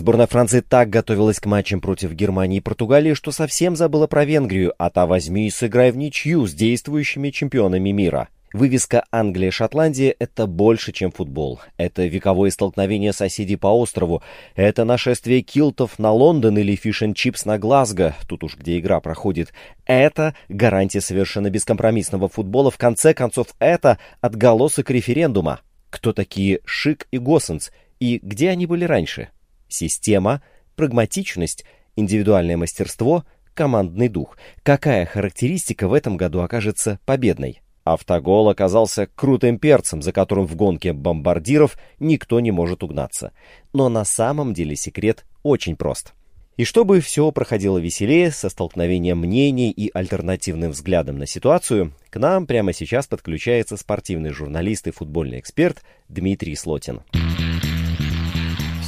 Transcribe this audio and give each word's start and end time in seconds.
Сборная 0.00 0.26
Франции 0.26 0.60
так 0.60 0.88
готовилась 0.88 1.40
к 1.40 1.44
матчам 1.44 1.82
против 1.82 2.12
Германии 2.12 2.56
и 2.56 2.62
Португалии, 2.62 3.12
что 3.12 3.32
совсем 3.32 3.76
забыла 3.76 4.06
про 4.06 4.24
Венгрию, 4.24 4.72
а 4.78 4.88
та 4.88 5.04
возьми 5.04 5.46
и 5.46 5.50
сыграй 5.50 5.90
в 5.92 5.98
ничью 5.98 6.46
с 6.46 6.54
действующими 6.54 7.28
чемпионами 7.28 7.90
мира. 7.90 8.30
Вывеска 8.54 9.04
«Англия-Шотландия»— 9.12 10.16
это 10.18 10.46
больше, 10.46 10.92
чем 10.92 11.12
футбол. 11.12 11.60
Это 11.76 12.06
вековое 12.06 12.50
столкновение 12.50 13.12
соседей 13.12 13.56
по 13.56 13.66
острову. 13.66 14.22
Это 14.54 14.86
нашествие 14.86 15.42
килтов 15.42 15.98
на 15.98 16.12
Лондон 16.12 16.56
или 16.56 16.76
fish-n-chips 16.76 17.44
на 17.44 17.58
Глазго, 17.58 18.16
тут 18.26 18.42
уж 18.42 18.56
где 18.56 18.78
игра 18.78 19.00
проходит. 19.00 19.52
Это 19.84 20.34
гарантия 20.48 21.02
совершенно 21.02 21.50
бескомпромиссного 21.50 22.30
футбола. 22.30 22.70
В 22.70 22.78
конце 22.78 23.12
концов, 23.12 23.48
это 23.58 23.98
отголосок 24.22 24.90
референдума. 24.90 25.60
Кто 25.90 26.14
такие 26.14 26.60
Шик 26.64 27.06
и 27.10 27.18
Госсенс? 27.18 27.70
И 27.98 28.18
где 28.22 28.48
они 28.48 28.64
были 28.64 28.84
раньше? 28.86 29.28
Система, 29.70 30.42
прагматичность, 30.76 31.64
индивидуальное 31.96 32.56
мастерство, 32.56 33.24
командный 33.54 34.08
дух. 34.08 34.36
Какая 34.62 35.06
характеристика 35.06 35.88
в 35.88 35.94
этом 35.94 36.16
году 36.16 36.40
окажется 36.40 36.98
победной? 37.06 37.62
Автогол 37.84 38.48
оказался 38.48 39.08
крутым 39.14 39.58
перцем, 39.58 40.02
за 40.02 40.12
которым 40.12 40.46
в 40.46 40.54
гонке 40.54 40.92
бомбардиров 40.92 41.78
никто 41.98 42.40
не 42.40 42.50
может 42.50 42.82
угнаться. 42.82 43.32
Но 43.72 43.88
на 43.88 44.04
самом 44.04 44.52
деле 44.54 44.76
секрет 44.76 45.24
очень 45.42 45.76
прост. 45.76 46.12
И 46.56 46.64
чтобы 46.64 47.00
все 47.00 47.30
проходило 47.32 47.78
веселее, 47.78 48.30
со 48.30 48.50
столкновением 48.50 49.18
мнений 49.18 49.70
и 49.70 49.90
альтернативным 49.94 50.72
взглядом 50.72 51.18
на 51.18 51.26
ситуацию, 51.26 51.94
к 52.10 52.18
нам 52.18 52.46
прямо 52.46 52.74
сейчас 52.74 53.06
подключается 53.06 53.78
спортивный 53.78 54.30
журналист 54.30 54.86
и 54.86 54.90
футбольный 54.90 55.38
эксперт 55.38 55.82
Дмитрий 56.08 56.56
Слотин. 56.56 57.00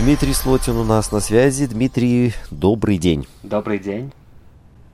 Дмитрий 0.00 0.32
Слотин 0.32 0.76
у 0.76 0.84
нас 0.84 1.10
на 1.10 1.18
связи. 1.18 1.66
Дмитрий, 1.66 2.32
добрый 2.52 2.98
день. 2.98 3.26
Добрый 3.42 3.80
день. 3.80 4.12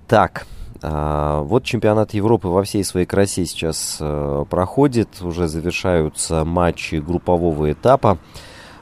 Так, 0.08 0.46
а, 0.80 1.42
вот 1.42 1.62
чемпионат 1.64 2.14
Европы 2.14 2.48
во 2.48 2.62
всей 2.62 2.84
своей 2.84 3.04
красе 3.04 3.44
сейчас 3.44 3.98
э, 4.00 4.44
проходит, 4.48 5.20
уже 5.20 5.46
завершаются 5.46 6.46
матчи 6.46 6.94
группового 6.96 7.70
этапа. 7.70 8.16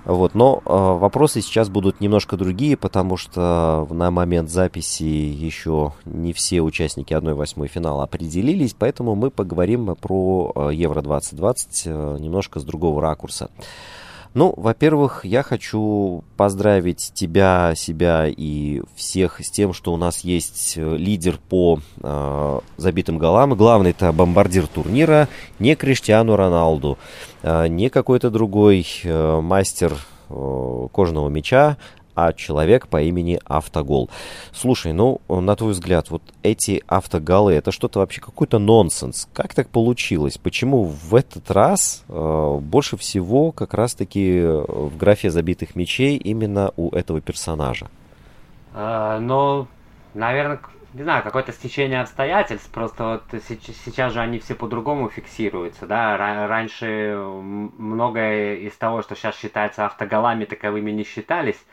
Вот, 0.05 0.37
но 0.37 0.63
э, 0.65 0.71
вопросы 0.71 1.41
сейчас 1.41 1.69
будут 1.69 2.01
немножко 2.01 2.37
другие, 2.37 2.77
потому 2.77 3.17
что 3.17 3.89
на 3.91 4.13
момент 4.13 4.49
записи 4.49 5.03
еще 5.03 5.93
не 6.05 6.33
все 6.33 6.61
участники 6.61 7.13
1-8 7.13 7.67
финала 7.67 8.05
определились, 8.05 8.77
поэтому 8.79 9.17
мы 9.17 9.31
поговорим 9.31 9.97
про 9.97 10.53
э, 10.55 10.71
Евро 10.73 11.03
2020 11.03 11.83
э, 11.87 12.17
немножко 12.21 12.61
с 12.61 12.65
другого 12.65 13.03
ракурса. 13.03 13.51
Ну, 14.35 14.55
во-первых, 14.57 15.27
я 15.27 15.43
хочу 15.43 16.25
поздравить 16.39 17.13
тебя, 17.15 17.75
себя 17.77 18.27
и 18.29 18.81
всех 18.97 19.45
с 19.45 19.51
тем, 19.51 19.75
что 19.75 19.93
у 19.93 19.99
нас 19.99 20.21
есть 20.21 20.75
э, 20.77 20.97
лидер 20.97 21.39
по 21.51 21.81
э, 22.01 22.61
забитым 22.79 23.19
голам. 23.19 23.55
Главный 23.55 23.91
это 23.91 24.11
бомбардир 24.11 24.67
турнира, 24.69 25.29
не 25.59 25.75
Криштиану 25.75 26.37
Роналду, 26.37 26.97
э, 27.43 27.67
не 27.69 27.91
какой-то 27.91 28.31
другой 28.31 28.87
э, 29.05 29.41
мастер 29.43 29.93
э, 30.31 30.89
кожаного 30.93 31.29
мяча, 31.29 31.77
а 32.15 32.33
человек 32.33 32.89
по 32.89 33.01
имени 33.03 33.41
Автогол. 33.45 34.11
Слушай, 34.53 34.93
ну, 34.93 35.21
на 35.29 35.57
твой 35.57 35.73
взгляд, 35.73 36.11
вот 36.11 36.23
эти 36.43 36.83
автоголы, 36.87 37.55
это 37.55 37.73
что-то 37.73 38.01
вообще 38.01 38.21
какой-то 38.21 38.59
нонсенс. 38.59 39.29
Как 39.33 39.55
так 39.55 39.69
получилось? 39.69 40.39
Почему 40.39 40.85
в 40.85 41.15
этот 41.15 41.51
раз 41.51 42.05
э, 42.09 42.59
больше 42.61 42.97
всего 42.97 43.53
как 43.53 43.75
раз-таки 43.75 44.41
в 44.43 44.97
графе 44.97 45.31
забитых 45.31 45.77
мячей 45.77 46.17
именно 46.17 46.73
у 46.77 46.91
этого 46.91 47.21
персонажа? 47.21 47.89
А, 48.75 49.19
ну, 49.21 49.67
наверное, 50.15 50.61
не 50.95 51.03
знаю, 51.05 51.23
какое-то 51.23 51.53
стечение 51.53 52.03
обстоятельств, 52.03 52.71
просто 52.71 53.05
вот 53.05 53.43
сейчас 53.49 54.13
же 54.13 54.21
они 54.21 54.39
все 54.39 54.55
по-другому 54.55 55.09
фиксируются, 55.09 55.87
да, 55.87 56.17
раньше 56.19 57.17
многое 57.17 58.57
из 58.57 58.77
того, 58.77 59.01
что 59.03 59.15
сейчас 59.15 59.39
считается 59.39 59.87
автоголами, 59.87 60.45
таковыми 60.45 60.91
не 60.91 61.05
считались, 61.05 61.65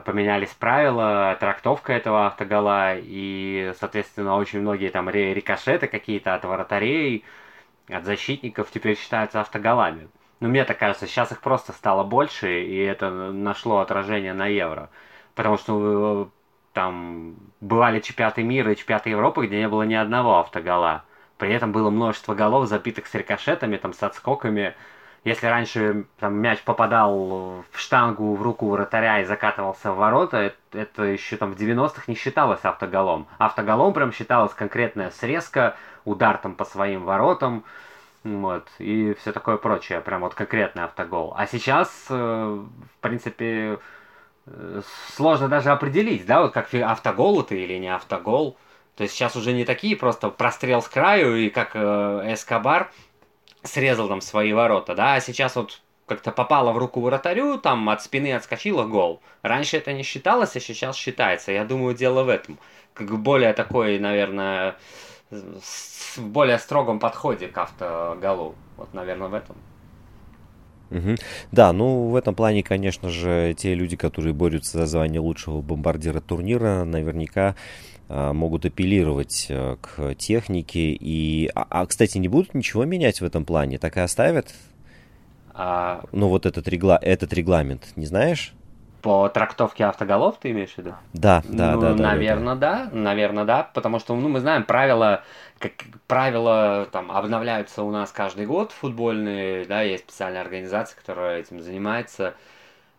поменялись 0.00 0.50
правила, 0.50 1.36
трактовка 1.38 1.92
этого 1.92 2.26
автогола, 2.26 2.96
и, 2.96 3.72
соответственно, 3.78 4.36
очень 4.36 4.60
многие 4.60 4.90
там 4.90 5.08
рикошеты 5.08 5.86
какие-то 5.86 6.34
от 6.34 6.44
вратарей, 6.44 7.24
от 7.88 8.04
защитников 8.04 8.70
теперь 8.70 8.98
считаются 8.98 9.40
автоголами. 9.40 10.08
Но 10.40 10.48
мне 10.48 10.64
так 10.64 10.78
кажется, 10.78 11.06
сейчас 11.06 11.32
их 11.32 11.40
просто 11.40 11.72
стало 11.72 12.02
больше, 12.04 12.64
и 12.64 12.76
это 12.78 13.10
нашло 13.10 13.78
отражение 13.78 14.34
на 14.34 14.46
Евро. 14.46 14.90
Потому 15.34 15.56
что 15.56 16.24
э, 16.24 16.26
там 16.72 17.36
бывали 17.60 18.00
чемпионаты 18.00 18.42
мира 18.42 18.72
и 18.72 18.76
чемпионаты 18.76 19.10
Европы, 19.10 19.46
где 19.46 19.58
не 19.58 19.68
было 19.68 19.82
ни 19.82 19.94
одного 19.94 20.38
автогола. 20.40 21.04
При 21.38 21.52
этом 21.52 21.72
было 21.72 21.90
множество 21.90 22.34
голов, 22.34 22.68
забитых 22.68 23.06
с 23.06 23.14
рикошетами, 23.14 23.76
там, 23.76 23.92
с 23.92 24.02
отскоками, 24.02 24.74
если 25.24 25.46
раньше 25.46 26.04
там, 26.18 26.34
мяч 26.34 26.62
попадал 26.62 27.64
в 27.70 27.78
штангу, 27.78 28.34
в 28.34 28.42
руку 28.42 28.68
вратаря 28.68 29.20
и 29.20 29.24
закатывался 29.24 29.90
в 29.90 29.96
ворота, 29.96 30.36
это, 30.36 30.56
это 30.72 31.02
еще 31.04 31.36
там 31.36 31.52
в 31.52 31.56
90-х 31.56 32.04
не 32.08 32.14
считалось 32.14 32.60
автоголом. 32.62 33.26
Автоголом 33.38 33.94
прям 33.94 34.12
считалась 34.12 34.52
конкретная 34.52 35.10
срезка, 35.10 35.76
удар 36.04 36.36
там 36.36 36.54
по 36.54 36.66
своим 36.66 37.04
воротам, 37.04 37.64
вот, 38.22 38.68
и 38.78 39.14
все 39.20 39.32
такое 39.32 39.56
прочее, 39.56 40.00
прям 40.00 40.20
вот 40.20 40.34
конкретный 40.34 40.84
автогол. 40.84 41.34
А 41.36 41.46
сейчас, 41.46 41.90
э, 42.10 42.14
в 42.14 43.00
принципе, 43.00 43.78
э, 44.46 44.82
сложно 45.14 45.48
даже 45.48 45.70
определить, 45.70 46.26
да, 46.26 46.42
вот 46.42 46.52
как 46.52 46.72
автогол 46.74 47.40
это 47.40 47.54
или 47.54 47.78
не 47.78 47.88
автогол. 47.94 48.58
То 48.96 49.02
есть 49.02 49.14
сейчас 49.14 49.36
уже 49.36 49.52
не 49.52 49.64
такие 49.64 49.96
просто 49.96 50.30
прострел 50.30 50.80
с 50.80 50.88
краю 50.88 51.36
и 51.36 51.50
как 51.50 51.70
э, 51.74 52.32
Эскобар, 52.32 52.90
срезал 53.64 54.08
там 54.08 54.20
свои 54.20 54.52
ворота, 54.52 54.94
да, 54.94 55.14
а 55.14 55.20
сейчас 55.20 55.56
вот 55.56 55.80
как-то 56.06 56.30
попало 56.30 56.72
в 56.72 56.78
руку 56.78 57.00
вратарю, 57.00 57.58
там 57.58 57.88
от 57.88 58.02
спины 58.02 58.34
отскочила 58.34 58.84
гол. 58.84 59.20
Раньше 59.42 59.78
это 59.78 59.92
не 59.92 60.02
считалось, 60.02 60.54
а 60.54 60.60
сейчас 60.60 60.96
считается. 60.96 61.50
Я 61.50 61.64
думаю, 61.64 61.94
дело 61.94 62.22
в 62.24 62.28
этом. 62.28 62.58
Как 62.92 63.10
более 63.18 63.52
такой, 63.54 63.98
наверное, 63.98 64.76
в 65.30 66.18
более 66.18 66.58
строгом 66.58 66.98
подходе 66.98 67.48
к 67.48 67.56
автоголу. 67.58 68.54
Вот, 68.76 68.92
наверное, 68.92 69.28
в 69.28 69.34
этом. 69.34 69.56
Угу. 70.90 71.16
Да, 71.50 71.72
ну 71.72 72.08
в 72.08 72.16
этом 72.16 72.34
плане, 72.34 72.62
конечно 72.62 73.08
же, 73.08 73.54
те 73.56 73.74
люди, 73.74 73.96
которые 73.96 74.34
борются 74.34 74.78
за 74.78 74.86
звание 74.86 75.20
лучшего 75.20 75.60
бомбардира 75.60 76.20
турнира, 76.20 76.84
наверняка 76.84 77.56
могут 78.08 78.66
апеллировать 78.66 79.46
э, 79.48 79.76
к 79.80 80.14
технике. 80.14 80.92
И, 80.92 81.50
а, 81.54 81.66
а, 81.70 81.86
кстати, 81.86 82.18
не 82.18 82.28
будут 82.28 82.54
ничего 82.54 82.84
менять 82.84 83.20
в 83.20 83.24
этом 83.24 83.44
плане? 83.44 83.78
Так 83.78 83.96
и 83.96 84.00
оставят? 84.00 84.54
А... 85.54 86.02
Ну, 86.12 86.28
вот 86.28 86.46
этот, 86.46 86.68
регла... 86.68 86.98
этот 87.00 87.32
регламент, 87.32 87.92
не 87.96 88.06
знаешь? 88.06 88.52
По 89.00 89.28
трактовке 89.28 89.84
автоголов 89.84 90.38
ты 90.40 90.50
имеешь 90.50 90.72
в 90.72 90.78
виду? 90.78 90.94
Да, 91.12 91.42
да, 91.48 91.74
ну, 91.74 91.80
да, 91.80 91.92
да. 91.92 92.02
Наверное, 92.02 92.54
да, 92.54 92.86
да, 92.86 92.90
наверное, 92.98 93.44
да, 93.44 93.70
потому 93.74 93.98
что, 93.98 94.16
ну, 94.16 94.28
мы 94.28 94.40
знаем 94.40 94.64
правила, 94.64 95.22
как 95.58 95.72
правила 96.06 96.88
там 96.90 97.12
обновляются 97.12 97.82
у 97.82 97.90
нас 97.90 98.10
каждый 98.12 98.46
год 98.46 98.72
футбольные, 98.72 99.66
да, 99.66 99.82
есть 99.82 100.04
специальная 100.04 100.40
организация, 100.40 100.96
которая 100.96 101.40
этим 101.40 101.60
занимается, 101.60 102.34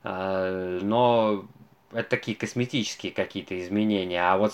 а, 0.04 0.80
но 0.81 1.46
это 1.92 2.10
такие 2.10 2.38
косметические 2.38 3.12
какие-то 3.12 3.60
изменения, 3.60 4.22
а 4.22 4.38
вот 4.38 4.54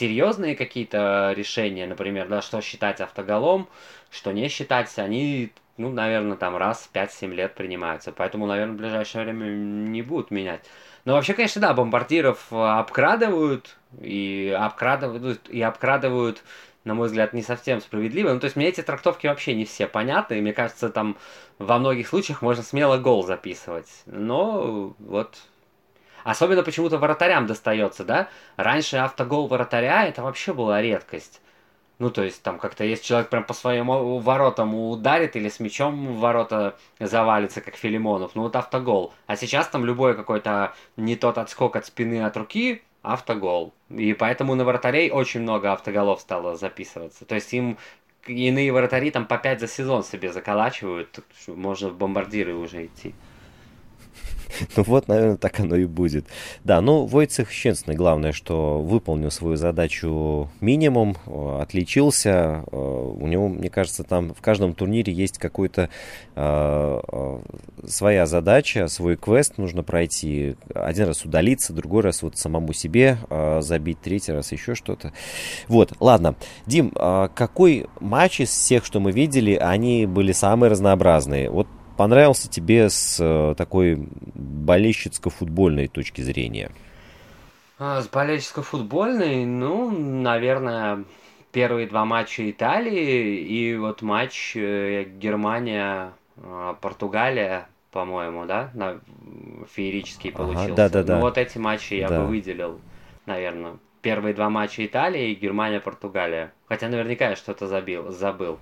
серьезные 0.00 0.56
какие-то 0.56 1.34
решения, 1.36 1.86
например, 1.86 2.28
да, 2.28 2.40
что 2.40 2.60
считать 2.60 3.00
автоголом, 3.00 3.68
что 4.10 4.32
не 4.32 4.48
считать, 4.48 4.98
они, 4.98 5.52
ну, 5.76 5.90
наверное, 5.90 6.36
там 6.36 6.56
раз 6.56 6.88
в 6.90 6.96
5-7 6.96 7.34
лет 7.34 7.54
принимаются. 7.54 8.10
Поэтому, 8.10 8.46
наверное, 8.46 8.74
в 8.74 8.78
ближайшее 8.78 9.24
время 9.24 9.46
не 9.46 10.02
будут 10.02 10.30
менять. 10.30 10.64
Но 11.04 11.14
вообще, 11.14 11.34
конечно, 11.34 11.60
да, 11.60 11.74
бомбардиров 11.74 12.50
обкрадывают, 12.50 13.76
и 14.00 14.56
обкрадывают, 14.58 15.48
и 15.50 15.60
обкрадывают 15.60 16.42
на 16.84 16.94
мой 16.94 17.08
взгляд, 17.08 17.34
не 17.34 17.42
совсем 17.42 17.80
справедливо. 17.80 18.32
Ну, 18.32 18.40
то 18.40 18.46
есть 18.46 18.56
мне 18.56 18.68
эти 18.68 18.80
трактовки 18.80 19.26
вообще 19.26 19.54
не 19.54 19.66
все 19.66 19.86
понятны, 19.86 20.38
и 20.38 20.40
мне 20.40 20.54
кажется, 20.54 20.88
там 20.88 21.18
во 21.58 21.78
многих 21.78 22.08
случаях 22.08 22.40
можно 22.40 22.62
смело 22.62 22.96
гол 22.96 23.22
записывать. 23.22 24.02
Но 24.06 24.94
вот 24.98 25.36
Особенно 26.24 26.62
почему-то 26.62 26.98
вратарям 26.98 27.46
достается, 27.46 28.04
да? 28.04 28.28
Раньше 28.56 28.96
автогол 28.96 29.46
вратаря 29.46 30.06
это 30.06 30.22
вообще 30.22 30.52
была 30.52 30.82
редкость. 30.82 31.40
Ну, 32.00 32.10
то 32.10 32.22
есть, 32.22 32.42
там 32.42 32.58
как-то 32.58 32.82
есть 32.82 33.04
человек 33.04 33.28
прям 33.28 33.44
по 33.44 33.52
своим 33.52 33.88
воротам 34.20 34.74
ударит 34.74 35.36
или 35.36 35.50
с 35.50 35.60
мячом 35.60 36.14
в 36.14 36.18
ворота 36.18 36.76
завалится, 36.98 37.60
как 37.60 37.76
Филимонов. 37.76 38.34
Ну, 38.34 38.42
вот 38.42 38.56
автогол. 38.56 39.12
А 39.26 39.36
сейчас 39.36 39.68
там 39.68 39.84
любой 39.84 40.16
какой-то 40.16 40.72
не 40.96 41.14
тот 41.14 41.36
отскок 41.36 41.76
от 41.76 41.84
спины, 41.84 42.24
от 42.24 42.34
руки, 42.38 42.82
автогол. 43.02 43.74
И 43.90 44.14
поэтому 44.14 44.54
на 44.54 44.64
вратарей 44.64 45.10
очень 45.10 45.40
много 45.40 45.72
автоголов 45.72 46.22
стало 46.22 46.56
записываться. 46.56 47.26
То 47.26 47.34
есть 47.34 47.52
им 47.52 47.76
иные 48.26 48.72
вратари 48.72 49.10
там 49.10 49.26
по 49.26 49.36
5 49.36 49.60
за 49.60 49.68
сезон 49.68 50.02
себе 50.02 50.32
заколачивают. 50.32 51.20
Можно 51.48 51.90
в 51.90 51.96
бомбардиры 51.96 52.54
уже 52.54 52.86
идти. 52.86 53.14
Ну 54.76 54.84
вот, 54.84 55.08
наверное, 55.08 55.36
так 55.36 55.60
оно 55.60 55.76
и 55.76 55.84
будет. 55.84 56.26
Да, 56.64 56.80
ну, 56.80 57.06
Войцех 57.06 57.50
Щенсный, 57.50 57.94
главное, 57.94 58.32
что 58.32 58.80
выполнил 58.80 59.30
свою 59.30 59.56
задачу 59.56 60.50
минимум, 60.60 61.16
э, 61.26 61.58
отличился. 61.60 62.64
Э, 62.70 62.76
у 62.76 63.26
него, 63.26 63.48
мне 63.48 63.70
кажется, 63.70 64.04
там 64.04 64.34
в 64.34 64.40
каждом 64.40 64.74
турнире 64.74 65.12
есть 65.12 65.38
какой-то 65.38 65.90
э, 66.36 67.40
своя 67.86 68.26
задача, 68.26 68.88
свой 68.88 69.16
квест 69.16 69.58
нужно 69.58 69.82
пройти. 69.82 70.56
Один 70.74 71.06
раз 71.06 71.24
удалиться, 71.24 71.72
другой 71.72 72.02
раз 72.02 72.22
вот 72.22 72.36
самому 72.36 72.72
себе 72.72 73.18
забить, 73.60 74.00
третий 74.00 74.32
раз 74.32 74.52
еще 74.52 74.74
что-то. 74.74 75.12
Вот, 75.68 75.92
ладно. 76.00 76.34
Дим, 76.66 76.90
какой 76.90 77.86
матч 78.00 78.40
из 78.40 78.50
всех, 78.50 78.84
что 78.84 79.00
мы 79.00 79.12
видели, 79.12 79.54
они 79.54 80.06
были 80.06 80.32
самые 80.32 80.70
разнообразные? 80.70 81.50
Вот 81.50 81.66
понравился 82.00 82.48
тебе 82.48 82.88
с 82.88 83.18
э, 83.20 83.54
такой 83.58 84.08
болельщицко-футбольной 84.34 85.86
точки 85.86 86.22
зрения? 86.22 86.70
А, 87.78 88.00
с 88.00 88.08
болельщицко-футбольной, 88.08 89.44
ну, 89.44 89.90
наверное, 89.90 91.04
первые 91.52 91.86
два 91.86 92.06
матча 92.06 92.50
Италии 92.50 93.36
и 93.36 93.76
вот 93.76 94.00
матч 94.00 94.56
э, 94.56 95.04
Германия-Португалия, 95.14 97.68
по-моему, 97.90 98.46
да, 98.46 98.70
на 98.72 98.98
феерический 99.70 100.32
получился. 100.32 100.72
Ага, 100.72 100.76
да, 100.76 100.88
да, 100.88 101.02
да. 101.02 101.16
Ну 101.16 101.20
вот 101.20 101.36
эти 101.36 101.58
матчи 101.58 101.92
я 101.92 102.08
да. 102.08 102.20
бы 102.20 102.28
выделил, 102.28 102.80
наверное. 103.26 103.76
Первые 104.00 104.32
два 104.32 104.48
матча 104.48 104.86
Италии 104.86 105.32
и 105.32 105.34
Германия-Португалия. 105.34 106.54
Хотя 106.66 106.88
наверняка 106.88 107.28
я 107.28 107.36
что-то 107.36 107.66
забил, 107.66 108.10
забыл. 108.10 108.58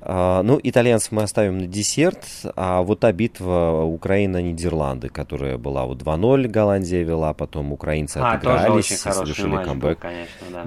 А, 0.00 0.42
ну, 0.42 0.58
итальянцев 0.62 1.12
мы 1.12 1.22
оставим 1.22 1.58
на 1.58 1.66
десерт, 1.66 2.24
а 2.56 2.82
вот 2.82 3.00
та 3.00 3.12
битва 3.12 3.84
Украина-Нидерланды, 3.84 5.08
которая 5.08 5.58
была 5.58 5.84
вот 5.84 6.02
2-0, 6.02 6.48
Голландия 6.48 7.02
вела, 7.02 7.34
потом 7.34 7.72
украинцы 7.72 8.18
а, 8.18 8.32
отыгрались, 8.32 8.98
совершили 8.98 9.62
камбэк. 9.62 9.98
Был, 9.98 10.00
конечно, 10.00 10.46
да. 10.50 10.66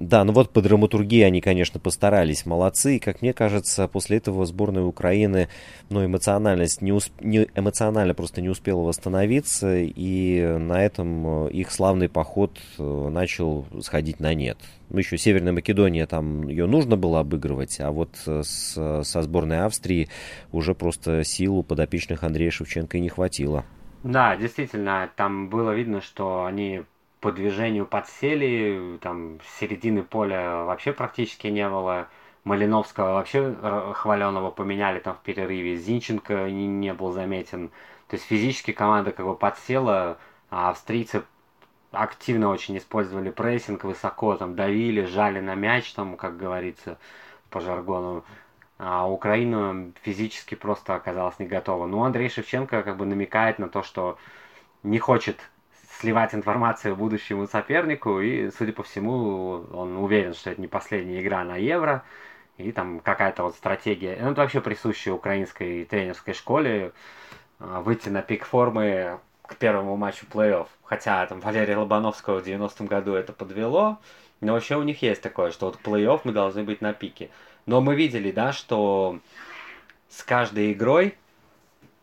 Да, 0.00 0.24
ну 0.24 0.32
вот 0.32 0.48
по 0.48 0.62
драматургии 0.62 1.20
они, 1.20 1.42
конечно, 1.42 1.78
постарались, 1.78 2.46
молодцы. 2.46 2.96
И, 2.96 2.98
как 2.98 3.20
мне 3.20 3.34
кажется, 3.34 3.86
после 3.86 4.16
этого 4.16 4.46
сборная 4.46 4.82
Украины, 4.82 5.50
ну, 5.90 6.02
эмоциональность 6.02 6.80
не, 6.80 6.90
усп... 6.90 7.12
не 7.20 7.46
эмоционально 7.54 8.14
просто 8.14 8.40
не 8.40 8.48
успела 8.48 8.80
восстановиться, 8.80 9.76
и 9.76 10.56
на 10.58 10.82
этом 10.82 11.48
э, 11.48 11.50
их 11.50 11.70
славный 11.70 12.08
поход 12.08 12.58
э, 12.78 13.08
начал 13.10 13.66
сходить 13.82 14.20
на 14.20 14.32
нет. 14.32 14.56
Ну, 14.88 14.96
еще 14.98 15.18
Северная 15.18 15.52
Македония, 15.52 16.06
там 16.06 16.48
ее 16.48 16.66
нужно 16.66 16.96
было 16.96 17.20
обыгрывать, 17.20 17.78
а 17.80 17.90
вот 17.90 18.14
э, 18.26 18.42
с, 18.42 19.02
со 19.04 19.22
сборной 19.22 19.60
Австрии 19.60 20.08
уже 20.50 20.74
просто 20.74 21.24
силу 21.24 21.62
подопечных 21.62 22.24
Андрея 22.24 22.50
Шевченко 22.50 22.96
и 22.96 23.02
не 23.02 23.10
хватило. 23.10 23.66
Да, 24.02 24.34
действительно, 24.34 25.10
там 25.14 25.50
было 25.50 25.72
видно, 25.72 26.00
что 26.00 26.46
они 26.46 26.84
по 27.20 27.32
движению 27.32 27.86
подсели, 27.86 28.98
там 29.02 29.40
середины 29.58 30.02
поля 30.02 30.64
вообще 30.64 30.92
практически 30.92 31.48
не 31.48 31.68
было. 31.68 32.08
Малиновского 32.44 33.14
вообще 33.14 33.54
хваленого 33.94 34.50
поменяли 34.50 34.98
там 34.98 35.14
в 35.14 35.20
перерыве. 35.20 35.76
Зинченко 35.76 36.50
не, 36.50 36.66
не 36.66 36.94
был 36.94 37.12
заметен. 37.12 37.68
То 38.08 38.16
есть 38.16 38.24
физически 38.26 38.72
команда 38.72 39.12
как 39.12 39.26
бы 39.26 39.36
подсела, 39.36 40.18
а 40.48 40.70
австрийцы 40.70 41.22
активно 41.92 42.48
очень 42.48 42.78
использовали 42.78 43.30
прессинг, 43.30 43.84
высоко 43.84 44.36
там 44.36 44.56
давили, 44.56 45.04
жали 45.04 45.40
на 45.40 45.54
мяч, 45.54 45.92
там, 45.92 46.16
как 46.16 46.38
говорится 46.38 46.98
по 47.50 47.60
жаргону. 47.60 48.24
А 48.78 49.06
Украина 49.06 49.92
физически 50.02 50.54
просто 50.54 50.94
оказалась 50.94 51.38
не 51.38 51.46
готова. 51.46 51.86
Ну, 51.86 52.02
Андрей 52.02 52.30
Шевченко 52.30 52.82
как 52.82 52.96
бы 52.96 53.04
намекает 53.04 53.58
на 53.58 53.68
то, 53.68 53.82
что 53.82 54.16
не 54.82 54.98
хочет 54.98 55.38
сливать 56.00 56.34
информацию 56.34 56.96
будущему 56.96 57.46
сопернику, 57.46 58.20
и, 58.20 58.50
судя 58.50 58.72
по 58.72 58.82
всему, 58.82 59.66
он 59.72 59.96
уверен, 59.96 60.34
что 60.34 60.50
это 60.50 60.60
не 60.60 60.66
последняя 60.66 61.20
игра 61.20 61.44
на 61.44 61.56
Евро, 61.56 62.04
и 62.56 62.72
там 62.72 63.00
какая-то 63.00 63.44
вот 63.44 63.54
стратегия, 63.54 64.18
ну, 64.20 64.32
это 64.32 64.40
вообще 64.42 64.60
присущая 64.60 65.14
украинской 65.14 65.84
тренерской 65.84 66.34
школе, 66.34 66.92
а, 67.58 67.80
выйти 67.80 68.08
на 68.08 68.22
пик 68.22 68.44
формы 68.44 69.18
к 69.42 69.56
первому 69.56 69.96
матчу 69.96 70.26
плей-офф. 70.26 70.66
Хотя 70.84 71.26
там 71.26 71.40
Валерия 71.40 71.76
Лобановского 71.76 72.40
в 72.40 72.46
90-м 72.46 72.86
году 72.86 73.14
это 73.14 73.32
подвело, 73.32 73.98
но 74.40 74.54
вообще 74.54 74.76
у 74.76 74.82
них 74.82 75.02
есть 75.02 75.22
такое, 75.22 75.50
что 75.50 75.66
вот 75.66 75.78
плей-офф 75.82 76.20
мы 76.24 76.32
должны 76.32 76.64
быть 76.64 76.80
на 76.80 76.92
пике. 76.92 77.30
Но 77.66 77.80
мы 77.80 77.94
видели, 77.94 78.30
да, 78.30 78.52
что 78.52 79.18
с 80.08 80.22
каждой 80.22 80.72
игрой 80.72 81.16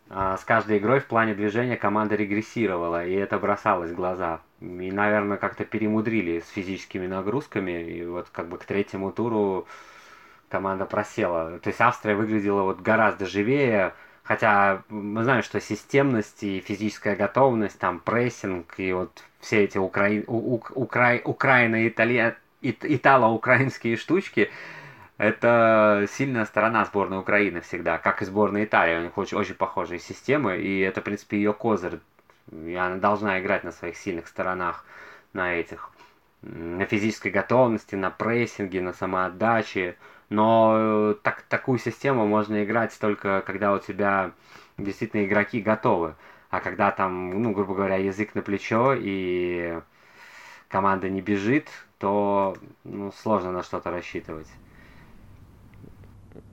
с 0.09 0.44
каждой 0.45 0.77
игрой 0.77 1.00
в 1.00 1.06
плане 1.06 1.33
движения 1.33 1.75
команда 1.75 2.15
регрессировала, 2.15 3.06
и 3.06 3.13
это 3.13 3.38
бросалось 3.39 3.92
в 3.92 3.95
глаза. 3.95 4.42
И, 4.62 4.65
наверное, 4.92 5.38
как-то 5.38 5.65
перемудрили 5.65 6.39
с 6.39 6.50
физическими 6.50 7.07
нагрузками, 7.07 7.83
и 7.83 8.06
вот 8.06 8.30
как 8.31 8.48
бы 8.48 8.57
к 8.57 8.63
третьему 8.63 9.12
туру 9.12 9.68
команда 10.50 10.86
просела. 10.86 11.59
То 11.59 11.69
есть 11.69 11.81
Австрия 11.81 12.15
выглядела 12.15 12.62
вот 12.63 12.80
гораздо 12.80 13.25
живее, 13.25 13.94
хотя 14.24 14.83
мы 14.88 15.24
знаем, 15.24 15.44
что 15.44 15.59
системность 15.59 16.42
и 16.42 16.62
физическая 16.62 17.18
готовность, 17.18 17.77
там 17.77 18.00
прессинг 18.00 18.75
и 18.77 18.94
вот 18.94 19.24
все 19.42 19.65
эти 19.65 19.77
укра... 19.77 20.09
укра... 20.27 21.19
украино-италья... 21.25 22.38
итало-украинские 22.62 23.98
штучки– 23.98 24.50
это 25.18 26.06
сильная 26.12 26.46
сторона 26.46 26.86
сборной 26.86 27.19
Украины 27.19 27.62
всегда, 27.62 27.98
как 27.98 28.22
и 28.22 28.25
сборной 28.25 28.66
Италии. 28.66 29.00
У 29.00 29.04
них 29.04 29.18
очень, 29.18 29.38
очень 29.38 29.56
похожие 29.56 30.00
системы, 30.00 30.58
и 30.58 30.80
это, 30.80 31.02
в 31.02 31.04
принципе, 31.04 31.38
ее 31.38 31.54
козырь. 31.54 32.00
И 32.52 32.75
она 32.75 32.98
должна 32.98 33.40
играть 33.40 33.64
на 33.64 33.71
своих 33.71 33.97
сильных 33.97 34.28
сторонах, 34.28 34.86
на 35.33 35.54
этих, 35.54 35.90
на 36.42 36.86
физической 36.86 37.30
готовности, 37.30 37.95
на 37.95 38.12
прессинге, 38.12 38.81
на 38.81 38.94
самоотдаче. 38.94 39.97
Но 40.30 40.76
э, 40.78 41.16
так, 41.24 41.42
такую 41.44 41.80
систему 41.80 42.28
можно 42.28 42.64
играть 42.64 42.97
только 43.00 43.42
когда 43.42 43.74
у 43.74 43.80
тебя 43.80 44.31
действительно 44.78 45.26
игроки 45.26 45.62
готовы. 45.62 46.16
А 46.50 46.59
когда 46.59 46.92
там, 46.92 47.42
ну, 47.42 47.52
грубо 47.52 47.74
говоря, 47.74 47.95
язык 47.95 48.36
на 48.36 48.42
плечо 48.42 48.94
и 48.95 49.80
команда 50.69 51.09
не 51.09 51.21
бежит, 51.21 51.69
то 51.97 52.56
ну, 52.83 53.12
сложно 53.12 53.52
на 53.52 53.64
что-то 53.64 53.90
рассчитывать. 53.90 54.47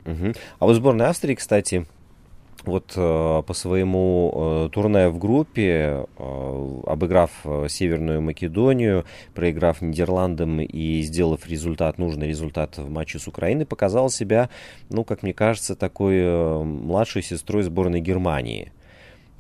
Угу. 0.04 0.32
А 0.58 0.66
вот 0.66 0.75
сборная 0.75 1.08
Австрии, 1.08 1.34
кстати, 1.34 1.87
вот 2.64 2.92
э, 2.96 3.42
по 3.46 3.54
своему 3.54 4.66
э, 4.66 4.68
турне 4.73 5.08
в 5.08 5.18
группе, 5.18 6.06
э, 6.16 6.80
обыграв 6.87 7.30
э, 7.44 7.66
Северную 7.68 8.23
Македонию, 8.23 9.04
проиграв 9.34 9.82
Нидерландам 9.82 10.61
и 10.61 11.02
сделав 11.02 11.46
результат, 11.46 11.99
нужный 11.99 12.28
результат 12.28 12.78
в 12.78 12.90
матче 12.90 13.18
с 13.18 13.28
Украиной, 13.28 13.66
показал 13.66 14.08
себя, 14.11 14.49
ну, 14.88 15.04
как 15.04 15.23
мне 15.23 15.34
кажется, 15.34 15.76
такой 15.76 16.16
э, 16.16 16.62
младшей 16.62 17.23
сестрой 17.23 17.62
сборной 17.62 18.00
Германии. 18.00 18.73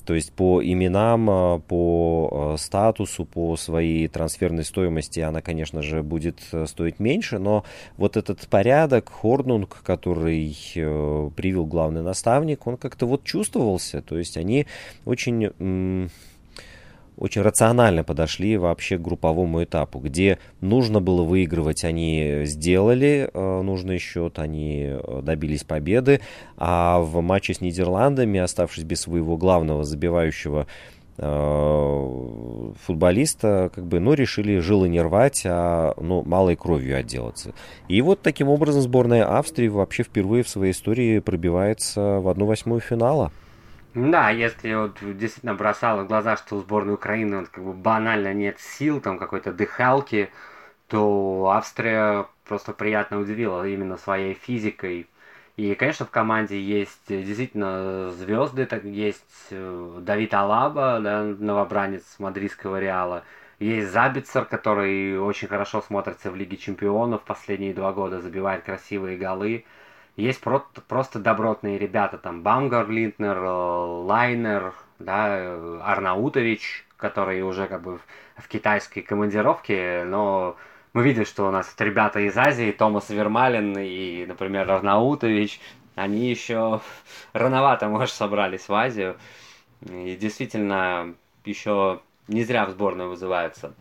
То 0.04 0.14
есть 0.14 0.32
по 0.32 0.62
именам, 0.62 1.30
а, 1.30 1.58
по 1.58 2.54
а, 2.54 2.56
статусу, 2.58 3.24
по 3.24 3.56
своей 3.56 4.06
трансферной 4.08 4.64
стоимости 4.64 5.20
она, 5.20 5.40
конечно 5.40 5.82
же, 5.82 6.02
будет 6.02 6.40
э, 6.52 6.66
стоить 6.66 7.00
меньше, 7.00 7.38
но 7.38 7.64
вот 7.96 8.16
этот 8.16 8.46
порядок, 8.48 9.10
Хорнунг, 9.10 9.82
который 9.82 10.56
э, 10.74 11.30
привил 11.34 11.66
главный 11.66 12.02
наставник, 12.02 12.66
он 12.66 12.76
как-то 12.76 13.06
вот 13.06 13.24
чувствовался. 13.24 14.02
То 14.02 14.18
есть 14.18 14.36
они 14.36 14.66
очень 15.04 16.10
очень 17.16 17.42
рационально 17.42 18.04
подошли 18.04 18.56
вообще 18.56 18.98
к 18.98 19.02
групповому 19.02 19.62
этапу, 19.62 19.98
где 19.98 20.38
нужно 20.60 21.00
было 21.00 21.22
выигрывать, 21.22 21.84
они 21.84 22.42
сделали 22.44 23.30
э, 23.32 23.62
нужный 23.62 23.98
счет, 23.98 24.38
они 24.38 24.86
э, 24.86 25.20
добились 25.22 25.64
победы, 25.64 26.20
а 26.56 26.98
в 27.00 27.20
матче 27.20 27.54
с 27.54 27.60
Нидерландами, 27.60 28.40
оставшись 28.40 28.84
без 28.84 29.02
своего 29.02 29.36
главного 29.36 29.84
забивающего 29.84 30.66
э, 31.18 32.72
футболиста, 32.84 33.70
как 33.72 33.86
бы, 33.86 34.00
ну, 34.00 34.14
решили 34.14 34.58
жилы 34.58 34.88
не 34.88 35.00
рвать, 35.00 35.42
а, 35.46 35.94
ну, 36.00 36.22
малой 36.24 36.56
кровью 36.56 36.98
отделаться. 36.98 37.54
И 37.88 38.02
вот 38.02 38.22
таким 38.22 38.48
образом 38.48 38.82
сборная 38.82 39.38
Австрии 39.38 39.68
вообще 39.68 40.02
впервые 40.02 40.42
в 40.42 40.48
своей 40.48 40.72
истории 40.72 41.20
пробивается 41.20 42.18
в 42.20 42.28
одну 42.28 42.46
восьмую 42.46 42.80
финала. 42.80 43.30
Да, 43.94 44.30
если 44.30 44.74
вот 44.74 44.98
действительно 45.00 45.54
бросало 45.54 46.04
глаза, 46.04 46.36
что 46.36 46.56
у 46.56 46.60
сборной 46.60 46.94
Украины 46.94 47.38
вот, 47.38 47.48
как 47.48 47.62
бы 47.64 47.72
банально 47.72 48.34
нет 48.34 48.58
сил, 48.58 49.00
там 49.00 49.18
какой-то 49.18 49.52
дыхалки, 49.52 50.30
то 50.88 51.52
Австрия 51.54 52.26
просто 52.44 52.72
приятно 52.72 53.20
удивила 53.20 53.66
именно 53.68 53.96
своей 53.96 54.34
физикой. 54.34 55.08
И, 55.56 55.74
конечно, 55.76 56.06
в 56.06 56.10
команде 56.10 56.60
есть 56.60 57.02
действительно 57.08 58.10
звезды, 58.10 58.66
так 58.66 58.84
есть 58.84 59.48
э, 59.50 59.98
Давид 60.02 60.34
Алаба, 60.34 61.00
да, 61.00 61.22
новобранец 61.22 62.16
мадридского 62.18 62.80
Реала, 62.80 63.24
есть 63.60 63.90
Забицер, 63.92 64.44
который 64.46 65.18
очень 65.18 65.48
хорошо 65.48 65.80
смотрится 65.82 66.32
в 66.32 66.36
Лиге 66.36 66.56
Чемпионов 66.56 67.22
последние 67.22 67.74
два 67.74 67.92
года, 67.92 68.20
забивает 68.20 68.64
красивые 68.64 69.16
голы. 69.16 69.64
Есть 70.16 70.40
про- 70.40 70.64
просто 70.86 71.18
добротные 71.18 71.78
ребята, 71.78 72.18
там 72.18 72.42
Бамгар 72.42 72.88
Линтнер, 72.88 73.36
э, 73.36 73.48
Лайнер, 73.48 74.72
да, 75.00 75.26
э, 75.38 75.80
Арнаутович, 75.82 76.86
который 76.96 77.42
уже 77.42 77.66
как 77.66 77.82
бы 77.82 77.98
в 78.36 78.48
китайской 78.48 79.00
командировке, 79.00 80.04
но 80.04 80.56
мы 80.92 81.02
видим, 81.02 81.24
что 81.24 81.48
у 81.48 81.50
нас 81.50 81.68
вот 81.68 81.84
ребята 81.84 82.20
из 82.20 82.36
Азии, 82.38 82.70
Томас 82.70 83.10
Вермалин 83.10 83.76
и, 83.76 84.24
например, 84.26 84.70
Арнаутович, 84.70 85.60
они 85.96 86.30
еще 86.30 86.80
рановато, 87.32 87.88
может, 87.88 88.14
собрались 88.14 88.68
в 88.68 88.72
Азию. 88.72 89.16
И 89.90 90.16
действительно, 90.16 91.14
еще 91.44 92.00
не 92.28 92.44
зря 92.44 92.66
в 92.66 92.70
сборную 92.70 93.10
вызываются 93.10 93.74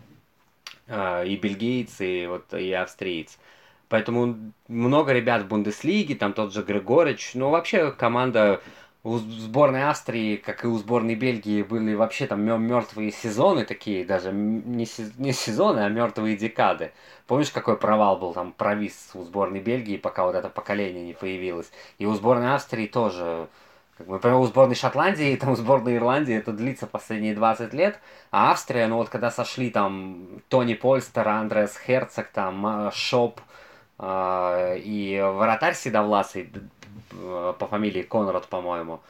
э, 0.88 1.26
и 1.26 1.36
бельгийцы, 1.36 2.06
и, 2.06 2.26
вот, 2.26 2.52
и 2.54 2.72
австриец. 2.72 3.38
Поэтому 3.94 4.52
много 4.66 5.12
ребят 5.12 5.42
в 5.42 5.46
Бундеслиге, 5.46 6.16
там 6.16 6.32
тот 6.32 6.52
же 6.52 6.64
Григорич. 6.64 7.30
Ну, 7.34 7.50
вообще 7.50 7.92
команда 7.92 8.60
у 9.04 9.18
сборной 9.18 9.88
Австрии, 9.88 10.34
как 10.34 10.64
и 10.64 10.66
у 10.66 10.76
сборной 10.78 11.14
Бельгии, 11.14 11.62
были 11.62 11.94
вообще 11.94 12.26
там 12.26 12.42
мертвые 12.42 13.12
сезоны 13.12 13.64
такие, 13.64 14.04
даже 14.04 14.32
не, 14.32 14.88
не 15.18 15.32
сезоны, 15.32 15.78
а 15.78 15.88
мертвые 15.88 16.36
декады. 16.36 16.90
Помнишь, 17.28 17.52
какой 17.52 17.76
провал 17.76 18.16
был 18.16 18.32
там 18.32 18.50
провис 18.50 19.12
у 19.14 19.22
сборной 19.22 19.60
Бельгии, 19.60 19.96
пока 19.96 20.24
вот 20.24 20.34
это 20.34 20.48
поколение 20.48 21.06
не 21.06 21.12
появилось? 21.12 21.70
И 21.98 22.06
у 22.06 22.14
сборной 22.14 22.52
Австрии 22.52 22.88
тоже. 22.88 23.46
Как 23.96 24.08
бы, 24.08 24.14
например, 24.14 24.38
у 24.38 24.46
сборной 24.46 24.74
Шотландии 24.74 25.30
и 25.30 25.36
там 25.40 25.50
у 25.50 25.54
сборной 25.54 25.98
Ирландии 25.98 26.34
это 26.34 26.50
длится 26.50 26.88
последние 26.88 27.36
20 27.36 27.72
лет, 27.74 28.00
а 28.32 28.50
Австрия, 28.50 28.88
ну 28.88 28.96
вот 28.96 29.08
когда 29.08 29.30
сошли 29.30 29.70
там 29.70 30.40
Тони 30.48 30.74
Польстер, 30.74 31.28
Андреас 31.28 31.78
Херцог, 31.78 32.26
там 32.32 32.90
Шоп, 32.92 33.38
э, 33.38 33.42
и 34.00 35.32
вратарь 35.34 35.74
Седовласый, 35.74 36.50
по 37.10 37.66
фамилии 37.68 38.02
Конрад, 38.02 38.46
по-моему. 38.48 39.00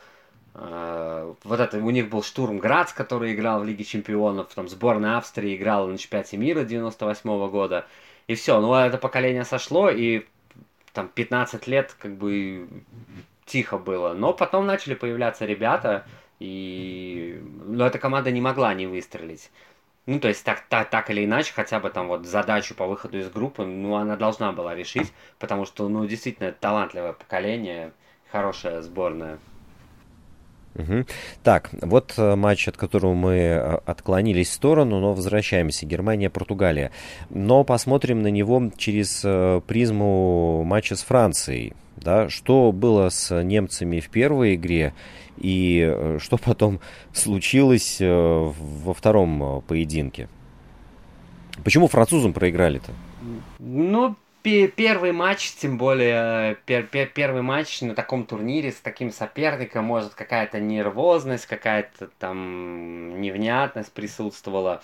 Э, 0.55 1.35
вот 1.43 1.61
это, 1.61 1.79
у 1.79 1.91
них 1.91 2.09
был 2.09 2.23
Штурм 2.23 2.59
Грац, 2.59 2.93
который 2.93 3.35
играл 3.35 3.61
в 3.61 3.65
Лиге 3.65 3.85
Чемпионов, 3.85 4.55
там 4.55 4.69
сборная 4.69 5.17
Австрии 5.17 5.57
играла 5.57 5.87
на 5.87 5.99
чемпионате 5.99 6.37
мира 6.37 6.65
98 6.65 7.31
-го 7.31 7.51
года. 7.51 7.87
И 8.29 8.35
все, 8.35 8.61
ну 8.61 8.75
это 8.75 8.99
поколение 8.99 9.45
сошло, 9.45 9.91
и 9.91 10.27
там 10.93 11.09
15 11.09 11.67
лет 11.67 11.95
как 11.99 12.17
бы 12.17 12.69
тихо 13.47 13.79
было. 13.79 14.15
Но 14.15 14.33
потом 14.33 14.67
начали 14.67 14.95
появляться 14.95 15.45
ребята, 15.45 16.07
и 16.41 17.41
но 17.67 17.87
эта 17.87 17.99
команда 17.99 18.31
не 18.31 18.41
могла 18.41 18.75
не 18.75 18.87
выстрелить. 18.87 19.51
Ну, 20.07 20.21
то 20.21 20.29
есть, 20.29 20.45
так, 20.45 20.65
так, 20.69 20.91
так 20.91 21.11
или 21.11 21.25
иначе, 21.25 21.53
хотя 21.55 21.81
бы 21.81 21.89
там 21.89 22.09
вот 22.09 22.27
задачу 22.27 22.75
по 22.75 22.87
выходу 22.87 23.19
из 23.19 23.31
группы, 23.31 23.65
ну, 23.65 23.95
она 23.95 24.17
должна 24.17 24.53
была 24.53 24.75
решить, 24.75 25.13
потому 25.39 25.65
что, 25.65 25.89
ну, 25.89 26.05
действительно, 26.07 26.53
талантливое 26.53 27.15
поколение, 27.15 27.93
хорошая 28.31 28.83
сборная. 28.83 29.39
Угу. 30.75 31.07
Так, 31.43 31.71
вот 31.81 32.15
э, 32.17 32.35
матч, 32.35 32.67
от 32.69 32.77
которого 32.77 33.15
мы 33.15 33.35
э, 33.35 33.79
отклонились 33.87 34.49
в 34.49 34.53
сторону, 34.53 34.99
но 35.01 35.13
возвращаемся. 35.13 35.87
Германия-Португалия. 35.87 36.91
Но 37.31 37.63
посмотрим 37.65 38.23
на 38.23 38.29
него 38.29 38.71
через 38.77 39.23
э, 39.25 39.61
призму 39.67 40.65
матча 40.65 40.97
с 40.97 41.03
Францией. 41.03 41.75
Да? 41.97 42.29
Что 42.29 42.73
было 42.73 43.09
с 43.09 43.43
немцами 43.43 44.01
в 44.01 44.11
первой 44.11 44.57
игре 44.57 44.95
и 45.37 46.17
что 46.19 46.37
потом 46.39 46.81
случилось 47.13 47.99
во 48.01 48.95
втором 48.95 49.63
поединке? 49.63 50.29
Почему 51.63 51.89
французам 51.89 52.33
проиграли-то? 52.33 52.93
Ну, 53.59 54.17
первый 54.43 55.13
матч, 55.13 55.53
тем 55.53 55.79
более 55.79 56.57
пер, 56.67 56.83
пер, 56.85 57.07
первый 57.07 57.43
матч 57.43 57.81
на 57.81 57.95
таком 57.95 58.27
турнире 58.27 58.73
с 58.73 58.77
таким 58.77 59.11
соперником, 59.11 59.87
может 59.87 60.15
какая-то 60.15 60.61
нервозность, 60.61 61.47
какая-то 61.47 62.09
там 62.19 63.21
невнятность 63.21 63.93
присутствовала. 63.93 64.83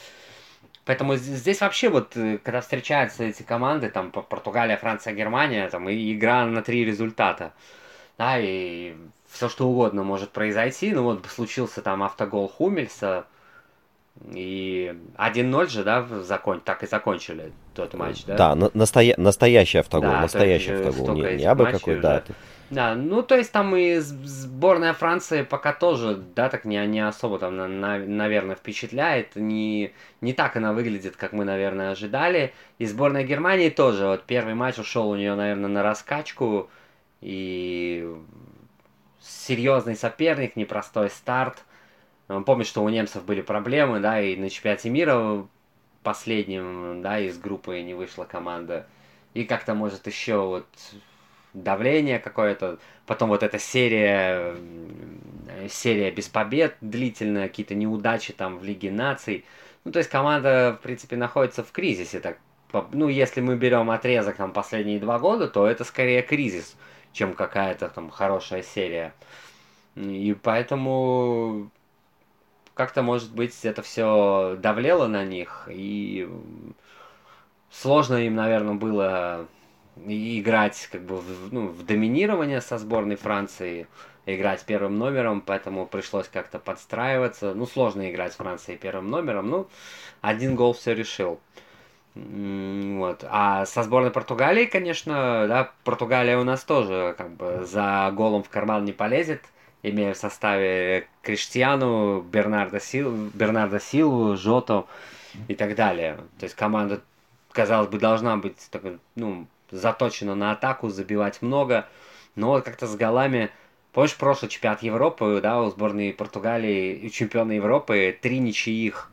Поэтому 0.87 1.17
здесь 1.17 1.61
вообще 1.61 1.91
вот, 1.91 2.17
э, 2.17 2.39
когда 2.39 2.63
встречаются 2.63 3.25
эти 3.25 3.43
команды, 3.43 3.91
там 3.91 4.11
Португалия, 4.11 4.79
Франция, 4.79 5.13
Германия, 5.13 5.69
там 5.69 5.91
игра 5.91 6.47
на 6.47 6.63
три 6.63 6.85
результата, 6.85 7.53
да, 8.17 8.39
и 8.39 8.95
все 9.31 9.49
что 9.49 9.69
угодно 9.69 10.03
может 10.03 10.31
произойти. 10.31 10.93
Ну 10.93 11.05
вот 11.05 11.27
случился 11.27 11.83
там 11.83 12.03
автогол 12.03 12.49
Хумельса, 12.49 13.27
и 14.33 14.95
1-0 15.17 15.67
же, 15.69 15.85
да, 15.85 16.07
закон... 16.23 16.61
так 16.61 16.83
и 16.83 16.87
закончили 16.87 17.53
тот 17.75 17.95
матч, 17.95 18.25
да? 18.25 18.37
Да, 18.37 18.55
на- 18.55 18.71
настоя... 18.75 19.15
настоящий 19.17 19.79
автогол, 19.79 20.11
да, 20.11 20.21
настоящий 20.21 20.73
автогол, 20.73 21.15
не, 21.15 21.37
не 21.37 21.45
абы 21.45 21.67
какой, 21.67 22.01
да. 22.01 22.23
Да, 22.69 22.95
ну 22.95 23.23
то 23.23 23.35
есть 23.35 23.51
там 23.51 23.75
и 23.75 23.99
сборная 23.99 24.93
Франции 24.93 25.43
пока 25.43 25.73
тоже, 25.73 26.23
да, 26.37 26.49
так 26.49 26.65
не, 26.65 26.85
не 26.87 27.05
особо 27.05 27.39
там, 27.41 27.57
на, 27.57 27.67
на, 27.67 27.99
наверное, 27.99 28.55
впечатляет, 28.55 29.35
не, 29.35 29.93
не 30.21 30.33
так 30.35 30.55
она 30.57 30.73
выглядит, 30.73 31.17
как 31.17 31.33
мы, 31.33 31.45
наверное, 31.45 31.91
ожидали. 31.91 32.53
И 32.79 32.87
сборная 32.87 33.25
Германии 33.25 33.71
тоже, 33.71 34.07
вот 34.07 34.23
первый 34.23 34.55
матч 34.55 34.79
ушел 34.79 35.09
у 35.11 35.17
нее, 35.17 35.35
наверное, 35.35 35.69
на 35.69 35.83
раскачку, 35.83 36.71
и 37.21 38.09
серьезный 39.21 39.97
соперник, 39.97 40.57
непростой 40.57 41.11
старт– 41.11 41.65
Помню, 42.47 42.65
что 42.65 42.85
у 42.85 42.89
немцев 42.89 43.25
были 43.25 43.41
проблемы, 43.41 43.99
да, 43.99 44.21
и 44.21 44.37
на 44.37 44.49
чемпионате 44.51 44.89
мира 44.89 45.47
последнем, 46.05 47.03
да, 47.03 47.19
из 47.19 47.37
группы 47.39 47.81
не 47.83 47.93
вышла 47.93 48.25
команда. 48.25 48.87
И 49.35 49.45
как-то, 49.45 49.75
может, 49.75 50.07
еще 50.07 50.39
вот 50.39 50.67
давление 51.55 52.21
какое-то, 52.21 52.79
потом 53.07 53.31
вот 53.31 53.43
эта 53.43 53.59
серия, 53.59 54.55
серия 55.69 56.13
без 56.13 56.29
побед 56.29 56.77
длительная, 56.81 57.49
какие-то 57.49 57.75
неудачи 57.75 58.33
там 58.33 58.59
в 58.59 58.65
Лиге 58.65 58.93
наций. 58.93 59.45
Ну, 59.85 59.91
то 59.91 59.99
есть 59.99 60.09
команда, 60.09 60.79
в 60.79 60.83
принципе, 60.85 61.17
находится 61.17 61.65
в 61.65 61.73
кризисе. 61.73 62.21
Так, 62.21 62.39
ну, 62.93 63.09
если 63.09 63.41
мы 63.41 63.57
берем 63.57 63.91
отрезок 63.91 64.37
там 64.37 64.53
последние 64.53 65.01
два 65.01 65.19
года, 65.19 65.49
то 65.49 65.67
это 65.67 65.83
скорее 65.83 66.23
кризис, 66.23 66.77
чем 67.13 67.35
какая-то 67.35 67.89
там 67.89 68.11
хорошая 68.11 68.63
серия. 68.63 69.13
И 69.97 70.37
поэтому 70.41 71.71
как-то, 72.75 73.03
может 73.03 73.35
быть, 73.35 73.65
это 73.65 73.83
все 73.83 74.57
давлело 74.59 75.07
на 75.07 75.25
них, 75.25 75.69
и 75.71 76.29
сложно 77.71 78.17
им, 78.17 78.37
наверное, 78.37 78.75
было 78.75 79.47
играть 80.07 80.89
как 80.91 81.03
бы 81.03 81.17
в, 81.17 81.53
ну, 81.53 81.69
в 81.69 81.85
доминирование 81.85 82.61
со 82.61 82.79
сборной 82.79 83.17
Франции, 83.17 83.87
играть 84.27 84.65
первым 84.65 84.99
номером, 84.99 85.41
поэтому 85.41 85.87
пришлось 85.87 86.29
как-то 86.29 86.59
подстраиваться. 86.59 87.55
Ну, 87.55 87.67
сложно 87.67 88.11
играть 88.11 88.33
с 88.33 88.37
Францией 88.37 88.79
первым 88.79 89.11
номером, 89.11 89.51
ну, 89.51 89.69
один 90.21 90.55
гол 90.55 90.73
все 90.73 90.95
решил. 90.95 91.41
Вот. 92.15 93.25
А 93.29 93.67
со 93.67 93.83
сборной 93.83 94.11
Португалии, 94.11 94.67
конечно, 94.67 95.47
да, 95.49 95.73
Португалия 95.85 96.39
у 96.39 96.45
нас 96.45 96.65
тоже 96.65 97.15
как 97.17 97.31
бы 97.31 97.65
за 97.65 98.11
голом 98.15 98.43
в 98.43 98.49
карман 98.49 98.85
не 98.85 98.93
полезет 98.93 99.43
имея 99.83 100.15
в 100.15 100.17
составе 100.17 101.09
Криштиану, 101.23 102.21
Бернарда, 102.21 102.81
Сил, 102.81 103.31
Бернарда 103.35 103.81
Силу, 103.81 104.37
Жото 104.37 104.87
и 105.49 105.55
так 105.55 105.75
далее. 105.75 106.19
То 106.39 106.45
есть 106.45 106.55
команда, 106.55 107.01
казалось 107.53 107.89
бы, 107.89 107.99
должна 107.99 108.37
быть 108.37 108.69
так, 108.71 108.83
ну, 109.15 109.47
заточена 109.71 110.35
на 110.35 110.53
атаку, 110.53 110.89
забивать 110.89 111.43
много, 111.43 111.89
но 112.35 112.49
вот 112.49 112.65
как-то 112.65 112.87
с 112.87 112.97
голами... 112.97 113.51
Помнишь, 113.93 114.17
прошлый 114.17 114.49
чемпионат 114.49 114.85
Европы, 114.85 115.41
да, 115.43 115.61
у 115.61 115.69
сборной 115.69 116.13
Португалии 116.13 116.93
и 116.93 117.11
чемпиона 117.11 117.51
Европы 117.51 118.17
три 118.23 118.39
ничьих. 118.39 119.10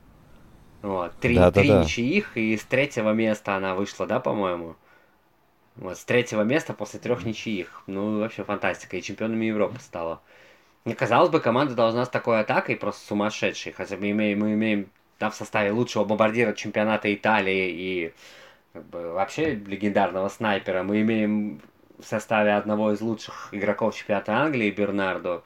Вот, 0.87 1.11
три, 1.19 1.35
да, 1.35 1.51
три 1.51 1.67
да, 1.67 1.83
ничьих, 1.83 2.37
и 2.37 2.55
с 2.55 2.63
третьего 2.63 3.11
места 3.11 3.57
она 3.57 3.75
вышла, 3.75 4.07
да, 4.07 4.21
по-моему? 4.21 4.77
Вот, 5.75 5.97
с 5.97 6.05
третьего 6.05 6.43
места 6.43 6.73
после 6.73 7.01
трех 7.01 7.25
ничьих. 7.25 7.83
Ну, 7.87 8.19
вообще 8.19 8.45
фантастика. 8.45 8.95
И 8.95 9.01
чемпионами 9.01 9.45
Европы 9.45 9.81
стала. 9.81 10.21
мне 10.85 10.95
казалось 10.95 11.29
бы, 11.29 11.41
команда 11.41 11.75
должна 11.75 12.05
с 12.05 12.09
такой 12.09 12.39
атакой 12.39 12.77
просто 12.77 13.05
сумасшедшей. 13.05 13.73
Хотя 13.73 13.97
мы 13.97 14.11
имеем, 14.11 14.39
мы 14.39 14.53
имеем 14.53 14.89
да, 15.19 15.29
в 15.29 15.35
составе 15.35 15.71
лучшего 15.71 16.05
бомбардира 16.05 16.53
чемпионата 16.53 17.13
Италии 17.13 17.69
и 17.69 18.13
как 18.71 18.85
бы, 18.85 19.11
вообще 19.11 19.55
легендарного 19.55 20.29
снайпера. 20.29 20.83
Мы 20.83 21.01
имеем 21.01 21.59
в 21.99 22.05
составе 22.05 22.53
одного 22.53 22.93
из 22.93 23.01
лучших 23.01 23.49
игроков 23.51 23.93
чемпионата 23.93 24.37
Англии, 24.37 24.71
Бернардо. 24.71 25.43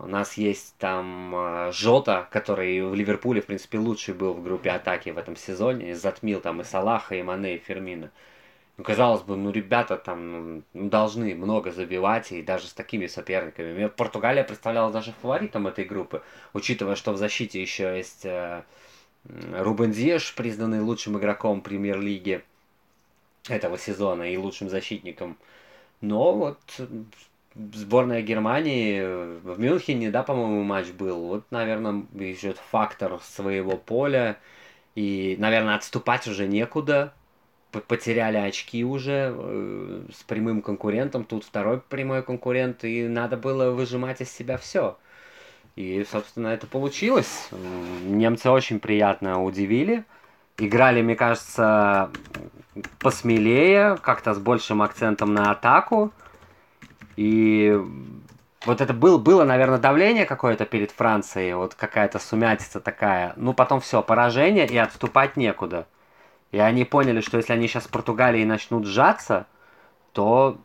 У 0.00 0.06
нас 0.06 0.34
есть 0.34 0.74
там 0.78 1.34
э, 1.34 1.72
Жота, 1.72 2.28
который 2.30 2.82
в 2.82 2.94
Ливерпуле, 2.94 3.40
в 3.40 3.46
принципе, 3.46 3.78
лучший 3.78 4.14
был 4.14 4.32
в 4.32 4.42
группе 4.42 4.70
атаки 4.70 5.10
в 5.10 5.18
этом 5.18 5.34
сезоне. 5.34 5.96
Затмил 5.96 6.40
там 6.40 6.60
и 6.60 6.64
Салаха, 6.64 7.16
и 7.16 7.22
Мане, 7.22 7.56
и 7.56 7.58
Фермина. 7.58 8.10
Ну, 8.76 8.84
казалось 8.84 9.22
бы, 9.22 9.36
ну, 9.36 9.50
ребята 9.50 9.96
там 9.96 10.62
ну, 10.72 10.88
должны 10.88 11.34
много 11.34 11.72
забивать, 11.72 12.30
и 12.30 12.42
даже 12.42 12.68
с 12.68 12.72
такими 12.72 13.08
соперниками. 13.08 13.74
Мне 13.74 13.88
Португалия 13.88 14.44
представляла 14.44 14.92
даже 14.92 15.12
фаворитом 15.20 15.66
этой 15.66 15.84
группы, 15.84 16.22
учитывая, 16.52 16.94
что 16.94 17.12
в 17.12 17.16
защите 17.16 17.60
еще 17.60 17.96
есть 17.96 18.24
э, 18.24 18.62
Рубен 19.24 19.92
Зеш, 19.92 20.32
признанный 20.36 20.80
лучшим 20.80 21.18
игроком 21.18 21.60
премьер-лиги 21.60 22.44
этого 23.48 23.78
сезона 23.78 24.32
и 24.32 24.36
лучшим 24.36 24.68
защитником. 24.68 25.36
Но 26.00 26.32
вот 26.32 26.60
сборная 27.54 28.22
Германии 28.22 29.02
в 29.42 29.58
Мюнхене, 29.58 30.10
да, 30.10 30.22
по-моему, 30.22 30.62
матч 30.62 30.88
был. 30.88 31.26
Вот, 31.26 31.44
наверное, 31.50 32.04
еще 32.14 32.54
фактор 32.70 33.18
своего 33.22 33.76
поля. 33.76 34.38
И, 34.94 35.36
наверное, 35.38 35.76
отступать 35.76 36.26
уже 36.26 36.46
некуда. 36.46 37.12
Потеряли 37.70 38.38
очки 38.38 38.84
уже 38.84 39.34
э, 39.36 40.02
с 40.12 40.22
прямым 40.24 40.62
конкурентом. 40.62 41.24
Тут 41.24 41.44
второй 41.44 41.80
прямой 41.80 42.22
конкурент. 42.22 42.84
И 42.84 43.06
надо 43.06 43.36
было 43.36 43.70
выжимать 43.70 44.20
из 44.20 44.30
себя 44.32 44.56
все. 44.56 44.96
И, 45.76 46.04
собственно, 46.10 46.48
это 46.48 46.66
получилось. 46.66 47.50
Немцы 48.04 48.50
очень 48.50 48.80
приятно 48.80 49.42
удивили. 49.44 50.04
Играли, 50.56 51.02
мне 51.02 51.14
кажется, 51.14 52.10
посмелее, 52.98 53.96
как-то 54.02 54.34
с 54.34 54.38
большим 54.38 54.82
акцентом 54.82 55.34
на 55.34 55.52
атаку. 55.52 56.12
И 57.18 57.76
вот 58.64 58.80
это 58.80 58.94
был, 58.94 59.18
было, 59.18 59.42
наверное, 59.42 59.78
давление 59.78 60.24
какое-то 60.24 60.64
перед 60.64 60.92
Францией, 60.92 61.54
вот 61.54 61.74
какая-то 61.74 62.20
сумятица 62.20 62.78
такая. 62.78 63.32
Ну, 63.34 63.54
потом 63.54 63.80
все, 63.80 64.04
поражение, 64.04 64.68
и 64.68 64.76
отступать 64.76 65.36
некуда. 65.36 65.88
И 66.52 66.60
они 66.60 66.84
поняли, 66.84 67.20
что 67.20 67.36
если 67.36 67.52
они 67.52 67.66
сейчас 67.66 67.86
с 67.86 67.88
Португалией 67.88 68.44
начнут 68.44 68.86
сжаться, 68.86 69.48
то, 70.12 70.58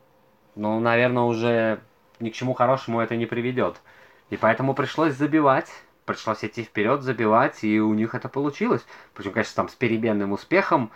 ну, 0.55 0.79
наверное, 0.79 1.23
уже 1.23 1.79
ни 2.19 2.29
к 2.29 2.35
чему 2.35 2.53
хорошему 2.53 3.01
это 3.01 3.15
не 3.15 3.25
приведет. 3.25 3.81
И 4.29 4.37
поэтому 4.37 4.75
пришлось 4.75 5.15
забивать, 5.15 5.71
пришлось 6.05 6.43
идти 6.43 6.61
вперед, 6.61 7.01
забивать, 7.01 7.63
и 7.63 7.81
у 7.81 7.95
них 7.95 8.13
это 8.13 8.29
получилось. 8.29 8.85
Причем, 9.15 9.31
конечно, 9.31 9.55
там 9.55 9.69
с 9.69 9.73
переменным 9.73 10.33
успехом 10.33 10.91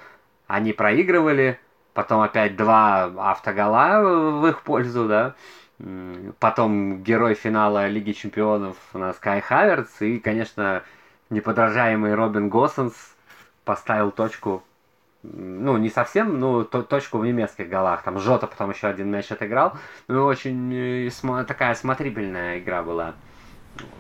они 0.46 0.72
проигрывали, 0.72 1.60
потом 1.98 2.22
опять 2.22 2.56
два 2.56 3.06
автогола 3.18 4.04
в 4.04 4.46
их 4.46 4.62
пользу, 4.62 5.08
да. 5.08 5.34
Потом 6.38 7.02
герой 7.02 7.34
финала 7.34 7.88
Лиги 7.88 8.12
Чемпионов 8.12 8.78
у 8.94 9.00
нас 9.00 9.18
Кай 9.18 9.42
Хаверц, 9.42 10.00
и, 10.02 10.20
конечно, 10.20 10.84
неподражаемый 11.32 12.14
Робин 12.14 12.50
Госсенс 12.50 12.94
поставил 13.66 14.12
точку 14.12 14.64
ну, 15.24 15.78
не 15.78 15.90
совсем, 15.90 16.40
ну, 16.40 16.64
то, 16.66 16.84
точку 16.84 17.18
в 17.18 17.26
немецких 17.26 17.68
голах. 17.68 18.04
Там 18.04 18.20
Жота 18.20 18.46
потом 18.46 18.70
еще 18.70 18.86
один 18.86 19.10
мяч 19.10 19.32
отыграл. 19.32 19.74
Ну, 20.08 20.24
очень 20.24 21.08
э, 21.08 21.44
такая 21.48 21.74
смотрибельная 21.74 22.60
игра 22.60 22.84
была. 22.84 23.16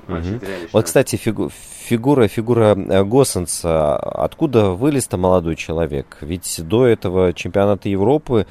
Угу. 0.07 0.39
Вот, 0.71 0.85
кстати, 0.85 1.15
фигу 1.15 1.49
фигура, 1.87 2.27
фигура 2.27 2.75
э, 2.75 3.03
Госсенса, 3.03 3.95
откуда 3.95 4.71
вылез-то 4.71 5.17
молодой 5.17 5.55
человек? 5.55 6.17
Ведь 6.21 6.61
до 6.63 6.85
этого 6.85 7.33
чемпионата 7.33 7.89
Европы 7.89 8.45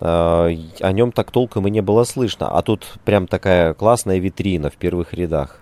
э, 0.00 0.04
о 0.04 0.92
нем 0.92 1.12
так 1.12 1.30
толком 1.30 1.66
и 1.66 1.70
не 1.70 1.80
было 1.80 2.04
слышно, 2.04 2.48
а 2.48 2.62
тут 2.62 2.86
прям 3.04 3.26
такая 3.26 3.74
классная 3.74 4.18
витрина 4.18 4.70
в 4.70 4.76
первых 4.76 5.14
рядах. 5.14 5.58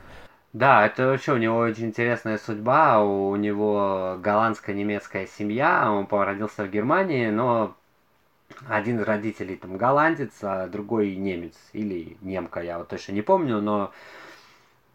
Да, 0.54 0.86
это 0.86 1.08
вообще 1.08 1.34
у 1.34 1.36
него 1.36 1.58
очень 1.58 1.86
интересная 1.86 2.38
судьба. 2.38 3.04
У 3.04 3.36
него 3.36 4.16
голландско-немецкая 4.22 5.28
семья. 5.38 5.92
Он 5.92 6.06
родился 6.10 6.64
в 6.64 6.70
Германии, 6.70 7.28
но 7.28 7.74
один 8.66 8.98
из 8.98 9.04
родителей 9.04 9.56
там 9.56 9.76
голландец, 9.76 10.32
а 10.42 10.66
другой 10.66 11.14
немец 11.16 11.54
или 11.74 12.16
немка, 12.22 12.60
я 12.60 12.78
вот 12.78 12.88
точно 12.88 13.12
не 13.12 13.22
помню, 13.22 13.60
но 13.60 13.92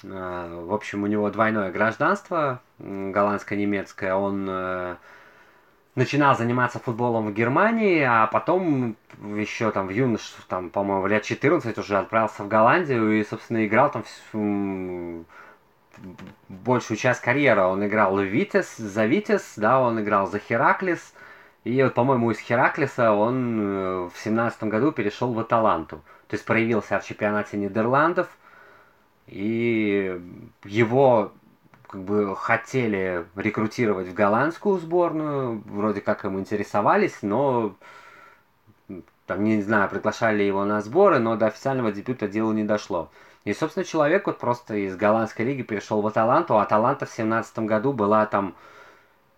в 0.03 0.73
общем 0.73 1.03
у 1.03 1.07
него 1.07 1.29
двойное 1.29 1.71
гражданство 1.71 2.61
голландско-немецкое. 2.79 4.13
Он 4.13 4.45
э, 4.49 4.95
начинал 5.95 6.35
заниматься 6.35 6.79
футболом 6.79 7.27
в 7.27 7.33
Германии, 7.33 8.01
а 8.01 8.27
потом 8.27 8.95
еще 9.35 9.71
там 9.71 9.87
в 9.87 9.91
юношестве, 9.91 10.43
там, 10.47 10.69
по-моему, 10.69 11.07
лет 11.07 11.23
14 11.23 11.77
уже 11.77 11.97
отправился 11.97 12.43
в 12.43 12.47
Голландию 12.47 13.19
и, 13.19 13.23
собственно, 13.23 13.65
играл 13.65 13.91
там 13.91 14.03
большую 16.49 16.97
часть 16.97 17.21
карьеры 17.21 17.61
он 17.61 17.85
играл 17.85 18.17
Витес, 18.19 18.77
за 18.77 19.05
Витес, 19.05 19.53
да, 19.57 19.79
он 19.79 20.01
играл 20.01 20.27
за 20.27 20.39
Хераклис, 20.39 21.13
и 21.63 21.81
вот, 21.81 21.93
по-моему, 21.93 22.31
из 22.31 22.39
Хераклиса 22.39 23.11
он 23.11 23.59
э, 23.61 24.09
в 24.13 24.13
семнадцатом 24.17 24.69
году 24.69 24.91
перешел 24.91 25.31
в 25.33 25.39
Аталанту. 25.39 25.97
То 26.27 26.35
есть 26.35 26.45
проявился 26.45 26.99
в 26.99 27.05
чемпионате 27.05 27.57
Нидерландов, 27.57 28.27
и 29.27 30.19
его 30.63 31.31
как 31.87 32.01
бы 32.03 32.35
хотели 32.35 33.25
рекрутировать 33.35 34.07
в 34.07 34.13
голландскую 34.13 34.79
сборную, 34.79 35.61
вроде 35.65 36.01
как 36.01 36.25
им 36.25 36.39
интересовались, 36.39 37.19
но 37.21 37.75
там, 39.25 39.43
не 39.43 39.61
знаю, 39.61 39.89
приглашали 39.89 40.43
его 40.43 40.65
на 40.65 40.81
сборы, 40.81 41.19
но 41.19 41.35
до 41.35 41.47
официального 41.47 41.91
дебюта 41.91 42.27
дело 42.27 42.51
не 42.51 42.63
дошло. 42.63 43.09
И, 43.45 43.53
собственно, 43.53 43.85
человек 43.85 44.27
вот 44.27 44.37
просто 44.39 44.75
из 44.75 44.95
голландской 44.95 45.45
лиги 45.45 45.63
перешел 45.63 46.01
в 46.01 46.07
Аталанту, 46.07 46.57
а 46.57 46.63
Аталанта 46.63 47.05
в 47.05 47.09
2017 47.09 47.59
году 47.59 47.93
была 47.93 48.25
там, 48.25 48.55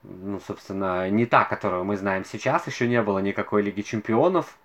ну, 0.04 0.40
собственно, 0.40 1.10
не 1.10 1.26
та, 1.26 1.44
которую 1.44 1.84
мы 1.86 1.98
знаем 1.98 2.24
сейчас, 2.26 2.68
еще 2.68 2.88
не 2.88 3.02
было 3.02 3.20
никакой 3.20 3.64
Лиги 3.64 3.82
Чемпионов. 3.82 4.58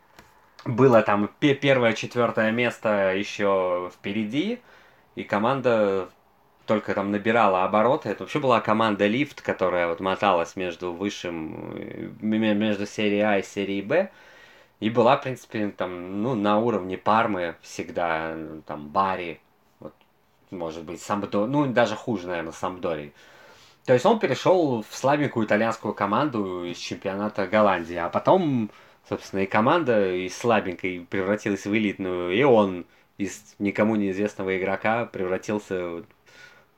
Было 0.66 1.02
там 1.02 1.30
первое, 1.38 1.94
четвертое 1.94 2.52
место 2.52 3.14
еще 3.14 3.90
впереди, 3.94 4.60
и 5.14 5.24
команда 5.24 6.08
только 6.66 6.94
там 6.94 7.10
набирала 7.10 7.64
обороты. 7.64 8.10
Это 8.10 8.22
вообще 8.22 8.38
была 8.38 8.60
команда 8.60 9.06
Лифт, 9.06 9.42
которая 9.42 9.88
вот 9.88 10.00
моталась 10.00 10.54
между 10.56 10.92
высшим, 10.92 11.74
э, 11.76 12.10
между 12.20 12.86
серией 12.86 13.22
А 13.22 13.38
и 13.38 13.42
серией 13.42 13.82
Б. 13.82 14.10
И 14.78 14.88
была, 14.88 15.16
в 15.16 15.22
принципе, 15.22 15.68
там, 15.76 16.22
ну, 16.22 16.34
на 16.34 16.58
уровне 16.58 16.96
Пармы 16.96 17.56
всегда, 17.60 18.36
там, 18.66 18.88
Бари, 18.88 19.40
вот, 19.80 19.92
может 20.50 20.84
быть, 20.84 21.02
Самбдо, 21.02 21.46
ну, 21.46 21.66
даже 21.66 21.96
хуже, 21.96 22.28
наверное, 22.28 22.52
Самбдори. 22.52 23.12
То 23.84 23.92
есть 23.92 24.06
он 24.06 24.18
перешел 24.18 24.84
в 24.88 24.96
слабенькую 24.96 25.46
итальянскую 25.46 25.92
команду 25.94 26.64
из 26.64 26.78
чемпионата 26.78 27.46
Голландии, 27.46 27.96
а 27.96 28.08
потом, 28.08 28.70
собственно, 29.08 29.40
и 29.40 29.46
команда 29.46 30.14
из 30.14 30.36
слабенькой 30.36 31.06
превратилась 31.10 31.66
в 31.66 31.74
элитную, 31.74 32.32
и 32.32 32.42
он 32.42 32.86
из 33.20 33.54
никому 33.58 33.96
неизвестного 33.96 34.56
игрока 34.58 35.04
превратился 35.04 35.74
э, 35.74 36.02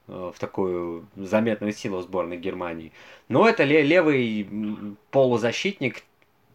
в 0.09 0.35
такую 0.39 1.07
заметную 1.17 1.73
силу 1.73 2.03
сборной 2.03 2.37
Германии. 2.37 2.93
Но 3.29 3.49
это 3.49 3.65
левый 3.65 4.49
полузащитник, 5.11 6.03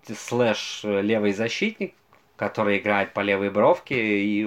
слэш 0.08 0.82
левый 0.84 1.34
защитник, 1.34 1.94
который 2.36 2.80
играет 2.80 3.14
по 3.14 3.22
левой 3.22 3.50
бровке 3.50 4.20
и 4.24 4.46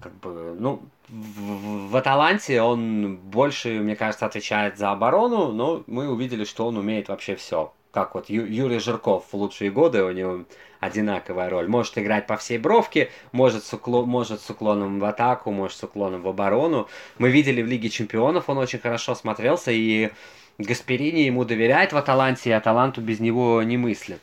как 0.00 0.14
бы, 0.20 0.54
ну, 0.58 0.82
в, 1.08 1.90
в 1.90 1.96
Аталанте 1.96 2.60
он 2.60 3.16
больше, 3.16 3.80
мне 3.80 3.96
кажется, 3.96 4.26
отвечает 4.26 4.76
за 4.76 4.92
оборону, 4.92 5.52
но 5.52 5.82
мы 5.86 6.08
увидели, 6.08 6.44
что 6.44 6.66
он 6.66 6.76
умеет 6.76 7.08
вообще 7.08 7.34
все. 7.34 7.72
Как 7.96 8.14
вот 8.14 8.28
Ю, 8.28 8.44
Юрий 8.44 8.78
Жирков 8.78 9.24
в 9.32 9.34
лучшие 9.34 9.70
годы, 9.70 10.04
у 10.04 10.10
него 10.10 10.44
одинаковая 10.80 11.48
роль. 11.48 11.66
Может 11.66 11.96
играть 11.96 12.26
по 12.26 12.36
всей 12.36 12.58
бровке, 12.58 13.08
может 13.32 13.64
с, 13.64 13.72
уклон, 13.72 14.06
может 14.06 14.42
с 14.42 14.50
уклоном 14.50 15.00
в 15.00 15.04
атаку, 15.06 15.50
может 15.50 15.78
с 15.78 15.82
уклоном 15.82 16.20
в 16.20 16.28
оборону. 16.28 16.88
Мы 17.16 17.30
видели 17.30 17.62
в 17.62 17.66
Лиге 17.66 17.88
Чемпионов, 17.88 18.50
он 18.50 18.58
очень 18.58 18.80
хорошо 18.80 19.14
смотрелся, 19.14 19.70
и 19.70 20.10
Гасперини 20.58 21.20
ему 21.20 21.46
доверяет 21.46 21.94
в 21.94 21.96
Аталанте, 21.96 22.50
и 22.50 22.52
Аталанту 22.52 23.00
без 23.00 23.18
него 23.18 23.62
не 23.62 23.78
мыслит. 23.78 24.20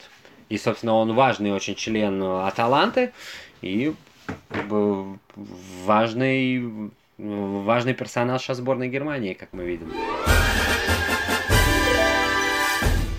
И, 0.49 0.59
собственно, 0.59 0.93
он 0.93 1.15
важный 1.15 1.51
очень 1.51 1.73
член 1.73 2.21
Аталанты 2.21 3.11
и 3.63 3.95
как 4.49 4.67
важный, 5.83 6.91
важный 7.17 7.95
персонаж 7.95 8.45
сборной 8.45 8.89
Германии, 8.89 9.33
как 9.33 9.49
мы 9.51 9.63
видим. 9.63 9.91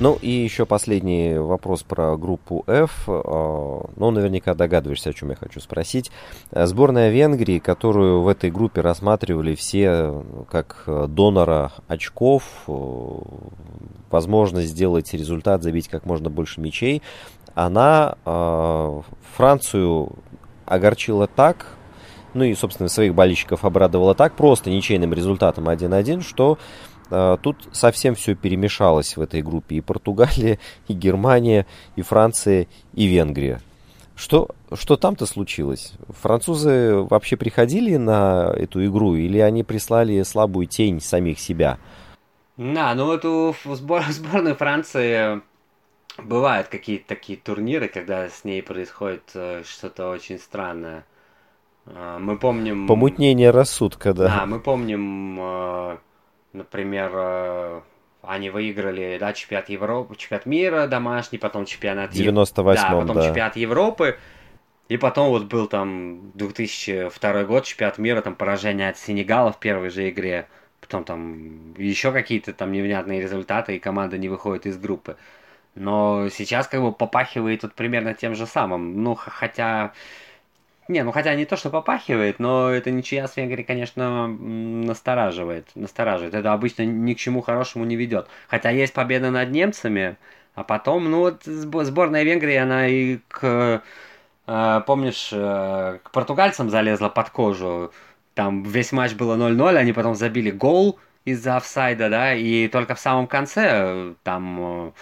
Ну 0.05 0.19
и 0.21 0.29
еще 0.29 0.67
последний 0.67 1.39
вопрос 1.39 1.83
про 1.83 2.19
группу 2.19 2.63
F. 2.67 3.05
А, 3.09 3.89
ну, 3.97 4.11
наверняка 4.11 4.53
догадываешься, 4.53 5.09
о 5.09 5.13
чем 5.15 5.31
я 5.31 5.35
хочу 5.35 5.61
спросить. 5.61 6.11
Сборная 6.53 7.09
Венгрии, 7.09 7.59
которую 7.59 8.21
в 8.21 8.29
этой 8.29 8.51
группе 8.51 8.83
рассматривали 8.83 9.55
все 9.55 10.23
как 10.51 10.85
донора 10.87 11.73
очков, 11.89 12.43
возможность 14.11 14.69
сделать 14.69 15.15
результат, 15.15 15.63
забить 15.63 15.89
как 15.89 16.05
можно 16.05 16.29
больше 16.29 16.61
мячей, 16.61 17.01
она 17.55 18.19
э, 18.27 19.01
Францию 19.37 20.13
огорчила 20.67 21.27
так, 21.29 21.79
ну 22.35 22.45
и, 22.45 22.55
собственно, 22.55 22.91
своих 22.91 23.15
болельщиков 23.15 23.65
обрадовала 23.65 24.15
так, 24.15 24.35
просто 24.35 24.69
ничейным 24.69 25.15
результатом 25.15 25.67
1-1, 25.67 26.21
что 26.21 26.59
э, 26.59 26.94
тут 27.43 27.69
совсем 27.73 28.15
все 28.15 28.35
перемешалось 28.35 29.17
в 29.17 29.21
этой 29.21 29.43
группе. 29.43 29.77
И 29.77 29.81
Португалия, 29.81 30.59
и 30.89 30.93
Германия, 30.93 31.67
и 31.97 32.03
Франция, 32.03 32.67
и 32.93 33.07
Венгрия. 33.07 33.61
Что, 34.17 34.49
что 34.73 34.97
там-то 34.97 35.27
случилось? 35.27 35.95
Французы 36.09 36.95
вообще 36.95 37.37
приходили 37.37 37.97
на 37.97 38.53
эту 38.57 38.85
игру 38.87 39.17
или 39.17 39.39
они 39.39 39.65
прислали 39.65 40.23
слабую 40.23 40.67
тень 40.67 41.01
самих 41.01 41.41
себя? 41.41 41.79
Да, 42.57 42.95
ну 42.95 43.07
вот 43.07 43.25
у 43.25 43.55
сбор, 43.75 44.05
сборной 44.11 44.55
Франции 44.55 45.43
бывают 46.23 46.69
какие-то 46.69 47.09
такие 47.09 47.39
турниры, 47.39 47.89
когда 47.89 48.29
с 48.29 48.45
ней 48.45 48.63
происходит 48.63 49.31
э, 49.35 49.63
что-то 49.67 50.11
очень 50.11 50.39
странное. 50.39 51.05
Э, 51.87 52.19
мы 52.21 52.39
помним... 52.39 52.87
Помутнение 52.87 53.51
рассудка, 53.51 54.15
да. 54.15 54.29
Да, 54.29 54.47
мы 54.47 54.61
помним, 54.61 55.39
э, 55.41 55.97
например, 56.55 57.83
они 58.23 58.51
выиграли, 58.51 59.19
да, 59.19 59.33
чемпионат 59.33 59.69
Европы, 59.69 60.17
чемпионат 60.17 60.47
мира 60.47 60.87
домашний, 60.87 61.39
потом 61.39 61.67
чемпионат... 61.67 62.11
98 62.11 62.83
да, 62.83 63.01
потом 63.01 63.17
да. 63.17 63.27
чемпионат 63.27 63.57
Европы. 63.57 64.19
И 64.89 64.97
потом 64.97 65.31
вот 65.31 65.45
был 65.45 65.67
там 65.67 66.31
2002 66.35 67.45
год, 67.45 67.65
чемпионат 67.65 67.99
мира, 67.99 68.21
там 68.21 68.35
поражение 68.35 68.91
от 68.91 68.99
Сенегала 68.99 69.53
в 69.53 69.59
первой 69.59 69.91
же 69.91 70.09
игре. 70.09 70.47
Потом 70.81 71.05
там 71.05 71.75
еще 71.75 72.13
какие-то 72.13 72.53
там 72.53 72.73
невнятные 72.73 73.21
результаты, 73.21 73.77
и 73.77 73.79
команда 73.79 74.19
не 74.19 74.29
выходит 74.29 74.67
из 74.67 74.77
группы. 74.77 75.17
Но 75.75 76.29
сейчас 76.29 76.69
как 76.69 76.83
бы 76.83 76.93
попахивает 76.93 77.63
вот 77.63 77.75
примерно 77.75 78.15
тем 78.15 78.35
же 78.35 78.47
самым. 78.47 79.03
Ну, 79.03 79.15
хотя... 79.15 79.93
Не, 80.89 81.03
ну 81.03 81.13
хотя 81.13 81.35
не 81.35 81.47
то, 81.47 81.57
что 81.57 81.71
попахивает, 81.71 82.39
но 82.39 82.71
это 82.71 82.91
ничья 82.91 83.27
с 83.27 83.37
Венгрией, 83.37 83.65
конечно, 83.65 84.27
настораживает. 84.29 85.69
Настораживает. 85.75 86.35
Это 86.35 86.53
обычно 86.53 86.83
ни 86.85 87.15
к 87.15 87.19
чему 87.19 87.41
хорошему 87.41 87.85
не 87.85 87.97
ведет. 87.97 88.29
Хотя 88.49 88.71
есть 88.71 88.93
победа 88.93 89.31
над 89.31 89.51
немцами, 89.51 90.17
а 90.55 90.63
потом, 90.63 91.11
ну 91.11 91.21
вот 91.21 91.45
сборная 91.45 92.23
Венгрии, 92.23 92.57
она 92.57 92.87
и 92.87 93.19
к... 93.29 93.83
Э, 94.47 94.83
помнишь, 94.87 95.31
э, 95.33 95.99
к 96.03 96.11
португальцам 96.11 96.69
залезла 96.71 97.09
под 97.09 97.31
кожу. 97.31 97.93
Там 98.35 98.63
весь 98.63 98.93
матч 98.93 99.15
было 99.15 99.37
0-0, 99.37 99.77
они 99.77 99.93
потом 99.93 100.15
забили 100.15 100.51
гол 100.51 100.99
из-за 101.25 101.57
офсайда, 101.57 102.11
да, 102.11 102.35
и 102.35 102.69
только 102.69 102.95
в 102.95 103.01
самом 103.01 103.27
конце 103.27 103.63
э, 103.67 104.15
там 104.23 104.93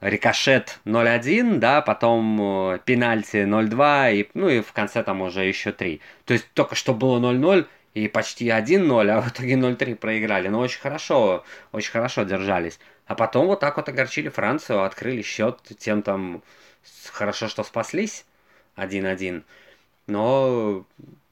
рикошет 0.00 0.80
0-1, 0.84 1.58
да, 1.58 1.82
потом 1.82 2.72
э, 2.72 2.78
пенальти 2.84 3.44
0-2, 3.44 4.14
и, 4.14 4.30
ну 4.34 4.48
и 4.48 4.60
в 4.60 4.72
конце 4.72 5.02
там 5.02 5.20
уже 5.20 5.44
еще 5.44 5.72
3. 5.72 6.00
То 6.24 6.32
есть 6.32 6.46
только 6.54 6.74
что 6.74 6.94
было 6.94 7.20
0-0 7.20 7.66
и 7.94 8.08
почти 8.08 8.48
1-0, 8.48 9.08
а 9.10 9.20
в 9.20 9.28
итоге 9.28 9.54
0-3 9.54 9.96
проиграли. 9.96 10.48
Но 10.48 10.60
очень 10.60 10.80
хорошо, 10.80 11.44
очень 11.72 11.90
хорошо 11.90 12.22
держались. 12.22 12.78
А 13.06 13.14
потом 13.14 13.46
вот 13.46 13.60
так 13.60 13.76
вот 13.76 13.88
огорчили 13.88 14.28
Францию, 14.28 14.84
открыли 14.84 15.22
счет, 15.22 15.58
тем 15.78 16.02
там 16.02 16.42
хорошо, 17.12 17.48
что 17.48 17.62
спаслись 17.64 18.24
1-1. 18.76 19.42
Но 20.06 20.84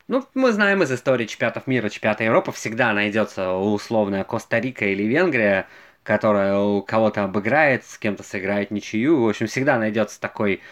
ну, 0.08 0.26
мы 0.34 0.52
знаем 0.52 0.82
из 0.82 0.90
истории 0.92 1.26
чемпионатов 1.26 1.66
мира, 1.66 1.88
чемпионата 1.88 2.24
Европы, 2.24 2.52
всегда 2.52 2.92
найдется 2.92 3.52
условная 3.52 4.24
Коста-Рика 4.24 4.86
или 4.86 5.02
Венгрия, 5.02 5.66
которая 6.08 6.56
у 6.56 6.80
кого-то 6.80 7.24
обыграет, 7.24 7.84
с 7.84 7.98
кем-то 7.98 8.22
сыграет 8.22 8.70
ничью. 8.70 9.20
В 9.20 9.28
общем, 9.28 9.46
всегда 9.46 9.76
найдется 9.78 10.18
такой 10.18 10.62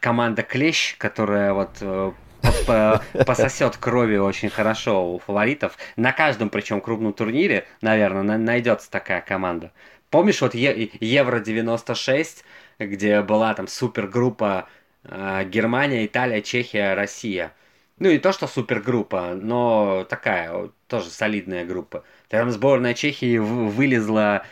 команда 0.00 0.42
клещ, 0.42 0.96
которая 0.98 1.52
вот 1.52 1.70
э, 1.80 2.10
пососет 3.24 3.76
крови 3.76 4.16
очень 4.16 4.50
хорошо 4.50 5.14
у 5.14 5.20
фаворитов. 5.20 5.78
На 5.94 6.10
каждом, 6.10 6.50
причем, 6.50 6.80
крупном 6.80 7.12
турнире, 7.12 7.64
наверное, 7.80 8.38
найдется 8.38 8.90
такая 8.90 9.20
команда. 9.20 9.70
Помнишь, 10.10 10.40
вот 10.40 10.52
Евро 10.56 11.38
96, 11.38 12.44
где 12.80 13.22
была 13.22 13.54
там 13.54 13.68
супергруппа 13.68 14.66
э, 15.04 15.44
Германия, 15.44 16.06
Италия, 16.06 16.42
Чехия, 16.42 16.94
Россия. 16.94 17.52
Ну, 18.00 18.10
не 18.10 18.18
то, 18.18 18.32
что 18.32 18.48
супергруппа, 18.48 19.34
но 19.40 20.04
такая, 20.10 20.70
тоже 20.88 21.08
солидная 21.08 21.64
группа. 21.64 22.02
Там 22.26 22.50
сборная 22.50 22.94
Чехии 22.94 23.38
вылезла 23.38 24.44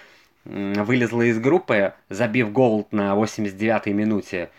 вылезла 0.50 1.22
из 1.22 1.38
группы, 1.38 1.94
забив 2.08 2.52
гол 2.52 2.88
на 2.90 3.14
89-й 3.14 3.92
минуте, 3.92 4.50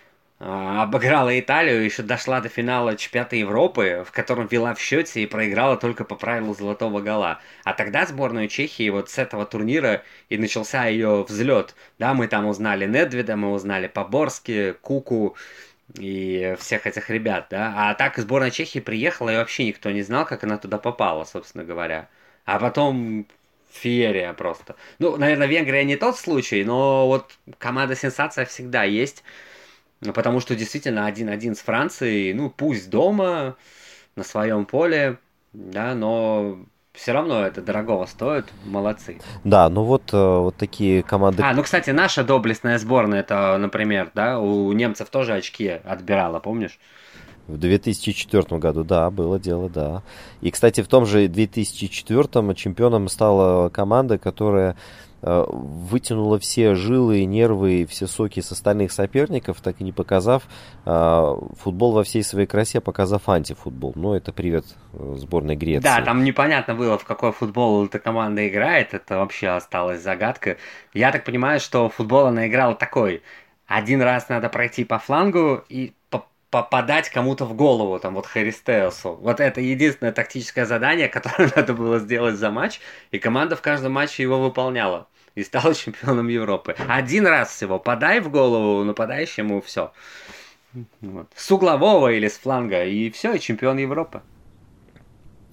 а, 0.44 0.84
обыграла 0.84 1.40
Италию, 1.40 1.84
еще 1.84 2.02
дошла 2.02 2.42
до 2.42 2.50
финала 2.50 2.96
чемпионата 2.96 3.36
Европы, 3.36 4.04
в 4.08 4.12
котором 4.12 4.48
вела 4.48 4.74
в 4.74 4.80
счете 4.80 5.22
и 5.22 5.28
проиграла 5.28 5.78
только 5.78 6.04
по 6.04 6.16
правилу 6.16 6.56
золотого 6.56 7.00
гола. 7.00 7.40
А 7.64 7.74
тогда 7.74 8.08
сборную 8.08 8.48
Чехии 8.48 8.90
вот 8.90 9.12
с 9.12 9.20
этого 9.20 9.46
турнира 9.46 10.02
и 10.30 10.40
начался 10.40 10.88
ее 10.88 11.26
взлет. 11.30 11.76
Да, 12.00 12.16
мы 12.16 12.28
там 12.28 12.48
узнали 12.48 12.88
Недведа, 12.88 13.36
мы 13.36 13.52
узнали 13.52 13.86
Поборски, 13.88 14.74
Куку 14.82 15.36
и 16.00 16.56
всех 16.60 16.88
этих 16.88 17.12
ребят, 17.12 17.48
да. 17.52 17.74
А 17.76 17.94
так 17.94 18.18
сборная 18.18 18.50
Чехии 18.50 18.80
приехала, 18.80 19.30
и 19.30 19.38
вообще 19.38 19.66
никто 19.66 19.92
не 19.92 20.02
знал, 20.02 20.26
как 20.26 20.44
она 20.44 20.58
туда 20.58 20.80
попала, 20.80 21.24
собственно 21.26 21.64
говоря. 21.64 22.08
А 22.46 22.58
потом 22.58 23.28
феерия 23.72 24.34
просто. 24.34 24.76
Ну, 25.00 25.18
наверное, 25.18 25.48
Венгрия 25.48 25.84
не 25.84 25.96
тот 25.96 26.18
случай, 26.18 26.64
но 26.64 27.08
вот 27.08 27.38
команда 27.58 27.96
сенсация 27.96 28.46
всегда 28.46 28.84
есть. 28.84 29.24
Ну, 30.02 30.14
потому 30.14 30.40
что 30.40 30.56
действительно 30.56 31.08
1-1 31.08 31.56
с 31.56 31.60
Францией, 31.60 32.34
ну, 32.34 32.50
пусть 32.50 32.90
дома, 32.90 33.56
на 34.16 34.24
своем 34.24 34.66
поле, 34.66 35.18
да, 35.54 35.94
но 35.94 36.60
все 36.94 37.14
равно 37.14 37.46
это 37.46 37.62
дорогого 37.62 38.06
стоит, 38.06 38.46
молодцы. 38.66 39.20
Да, 39.44 39.70
ну 39.70 39.84
вот, 39.84 40.14
э, 40.14 40.18
вот 40.18 40.58
такие 40.58 41.04
команды... 41.04 41.42
А, 41.44 41.54
ну, 41.54 41.64
кстати, 41.64 41.92
наша 41.92 42.24
доблестная 42.24 42.78
сборная, 42.78 43.22
это, 43.22 43.58
например, 43.58 44.12
да, 44.14 44.40
у 44.40 44.72
немцев 44.74 45.10
тоже 45.10 45.34
очки 45.34 45.68
отбирала, 45.70 46.40
помнишь? 46.40 46.80
В 47.48 47.58
2004 47.58 48.60
году, 48.60 48.84
да, 48.84 49.10
было 49.10 49.40
дело, 49.40 49.70
да. 49.70 50.04
И, 50.42 50.52
кстати, 50.52 50.82
в 50.82 50.88
том 50.88 51.06
же 51.06 51.28
2004 51.28 52.54
чемпионом 52.56 53.10
стала 53.10 53.70
команда, 53.70 54.18
которая 54.18 54.78
э, 55.22 55.46
вытянула 55.50 56.40
все 56.40 56.76
жилы, 56.76 57.20
и 57.20 57.26
нервы 57.26 57.82
и 57.82 57.86
все 57.86 58.08
соки 58.08 58.40
с 58.40 58.52
остальных 58.52 58.92
соперников, 58.92 59.60
так 59.62 59.82
и 59.82 59.84
не 59.84 59.92
показав 59.92 60.44
э, 60.86 61.36
футбол 61.60 61.94
во 61.94 62.04
всей 62.04 62.24
своей 62.24 62.48
красе, 62.48 62.80
показав 62.80 63.28
антифутбол. 63.28 63.94
Ну, 63.96 64.14
это 64.14 64.32
привет 64.32 64.66
э, 64.94 65.16
сборной 65.18 65.56
Греции. 65.56 65.84
Да, 65.84 66.02
там 66.02 66.24
непонятно 66.24 66.76
было, 66.76 66.98
в 66.98 67.06
какой 67.06 67.32
футбол 67.32 67.86
эта 67.86 68.00
команда 68.00 68.48
играет, 68.48 68.94
это 68.94 69.18
вообще 69.18 69.50
осталась 69.50 70.02
загадка. 70.02 70.58
Я 70.94 71.12
так 71.12 71.26
понимаю, 71.26 71.60
что 71.60 71.90
футбол 71.90 72.28
она 72.28 72.48
играла 72.48 72.76
такой. 72.76 73.24
Один 73.68 74.02
раз 74.02 74.30
надо 74.30 74.50
пройти 74.50 74.84
по 74.84 75.00
флангу 75.00 75.64
и 75.70 75.94
попадать 76.52 77.10
кому-то 77.10 77.46
в 77.46 77.56
голову, 77.56 77.98
там 77.98 78.14
вот 78.14 78.28
Харистеусу. 78.28 79.14
Вот 79.14 79.40
это 79.40 79.62
единственное 79.62 80.12
тактическое 80.12 80.66
задание, 80.66 81.08
которое 81.10 81.52
надо 81.56 81.74
было 81.74 81.98
сделать 81.98 82.36
за 82.36 82.52
матч, 82.52 82.80
и 83.10 83.18
команда 83.18 83.56
в 83.56 83.62
каждом 83.62 83.94
матче 83.94 84.22
его 84.22 84.40
выполняла. 84.40 85.08
И 85.34 85.44
стала 85.44 85.74
чемпионом 85.76 86.28
Европы. 86.28 86.76
Один 86.88 87.26
раз 87.26 87.56
всего 87.56 87.80
подай 87.80 88.20
в 88.20 88.30
голову 88.30 88.84
нападающему, 88.84 89.62
все. 89.62 89.92
Вот. 91.02 91.28
С 91.36 91.52
углового 91.52 92.12
или 92.12 92.28
с 92.28 92.38
фланга, 92.38 92.84
и 92.86 93.10
все, 93.10 93.34
и 93.34 93.40
чемпион 93.40 93.78
Европы. 93.78 94.22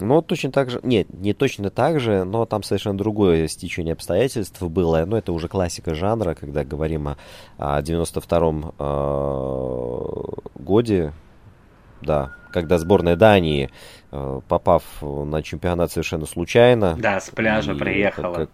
Ну, 0.00 0.22
точно 0.22 0.52
так 0.52 0.70
же, 0.70 0.80
нет, 0.82 1.12
не 1.12 1.32
точно 1.32 1.70
так 1.70 2.00
же, 2.00 2.24
но 2.24 2.46
там 2.46 2.62
совершенно 2.62 2.96
другое 2.96 3.48
стечение 3.48 3.92
обстоятельств 3.92 4.62
было. 4.62 5.04
Но 5.04 5.18
это 5.18 5.32
уже 5.32 5.48
классика 5.48 5.94
жанра, 5.94 6.34
когда 6.34 6.64
говорим 6.64 7.08
о, 7.08 7.16
о 7.58 7.80
92-м 7.80 8.74
э, 8.78 10.62
годе, 10.62 11.12
да, 12.00 12.32
когда 12.52 12.78
сборная 12.78 13.16
Дании, 13.16 13.70
э, 14.10 14.40
попав 14.48 14.84
на 15.02 15.42
чемпионат 15.42 15.92
совершенно 15.92 16.26
случайно. 16.26 16.96
Да, 16.98 17.20
с 17.20 17.30
пляжа 17.30 17.74
приехала. 17.74 18.34
Как, 18.34 18.50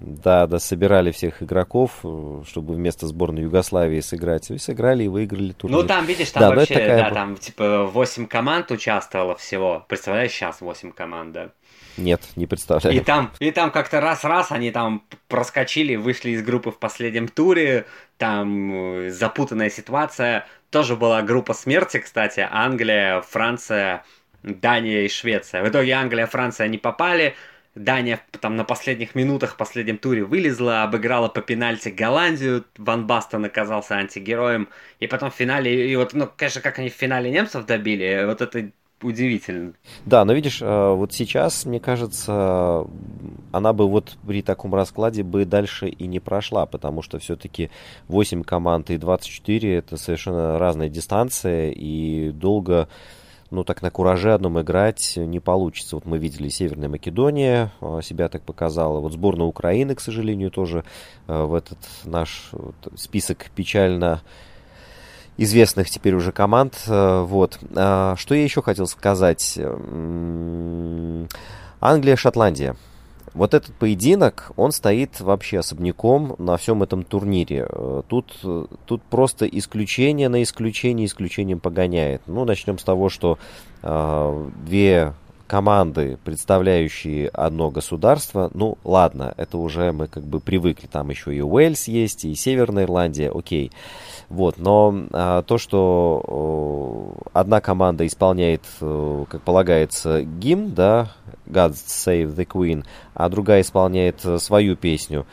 да, 0.00 0.46
да, 0.46 0.58
собирали 0.58 1.10
всех 1.10 1.42
игроков, 1.42 1.90
э, 2.04 2.42
чтобы 2.46 2.74
вместо 2.74 3.06
сборной 3.06 3.42
Югославии 3.42 4.00
сыграть. 4.00 4.50
И 4.50 4.58
сыграли 4.58 5.04
и 5.04 5.08
выиграли 5.08 5.52
турнир. 5.52 5.80
Ну, 5.80 5.86
там, 5.86 6.06
видишь, 6.06 6.30
там 6.30 6.42
да, 6.42 6.54
вообще, 6.54 6.74
такая... 6.74 7.04
да, 7.04 7.10
там, 7.10 7.36
типа, 7.36 7.86
8 7.86 8.26
команд 8.26 8.70
участвовало 8.70 9.36
всего. 9.36 9.84
Представляешь, 9.88 10.30
сейчас 10.30 10.60
8 10.60 10.92
команд, 10.92 11.32
да? 11.32 11.50
Нет, 11.96 12.22
не 12.36 12.46
представляю. 12.46 12.96
И 12.96 13.00
там, 13.00 13.32
и 13.40 13.50
там 13.50 13.72
как-то 13.72 14.00
раз-раз 14.00 14.52
они 14.52 14.70
там 14.70 15.02
проскочили, 15.26 15.96
вышли 15.96 16.30
из 16.30 16.42
группы 16.42 16.70
в 16.70 16.78
последнем 16.78 17.26
туре, 17.26 17.86
там 18.18 19.06
э, 19.06 19.10
запутанная 19.10 19.68
ситуация. 19.68 20.46
Тоже 20.70 20.94
была 20.96 21.22
группа 21.22 21.54
смерти, 21.54 21.98
кстати, 21.98 22.46
Англия, 22.48 23.20
Франция, 23.22 24.04
Дания 24.44 25.02
и 25.02 25.08
Швеция. 25.08 25.64
В 25.64 25.68
итоге 25.68 25.92
Англия, 25.92 26.26
Франция 26.26 26.68
не 26.68 26.78
попали, 26.78 27.34
Дания 27.78 28.20
там 28.40 28.56
на 28.56 28.64
последних 28.64 29.14
минутах 29.14 29.54
в 29.54 29.56
последнем 29.56 29.98
туре 29.98 30.24
вылезла, 30.24 30.82
обыграла 30.82 31.28
по 31.28 31.40
пенальти 31.40 31.88
Голландию, 31.88 32.64
Ван 32.76 33.06
Бастон 33.06 33.44
оказался 33.44 33.94
антигероем, 33.94 34.68
и 35.00 35.06
потом 35.06 35.30
в 35.30 35.34
финале, 35.34 35.90
и 35.90 35.96
вот, 35.96 36.14
ну, 36.14 36.28
конечно, 36.36 36.60
как 36.60 36.78
они 36.78 36.90
в 36.90 36.94
финале 36.94 37.30
немцев 37.30 37.66
добили, 37.66 38.24
вот 38.26 38.40
это 38.40 38.70
удивительно. 39.02 39.74
Да, 40.04 40.24
но 40.24 40.32
видишь, 40.32 40.60
э, 40.60 40.92
вот 40.94 41.12
сейчас, 41.12 41.64
мне 41.64 41.80
кажется, 41.80 42.86
она 43.52 43.72
бы 43.72 43.88
вот 43.88 44.16
при 44.26 44.42
таком 44.42 44.74
раскладе 44.74 45.22
бы 45.22 45.44
дальше 45.44 45.88
и 45.88 46.06
не 46.06 46.20
прошла, 46.20 46.66
потому 46.66 47.02
что 47.02 47.18
все-таки 47.18 47.70
8 48.08 48.42
команд 48.42 48.90
и 48.90 48.96
24 48.96 49.76
это 49.76 49.96
совершенно 49.96 50.58
разная 50.58 50.88
дистанция, 50.88 51.70
и 51.70 52.30
долго 52.30 52.88
ну, 53.50 53.64
так 53.64 53.80
на 53.82 53.90
кураже 53.90 54.34
одном 54.34 54.60
играть 54.60 55.14
не 55.16 55.40
получится. 55.40 55.96
Вот 55.96 56.04
мы 56.04 56.18
видели 56.18 56.48
Северная 56.48 56.88
Македония, 56.88 57.72
э, 57.80 58.00
себя 58.02 58.28
так 58.28 58.42
показала. 58.42 59.00
Вот 59.00 59.12
сборная 59.12 59.46
Украины, 59.46 59.94
к 59.94 60.00
сожалению, 60.00 60.50
тоже 60.50 60.84
э, 61.26 61.42
в 61.42 61.54
этот 61.54 61.78
наш 62.04 62.50
список 62.96 63.50
печально 63.54 64.22
известных 65.38 65.88
теперь 65.88 66.14
уже 66.14 66.30
команд. 66.30 66.82
Э, 66.88 67.22
вот. 67.22 67.58
А, 67.74 68.16
что 68.16 68.34
я 68.34 68.42
еще 68.42 68.60
хотел 68.60 68.86
сказать? 68.86 69.58
Англия, 71.80 72.16
Шотландия. 72.16 72.76
Вот 73.38 73.54
этот 73.54 73.72
поединок, 73.76 74.50
он 74.56 74.72
стоит 74.72 75.20
вообще 75.20 75.60
особняком 75.60 76.34
на 76.38 76.56
всем 76.56 76.82
этом 76.82 77.04
турнире. 77.04 77.68
Э, 77.70 78.02
тут, 78.08 78.36
тут 78.84 79.02
просто 79.02 79.46
исключение 79.46 80.28
на 80.28 80.42
исключение 80.42 81.06
исключением 81.06 81.60
погоняет. 81.60 82.20
Ну, 82.26 82.44
начнем 82.44 82.80
с 82.80 82.82
того, 82.82 83.08
что 83.08 83.38
э, 83.84 84.50
две 84.66 85.12
команды, 85.48 86.18
представляющие 86.24 87.28
одно 87.28 87.70
государство, 87.70 88.50
ну 88.54 88.78
ладно, 88.84 89.34
это 89.36 89.58
уже 89.58 89.90
мы 89.92 90.06
как 90.06 90.22
бы 90.22 90.38
привыкли, 90.38 90.86
там 90.86 91.08
еще 91.08 91.34
и 91.34 91.40
Уэльс 91.40 91.88
есть, 91.88 92.24
и 92.24 92.34
Северная 92.34 92.84
Ирландия, 92.84 93.30
окей. 93.34 93.72
Вот, 94.28 94.58
но 94.58 94.94
а, 95.12 95.42
то, 95.42 95.56
что 95.56 96.22
о, 96.28 97.14
одна 97.32 97.62
команда 97.62 98.06
исполняет, 98.06 98.62
о, 98.80 99.24
как 99.28 99.40
полагается, 99.40 100.22
гимн, 100.22 100.74
да, 100.74 101.12
God 101.46 101.72
Save 101.72 102.36
the 102.36 102.46
Queen, 102.46 102.84
а 103.14 103.30
другая 103.30 103.62
исполняет 103.62 104.20
свою 104.38 104.76
песню, 104.76 105.26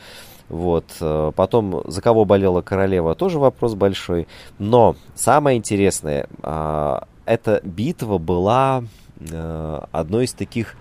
вот. 0.48 0.84
Э, 1.00 1.32
потом, 1.34 1.82
за 1.90 2.00
кого 2.00 2.24
болела 2.24 2.62
королева, 2.62 3.16
тоже 3.16 3.40
вопрос 3.40 3.74
большой. 3.74 4.28
Но 4.58 4.94
самое 5.16 5.58
интересное, 5.58 6.28
а, 6.42 7.08
эта 7.24 7.60
битва 7.64 8.18
была 8.18 8.84
Э, 9.20 9.80
одной 9.92 10.24
из 10.24 10.32
таких 10.32 10.76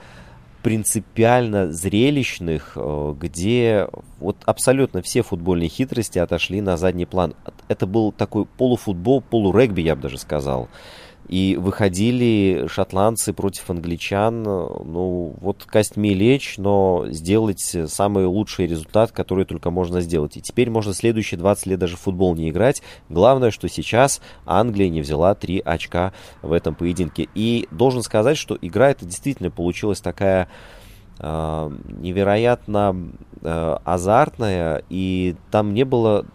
принципиально 0.63 1.71
зрелищных, 1.71 2.73
э, 2.75 3.15
где 3.19 3.87
вот 4.19 4.37
абсолютно 4.45 5.01
все 5.01 5.21
футбольные 5.21 5.69
хитрости 5.69 6.17
отошли 6.17 6.59
на 6.61 6.75
задний 6.75 7.05
план. 7.05 7.35
Это 7.67 7.85
был 7.85 8.11
такой 8.11 8.45
полуфутбол, 8.45 9.21
полурегби, 9.21 9.81
я 9.81 9.95
бы 9.95 10.01
даже 10.01 10.17
сказал. 10.17 10.67
И 11.27 11.57
выходили 11.59 12.67
шотландцы 12.69 13.33
против 13.33 13.69
англичан, 13.69 14.43
ну, 14.43 15.35
вот 15.41 15.63
костьми 15.63 16.13
лечь, 16.13 16.55
но 16.57 17.05
сделать 17.09 17.75
самый 17.87 18.25
лучший 18.25 18.67
результат, 18.67 19.11
который 19.11 19.45
только 19.45 19.71
можно 19.71 20.01
сделать. 20.01 20.37
И 20.37 20.41
теперь 20.41 20.69
можно 20.69 20.93
следующие 20.93 21.39
20 21.39 21.65
лет 21.65 21.79
даже 21.79 21.97
в 21.97 22.01
футбол 22.01 22.35
не 22.35 22.49
играть. 22.49 22.81
Главное, 23.09 23.51
что 23.51 23.67
сейчас 23.67 24.21
Англия 24.45 24.89
не 24.89 25.01
взяла 25.01 25.33
3 25.33 25.59
очка 25.59 26.13
в 26.41 26.51
этом 26.51 26.75
поединке. 26.75 27.27
И 27.33 27.67
должен 27.71 28.03
сказать, 28.03 28.37
что 28.37 28.57
игра 28.61 28.91
это 28.91 29.05
действительно 29.05 29.49
получилась 29.49 30.01
такая 30.01 30.47
э, 31.19 31.71
невероятно 31.87 33.11
э, 33.41 33.77
азартная, 33.83 34.83
и 34.89 35.35
там 35.51 35.73
не 35.73 35.85
было 35.85 36.25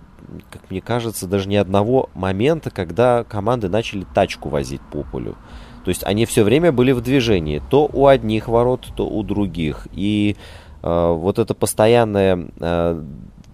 как 0.50 0.70
мне 0.70 0.80
кажется, 0.80 1.26
даже 1.26 1.48
ни 1.48 1.56
одного 1.56 2.10
момента, 2.14 2.70
когда 2.70 3.24
команды 3.24 3.68
начали 3.68 4.06
тачку 4.14 4.48
возить 4.48 4.80
по 4.92 5.02
полю. 5.02 5.36
То 5.84 5.88
есть 5.88 6.04
они 6.04 6.26
все 6.26 6.44
время 6.44 6.72
были 6.72 6.92
в 6.92 7.00
движении, 7.00 7.62
то 7.70 7.88
у 7.92 8.06
одних 8.06 8.48
ворот, 8.48 8.86
то 8.96 9.06
у 9.06 9.22
других. 9.22 9.88
И 9.92 10.36
э, 10.82 11.12
вот 11.12 11.38
это 11.38 11.54
постоянное, 11.54 12.48
э, 12.58 13.02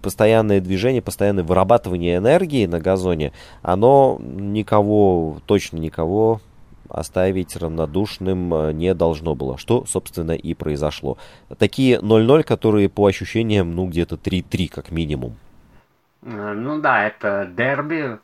постоянное 0.01 0.59
движение, 0.59 1.01
постоянное 1.01 1.43
вырабатывание 1.43 2.17
энергии 2.17 2.65
на 2.65 2.79
газоне, 2.79 3.31
оно 3.61 4.19
никого, 4.19 5.37
точно 5.45 5.77
никого 5.77 6.41
оставить 6.89 7.55
равнодушным 7.55 8.53
э, 8.53 8.73
не 8.73 8.93
должно 8.93 9.35
было, 9.35 9.57
что, 9.57 9.85
собственно, 9.85 10.31
и 10.31 10.53
произошло. 10.53 11.17
Такие 11.57 11.99
0-0, 11.99 12.43
которые 12.43 12.89
по 12.89 13.05
ощущениям, 13.05 13.75
ну, 13.75 13.87
где-то 13.87 14.15
3-3 14.15 14.67
как 14.67 14.91
минимум. 14.91 15.35
Э, 16.23 16.53
ну 16.53 16.79
да, 16.79 17.05
это 17.05 17.45
дерби, 17.45 18.19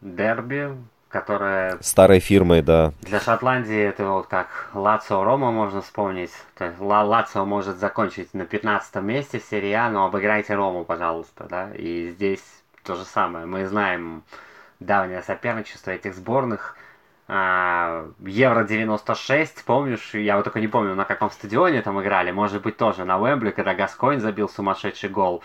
дерби, 0.00 0.76
которое... 1.08 1.78
Старой 1.80 2.20
фирмой, 2.20 2.62
да. 2.62 2.92
Для 3.02 3.20
Шотландии 3.20 3.78
это 3.78 4.06
вот 4.06 4.26
как 4.26 4.70
Лацио 4.74 5.24
Рома 5.24 5.50
можно 5.50 5.80
вспомнить. 5.80 6.32
То 6.56 6.66
есть 6.66 6.80
Лацио 6.80 7.44
может 7.44 7.78
закончить 7.78 8.34
на 8.34 8.44
15 8.44 8.96
месте 8.96 9.38
в 9.38 9.44
серии 9.44 9.72
А, 9.72 9.90
но 9.90 10.04
обыграйте 10.06 10.54
Рому, 10.54 10.84
пожалуйста, 10.84 11.46
да. 11.48 11.70
И 11.74 12.10
здесь 12.10 12.42
то 12.84 12.94
же 12.94 13.04
самое. 13.04 13.46
Мы 13.46 13.66
знаем 13.66 14.22
давнее 14.80 15.22
соперничество 15.22 15.90
этих 15.90 16.14
сборных. 16.14 16.76
А, 17.30 18.08
Евро 18.20 18.64
96, 18.64 19.64
помнишь? 19.64 20.14
Я 20.14 20.36
вот 20.36 20.44
только 20.44 20.60
не 20.60 20.68
помню, 20.68 20.94
на 20.94 21.04
каком 21.04 21.30
стадионе 21.30 21.82
там 21.82 22.00
играли. 22.00 22.30
Может 22.30 22.62
быть, 22.62 22.76
тоже 22.76 23.04
на 23.04 23.20
Уэмбли, 23.20 23.50
когда 23.50 23.74
Гаскоин 23.74 24.20
забил 24.20 24.48
сумасшедший 24.48 25.10
гол. 25.10 25.42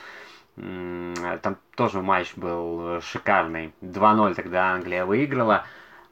Там 0.56 1.58
тоже 1.76 2.02
матч 2.02 2.36
был 2.36 3.02
шикарный. 3.02 3.74
2-0 3.82 4.36
тогда 4.36 4.74
Англия 4.74 5.06
выиграла. 5.06 5.66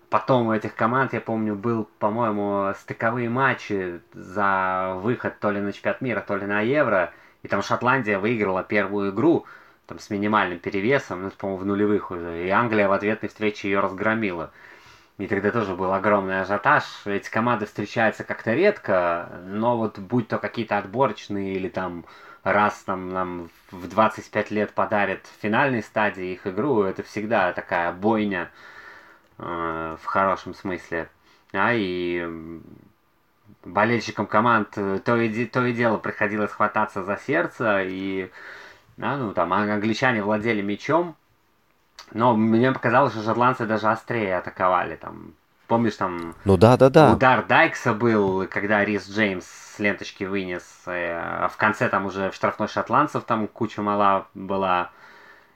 Потом 0.10 0.47
у 0.47 0.54
этих 0.54 0.75
команд, 0.75 1.13
я 1.13 1.21
помню, 1.21 1.56
был, 1.56 1.88
по-моему, 1.99 2.73
стыковые 2.80 3.30
матчи 3.30 4.01
за 4.13 4.95
выход 4.97 5.39
то 5.39 5.51
ли 5.51 5.62
на 5.62 5.71
чемпионат 5.71 6.01
мира, 6.01 6.21
то 6.25 6.36
ли 6.36 6.45
на 6.45 6.62
Евро. 6.62 7.13
И 7.43 7.47
там 7.47 7.62
Шотландия 7.62 8.19
выиграла 8.19 8.63
первую 8.63 9.12
игру 9.12 9.45
там, 9.86 9.99
с 9.99 10.10
минимальным 10.10 10.60
перевесом, 10.60 11.23
ну, 11.23 11.32
по-моему, 11.32 11.62
в 11.62 11.65
нулевых 11.65 12.12
уже. 12.12 12.45
И 12.45 12.49
Англия 12.49 12.88
в 12.88 12.91
ответной 12.91 13.30
встрече 13.30 13.69
ее 13.69 13.80
разгромила. 13.80 14.51
И 15.17 15.27
тогда 15.27 15.51
тоже 15.51 15.75
был 15.75 15.93
огромный 15.93 16.41
ажиотаж. 16.41 16.84
Эти 17.06 17.30
команды 17.30 17.65
встречаются 17.65 18.23
как-то 18.23 18.54
редко, 18.54 19.30
но 19.45 19.77
вот 19.77 19.99
будь 19.99 20.27
то 20.27 20.39
какие-то 20.39 20.77
отборочные 20.77 21.54
или 21.54 21.69
там 21.69 22.06
раз 22.43 22.82
там 22.84 23.10
нам 23.10 23.49
в 23.71 23.88
25 23.88 24.51
лет 24.51 24.71
подарят 24.73 25.25
в 25.25 25.41
финальной 25.41 25.84
стадии 25.84 26.34
их 26.34 26.47
игру, 26.47 26.84
это 26.84 27.04
всегда 27.04 27.54
такая 27.54 27.91
бойня 27.91 28.51
э, 29.38 29.97
в 30.01 30.06
хорошем 30.06 30.54
смысле. 30.54 31.10
А 31.54 31.73
и 31.73 32.27
болельщикам 33.63 34.25
команд 34.25 34.69
то 34.71 35.17
и, 35.17 35.45
то 35.45 35.65
и 35.65 35.73
дело 35.73 35.97
приходилось 35.97 36.51
хвататься 36.51 37.04
за 37.04 37.17
сердце, 37.17 37.84
и 37.84 38.32
да, 38.97 39.17
ну, 39.17 39.34
там 39.34 39.51
англичане 39.54 40.23
владели 40.23 40.62
мячом, 40.62 41.15
но 42.13 42.36
мне 42.36 42.71
показалось, 42.71 43.13
что 43.13 43.23
шотландцы 43.23 43.65
даже 43.65 43.89
острее 43.89 44.38
атаковали. 44.38 44.95
Там, 44.95 45.34
помнишь, 45.71 45.95
там 45.95 46.36
ну, 46.43 46.57
да, 46.57 46.75
да, 46.75 46.89
да. 46.89 47.13
удар 47.13 47.45
Дайкса 47.45 47.93
был, 47.93 48.45
когда 48.47 48.84
Рис 48.84 49.10
Джеймс 49.10 49.45
с 49.45 49.79
ленточки 49.79 50.25
вынес. 50.25 50.63
Э, 50.86 51.45
а 51.45 51.47
в 51.47 51.55
конце 51.55 51.88
там 51.88 52.07
уже 52.07 52.29
в 52.29 52.36
штрафной 52.36 52.67
шотландцев 52.67 53.23
там 53.23 53.47
куча 53.47 53.81
мала 53.81 54.27
была. 54.34 54.89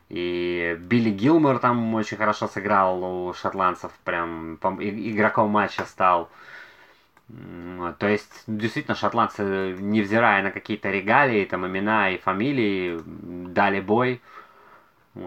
И 0.07 0.77
Билли 0.79 1.09
Гилмор 1.09 1.59
там 1.59 1.93
очень 1.95 2.15
хорошо 2.15 2.47
сыграл 2.47 3.03
у 3.03 3.33
шотландцев, 3.33 3.91
прям 4.05 4.55
игроком 4.55 5.49
матча 5.49 5.83
стал. 5.83 6.29
То 7.27 8.07
есть, 8.07 8.43
действительно, 8.47 8.95
шотландцы, 8.95 9.75
невзирая 9.77 10.43
на 10.43 10.51
какие-то 10.51 10.91
регалии, 10.91 11.43
там, 11.43 11.67
имена 11.67 12.11
и 12.11 12.19
фамилии, 12.19 13.01
дали 13.05 13.81
бой. 13.81 14.21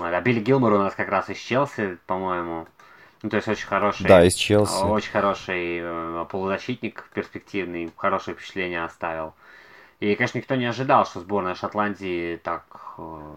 А 0.00 0.18
Билли 0.22 0.40
Гилмор 0.40 0.72
у 0.72 0.78
нас 0.78 0.94
как 0.94 1.10
раз 1.10 1.28
из 1.28 1.36
Челси, 1.36 1.98
по-моему. 2.06 2.66
Ну, 3.22 3.30
то 3.30 3.36
есть 3.36 3.48
очень 3.48 3.66
хороший. 3.66 4.06
Да, 4.06 4.24
из 4.24 4.34
Челси. 4.34 4.84
Очень 4.84 5.10
хороший 5.10 5.78
э, 5.80 6.26
полузащитник, 6.30 7.04
перспективный, 7.14 7.92
хорошее 7.96 8.36
впечатление 8.36 8.84
оставил. 8.84 9.34
И, 9.98 10.14
конечно, 10.14 10.38
никто 10.38 10.54
не 10.54 10.66
ожидал, 10.66 11.04
что 11.04 11.20
сборная 11.20 11.56
Шотландии 11.56 12.36
так 12.36 12.64
э, 12.98 13.36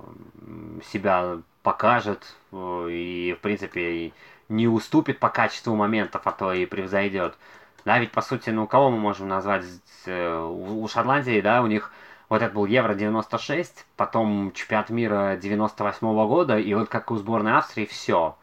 себя 0.92 1.40
покажет 1.64 2.36
э, 2.52 2.88
и, 2.92 3.34
в 3.34 3.42
принципе, 3.42 4.12
не 4.50 4.68
уступит 4.68 5.18
по 5.18 5.30
качеству 5.30 5.76
моментов, 5.76 6.22
а 6.26 6.32
то 6.32 6.54
и 6.54 6.68
превзойдет. 6.68 7.36
Да, 7.84 7.98
ведь 7.98 8.12
по 8.12 8.22
сути, 8.22 8.52
ну 8.52 8.68
кого 8.68 8.92
мы 8.92 9.00
можем 9.00 9.28
назвать 9.28 9.66
у 10.06 10.88
Шотландии, 10.88 11.42
да, 11.42 11.64
у 11.64 11.68
них 11.68 11.92
вот 12.30 12.44
это 12.44 12.54
был 12.54 12.66
Евро 12.66 12.94
96, 12.94 13.86
потом 13.98 14.52
чемпионат 14.54 14.92
мира 14.92 15.38
98 15.42 16.08
-го 16.08 16.28
года, 16.28 16.60
и 16.60 16.74
вот 16.76 16.88
как 16.88 17.10
у 17.10 17.18
сборной 17.18 17.58
Австрии 17.58 17.86
все. 17.86 18.38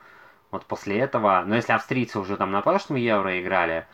Вот 0.50 0.64
после 0.64 0.98
этого, 0.98 1.42
но 1.46 1.56
если 1.56 1.72
австрийцы 1.72 2.18
уже 2.18 2.36
там 2.36 2.50
на 2.50 2.62
прошлом 2.62 2.96
Евро 2.96 3.38
играли, 3.40 3.86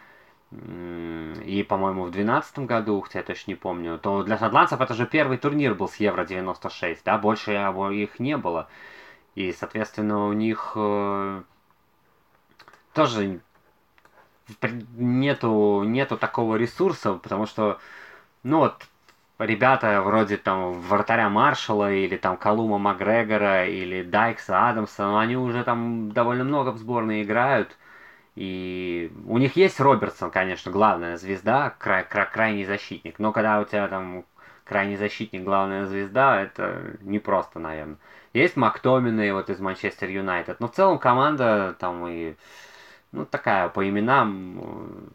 и, 0.52 1.66
по-моему, 1.68 2.04
в 2.04 2.10
2012 2.12 2.58
году, 2.60 3.00
хотя 3.00 3.20
я 3.20 3.24
точно 3.24 3.50
не 3.52 3.54
помню, 3.56 3.98
то 3.98 4.22
для 4.22 4.38
шотландцев 4.38 4.80
это 4.80 4.94
же 4.94 5.06
первый 5.06 5.36
турнир 5.36 5.74
был 5.74 5.88
с 5.88 5.96
Евро 5.96 6.24
96, 6.24 7.04
да, 7.04 7.18
больше 7.18 7.52
их 7.92 8.20
не 8.20 8.36
было. 8.36 8.68
И, 9.34 9.50
соответственно, 9.52 10.28
у 10.28 10.32
них 10.32 10.72
э, 10.76 11.42
тоже 12.92 13.40
нету, 14.96 15.82
нету 15.84 16.16
такого 16.16 16.54
ресурса, 16.54 17.14
потому 17.14 17.46
что, 17.46 17.80
ну 18.44 18.58
вот, 18.58 18.86
ребята 19.38 20.00
вроде 20.02 20.36
там 20.36 20.72
вратаря 20.80 21.28
Маршала 21.28 21.92
или 21.92 22.16
там 22.16 22.36
Калума 22.36 22.78
Макгрегора 22.78 23.66
или 23.66 24.02
Дайкса 24.02 24.68
Адамса, 24.68 25.06
ну, 25.06 25.18
они 25.18 25.36
уже 25.36 25.64
там 25.64 26.12
довольно 26.12 26.44
много 26.44 26.70
в 26.70 26.78
сборной 26.78 27.22
играют. 27.22 27.76
И 28.36 29.12
у 29.26 29.38
них 29.38 29.56
есть 29.56 29.80
Робертсон, 29.80 30.30
конечно, 30.30 30.72
главная 30.72 31.16
звезда, 31.16 31.74
край, 31.78 32.04
край, 32.04 32.28
крайний 32.30 32.64
защитник. 32.64 33.18
Но 33.18 33.32
когда 33.32 33.60
у 33.60 33.64
тебя 33.64 33.86
там 33.88 34.24
крайний 34.64 34.96
защитник, 34.96 35.44
главная 35.44 35.86
звезда, 35.86 36.40
это 36.42 36.96
непросто, 37.02 37.60
наверное. 37.60 37.96
Есть 38.32 38.56
Мактомины 38.56 39.32
вот 39.32 39.50
из 39.50 39.60
Манчестер 39.60 40.08
Юнайтед. 40.08 40.58
Но 40.58 40.68
в 40.68 40.72
целом 40.72 40.98
команда 40.98 41.76
там 41.78 42.06
и 42.08 42.34
ну, 43.12 43.24
такая 43.24 43.68
по 43.68 43.88
именам 43.88 45.12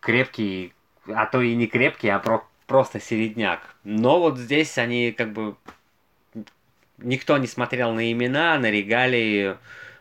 крепкий, 0.00 0.74
а 1.06 1.26
то 1.26 1.40
и 1.40 1.54
не 1.54 1.68
крепкий, 1.68 2.08
а 2.08 2.18
про 2.18 2.44
просто 2.66 3.00
середняк. 3.00 3.76
Но 3.84 4.20
вот 4.20 4.38
здесь 4.38 4.78
они 4.78 5.12
как 5.12 5.32
бы... 5.32 5.56
Никто 6.98 7.36
не 7.36 7.46
смотрел 7.46 7.92
на 7.92 8.10
имена, 8.10 8.58
на 8.58 8.70
регалии. 8.70 9.56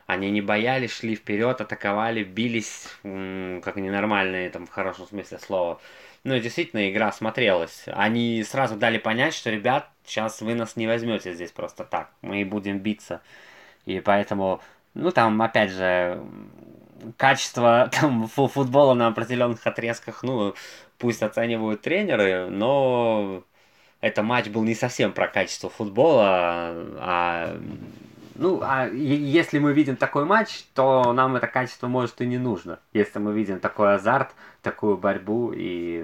Они 0.08 0.30
не 0.30 0.41
боялись, 0.41 0.95
шли 0.95 1.15
вперед, 1.15 1.60
атаковали, 1.60 2.23
бились, 2.23 2.88
как 3.01 3.75
ненормальные, 3.75 4.49
там, 4.51 4.67
в 4.67 4.69
хорошем 4.69 5.08
смысле 5.08 5.39
слова. 5.39 5.82
Ну, 6.23 6.39
действительно, 6.39 6.89
игра 6.89 7.12
смотрелась. 7.12 7.86
Они 7.88 8.43
сразу 8.43 8.75
дали 8.75 8.97
понять, 8.97 9.34
что, 9.34 9.49
ребят, 9.49 9.89
сейчас 10.06 10.41
вы 10.41 10.56
нас 10.56 10.75
не 10.75 10.88
возьмете 10.88 11.34
здесь 11.34 11.51
просто 11.51 11.84
так. 11.84 12.12
Мы 12.21 12.45
будем 12.45 12.80
биться. 12.80 13.21
И 13.86 13.99
поэтому, 13.99 14.62
ну, 14.93 15.12
там, 15.12 15.41
опять 15.41 15.71
же, 15.71 16.23
качество 17.18 17.90
там, 18.00 18.28
футбола 18.28 18.94
на 18.94 19.08
определенных 19.08 19.66
отрезках, 19.66 20.24
ну, 20.24 20.54
пусть 20.98 21.24
оценивают 21.24 21.82
тренеры, 21.82 22.48
но 22.50 23.44
это 24.02 24.24
матч 24.24 24.48
был 24.48 24.64
не 24.64 24.76
совсем 24.76 25.12
про 25.14 25.28
качество 25.28 25.70
футбола, 25.70 26.26
а 26.98 27.58
ну, 28.38 28.60
а 28.62 28.88
если 28.88 29.60
мы 29.60 29.72
видим 29.72 29.96
такой 29.96 30.26
матч, 30.26 30.64
то 30.74 31.14
нам 31.14 31.38
это 31.38 31.48
качество 31.48 31.88
может 31.88 32.20
и 32.20 32.26
не 32.26 32.38
нужно. 32.38 32.80
Если 32.92 33.18
мы 33.18 33.34
видим 33.34 33.60
такой 33.60 33.96
азарт, 33.96 34.32
такую 34.62 34.98
борьбу 34.98 35.54
и 35.56 36.04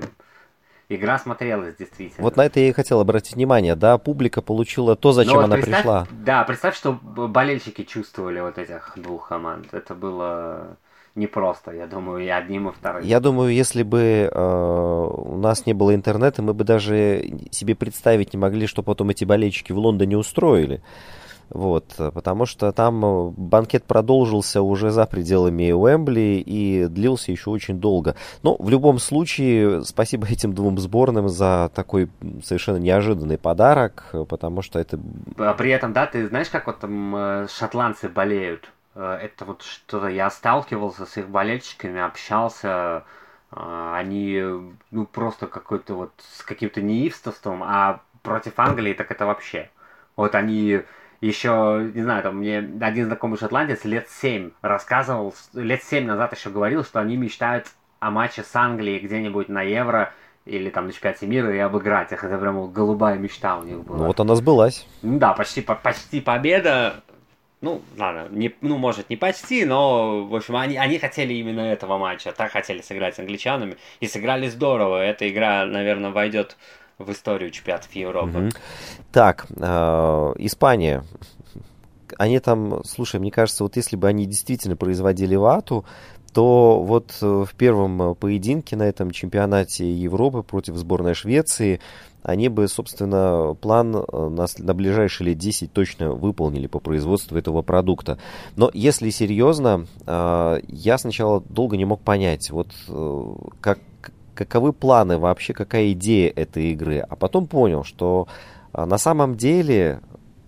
игра 0.95 1.19
смотрелась 1.19 1.75
действительно. 1.75 2.23
Вот 2.23 2.35
на 2.35 2.45
это 2.45 2.59
я 2.59 2.69
и 2.69 2.71
хотел 2.71 2.99
обратить 2.99 3.35
внимание, 3.35 3.75
да, 3.75 3.97
публика 3.97 4.41
получила 4.41 4.95
то, 4.95 5.11
зачем 5.11 5.35
вот 5.35 5.45
она 5.45 5.57
пришла. 5.57 6.07
Да, 6.11 6.43
представь, 6.43 6.75
что 6.75 6.93
болельщики 6.93 7.83
чувствовали 7.83 8.39
вот 8.39 8.57
этих 8.57 8.93
двух 8.95 9.29
команд. 9.29 9.73
Это 9.73 9.95
было 9.95 10.77
непросто, 11.15 11.71
я 11.71 11.87
думаю, 11.87 12.23
и 12.23 12.27
одним, 12.27 12.69
и 12.69 12.71
вторым. 12.71 13.03
Я 13.03 13.19
думаю, 13.19 13.53
если 13.53 13.83
бы 13.83 14.29
э, 14.31 15.07
у 15.13 15.37
нас 15.37 15.65
не 15.65 15.73
было 15.73 15.93
интернета, 15.93 16.41
мы 16.41 16.53
бы 16.53 16.63
даже 16.63 17.23
себе 17.51 17.75
представить 17.75 18.33
не 18.33 18.39
могли, 18.39 18.67
что 18.67 18.81
потом 18.83 19.09
эти 19.09 19.25
болельщики 19.25 19.71
в 19.71 19.77
Лондоне 19.77 20.17
устроили. 20.17 20.81
Вот, 21.53 21.95
потому 21.97 22.45
что 22.45 22.71
там 22.71 23.03
э, 23.03 23.31
банкет 23.35 23.83
продолжился 23.83 24.61
уже 24.61 24.89
за 24.89 25.05
пределами 25.05 25.73
Уэмбли 25.73 26.41
и 26.45 26.87
длился 26.87 27.33
еще 27.33 27.49
очень 27.49 27.77
долго. 27.77 28.15
Но 28.41 28.55
в 28.57 28.69
любом 28.69 28.99
случае, 28.99 29.83
спасибо 29.83 30.27
этим 30.29 30.53
двум 30.53 30.77
сборным 30.77 31.27
за 31.27 31.69
такой 31.75 32.09
совершенно 32.41 32.77
неожиданный 32.77 33.37
подарок, 33.37 34.05
потому 34.29 34.61
что 34.61 34.79
это... 34.79 34.97
А 35.37 35.53
при 35.53 35.71
этом, 35.71 35.91
да, 35.91 36.07
ты 36.07 36.25
знаешь, 36.29 36.49
как 36.49 36.67
вот 36.67 36.79
там 36.79 37.15
э, 37.15 37.47
шотландцы 37.49 38.07
болеют? 38.07 38.71
Э, 38.95 39.19
это 39.21 39.43
вот 39.43 39.63
что-то 39.63 40.07
я 40.07 40.29
сталкивался 40.29 41.05
с 41.05 41.17
их 41.17 41.27
болельщиками, 41.27 41.99
общался, 41.99 43.03
они 43.53 44.41
ну 44.91 45.05
просто 45.05 45.47
какой-то 45.47 45.95
вот 45.95 46.11
с 46.19 46.43
каким-то 46.43 46.81
неистовством, 46.81 47.61
а 47.63 47.99
против 48.23 48.57
Англии 48.57 48.93
так 48.93 49.11
это 49.11 49.25
вообще. 49.25 49.69
Вот 50.15 50.35
они 50.35 50.83
еще, 51.21 51.91
не 51.93 52.01
знаю, 52.01 52.23
там 52.23 52.37
мне 52.37 52.57
один 52.81 53.05
знакомый 53.05 53.37
шотландец 53.37 53.85
лет 53.85 54.09
семь 54.09 54.51
рассказывал, 54.61 55.35
лет 55.53 55.83
семь 55.83 56.05
назад 56.05 56.35
еще 56.35 56.49
говорил, 56.49 56.83
что 56.83 56.99
они 56.99 57.15
мечтают 57.15 57.67
о 57.99 58.09
матче 58.09 58.43
с 58.43 58.55
Англией 58.55 58.99
где-нибудь 58.99 59.47
на 59.47 59.61
Евро 59.61 60.13
или 60.45 60.71
там 60.71 60.87
на 60.87 60.93
чемпионате 60.93 61.27
мира 61.27 61.55
и 61.55 61.59
обыграть 61.59 62.11
их. 62.11 62.23
Это 62.23 62.37
прям 62.39 62.71
голубая 62.71 63.17
мечта 63.17 63.57
у 63.57 63.63
них 63.63 63.83
была. 63.83 63.99
Ну 63.99 64.05
вот 64.07 64.19
она 64.19 64.35
сбылась. 64.35 64.87
Ну 65.03 65.19
да, 65.19 65.33
почти, 65.33 65.61
почти 65.61 66.19
победа. 66.19 67.03
Ну, 67.61 67.83
ладно, 67.95 68.25
не, 68.31 68.55
ну, 68.61 68.77
может, 68.77 69.11
не 69.11 69.17
почти, 69.17 69.65
но, 69.65 70.25
в 70.25 70.35
общем, 70.35 70.55
они, 70.55 70.77
они 70.77 70.97
хотели 70.97 71.35
именно 71.35 71.61
этого 71.61 71.99
матча. 71.99 72.31
Так 72.31 72.51
хотели 72.51 72.81
сыграть 72.81 73.15
с 73.15 73.19
англичанами. 73.19 73.77
И 73.99 74.07
сыграли 74.07 74.47
здорово. 74.47 75.03
Эта 75.03 75.29
игра, 75.29 75.67
наверное, 75.67 76.09
войдет 76.09 76.57
в 77.01 77.11
историю 77.11 77.51
чемпионатов 77.51 77.93
Европы. 77.93 78.49
Так, 79.11 79.47
э, 79.49 80.33
Испания. 80.37 81.03
Они 82.17 82.39
там, 82.39 82.83
слушай, 82.83 83.19
мне 83.19 83.31
кажется, 83.31 83.63
вот 83.63 83.75
если 83.75 83.95
бы 83.95 84.07
они 84.07 84.25
действительно 84.25 84.75
производили 84.75 85.35
вату, 85.35 85.85
то 86.33 86.81
вот 86.81 87.17
э, 87.21 87.25
в 87.25 87.53
первом 87.55 88.15
поединке 88.15 88.75
на 88.75 88.83
этом 88.83 89.11
чемпионате 89.11 89.91
Европы 89.91 90.43
против 90.43 90.75
сборной 90.77 91.13
Швеции 91.13 91.79
они 92.23 92.49
бы, 92.49 92.67
собственно, 92.67 93.55
план 93.59 93.95
э, 93.95 94.29
на, 94.29 94.45
на 94.57 94.73
ближайшие 94.73 95.29
лет 95.29 95.37
10 95.37 95.73
точно 95.73 96.13
выполнили 96.13 96.67
по 96.67 96.79
производству 96.79 97.37
этого 97.37 97.61
продукта. 97.61 98.19
Но 98.55 98.69
если 98.73 99.09
серьезно, 99.09 99.87
э, 100.05 100.59
я 100.67 100.97
сначала 100.97 101.41
долго 101.41 101.77
не 101.77 101.85
мог 101.85 102.01
понять, 102.01 102.51
вот 102.51 102.67
э, 102.87 103.33
как, 103.59 103.79
каковы 104.35 104.73
планы 104.73 105.17
вообще, 105.17 105.53
какая 105.53 105.91
идея 105.91 106.31
этой 106.35 106.71
игры. 106.71 106.99
А 106.99 107.15
потом 107.15 107.47
понял, 107.47 107.83
что 107.83 108.27
на 108.73 108.97
самом 108.97 109.35
деле 109.35 110.01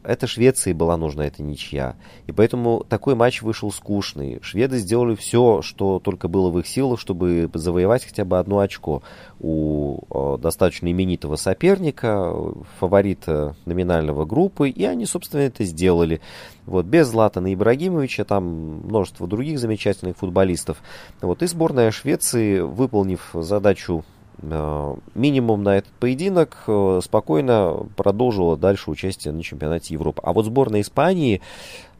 это 0.04 0.28
Швеции 0.28 0.74
была 0.74 0.98
нужна 0.98 1.26
эта 1.26 1.42
ничья. 1.42 1.96
И 2.28 2.32
поэтому 2.32 2.86
такой 2.88 3.16
матч 3.16 3.42
вышел 3.42 3.72
скучный. 3.72 4.39
Шведы 4.42 4.78
сделали 4.78 5.16
все, 5.16 5.62
что 5.62 6.00
только 6.00 6.28
было 6.28 6.50
в 6.50 6.60
их 6.60 6.68
силах, 6.68 7.00
чтобы 7.00 7.50
завоевать 7.54 8.06
хотя 8.06 8.26
бы 8.26 8.39
одно 8.39 8.60
очко 8.60 9.04
у 9.39 10.00
э, 10.10 10.38
достаточно 10.42 10.92
именитого 10.92 11.36
соперника, 11.36 12.34
фаворита 12.80 13.56
номинального 13.66 14.26
группы, 14.26 14.70
и 14.70 14.84
они, 14.86 15.06
собственно, 15.06 15.42
это 15.42 15.63
сделали. 15.63 16.22
Вот, 16.66 16.86
без 16.86 17.08
Златана 17.08 17.54
Ибрагимовича, 17.54 18.24
там 18.24 18.44
множество 18.86 19.28
других 19.28 19.60
замечательных 19.60 20.18
футболистов. 20.18 20.82
Вот, 21.22 21.44
и 21.44 21.48
сборная 21.48 21.92
Швеции, 21.92 22.60
выполнив 22.60 23.30
задачу 23.34 24.04
минимум 24.41 25.63
на 25.63 25.78
этот 25.78 25.91
поединок 25.93 26.63
э, 26.67 27.00
спокойно 27.04 27.86
продолжила 27.96 28.58
дальше 28.58 28.91
участие 28.91 29.34
на 29.34 29.43
чемпионате 29.43 29.93
Европы. 29.93 30.22
А 30.24 30.34
вот 30.34 30.46
сборная 30.46 30.82
Испании, 30.82 31.41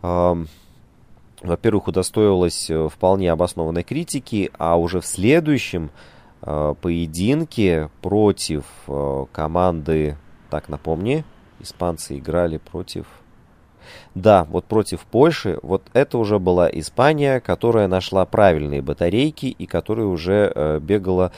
э, 0.02 0.46
во-первых, 1.42 1.88
удостоилась 1.88 2.70
вполне 2.92 3.32
обоснованной 3.32 3.84
критики, 3.84 4.52
а 4.58 4.78
уже 4.78 5.00
в 5.02 5.06
следующем 5.06 5.92
поединке 6.42 7.90
против 8.02 8.66
команды, 9.32 10.18
так 10.50 10.68
напомни, 10.68 11.24
испанцы 11.60 12.18
играли 12.18 12.58
против... 12.58 13.06
Да, 14.14 14.46
вот 14.46 14.66
против 14.66 15.02
Польши, 15.06 15.60
вот 15.64 15.84
это 15.94 16.18
уже 16.18 16.40
была 16.40 16.70
Испания, 16.70 17.40
которая 17.40 17.88
нашла 17.88 18.26
правильные 18.26 18.82
батарейки 18.82 19.46
и 19.46 19.66
которая 19.66 20.06
уже 20.06 20.82
бегала 20.82 21.32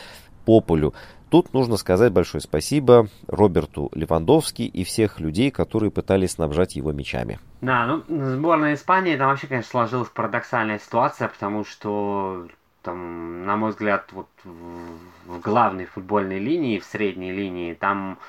по 0.46 0.62
полю. 0.62 0.94
Тут 1.30 1.54
нужно 1.54 1.76
сказать 1.78 2.14
большое 2.14 2.42
спасибо 2.42 3.08
Роберту 3.28 3.92
Левандовски 3.94 4.62
и 4.62 4.84
всех 4.84 5.20
людей, 5.20 5.52
которые 5.52 5.92
пытались 5.92 6.32
снабжать 6.32 6.76
его 6.76 6.92
мячами. 6.92 7.40
Да, 7.62 7.86
ну, 7.86 8.04
сборная 8.08 8.76
Испании, 8.76 9.18
там 9.18 9.28
вообще, 9.28 9.48
конечно, 9.48 9.70
сложилась 9.70 10.10
парадоксальная 10.10 10.80
ситуация, 10.80 11.28
потому 11.28 11.66
что, 11.66 12.48
там, 12.84 13.46
на 13.46 13.58
мой 13.58 13.72
взгляд, 13.72 14.06
вот 14.12 14.28
в 14.44 15.40
главной 15.42 15.86
футбольной 15.86 16.40
линии, 16.40 16.80
в 16.80 16.86
средней 16.86 17.32
линии, 17.32 17.74
там 17.74 18.20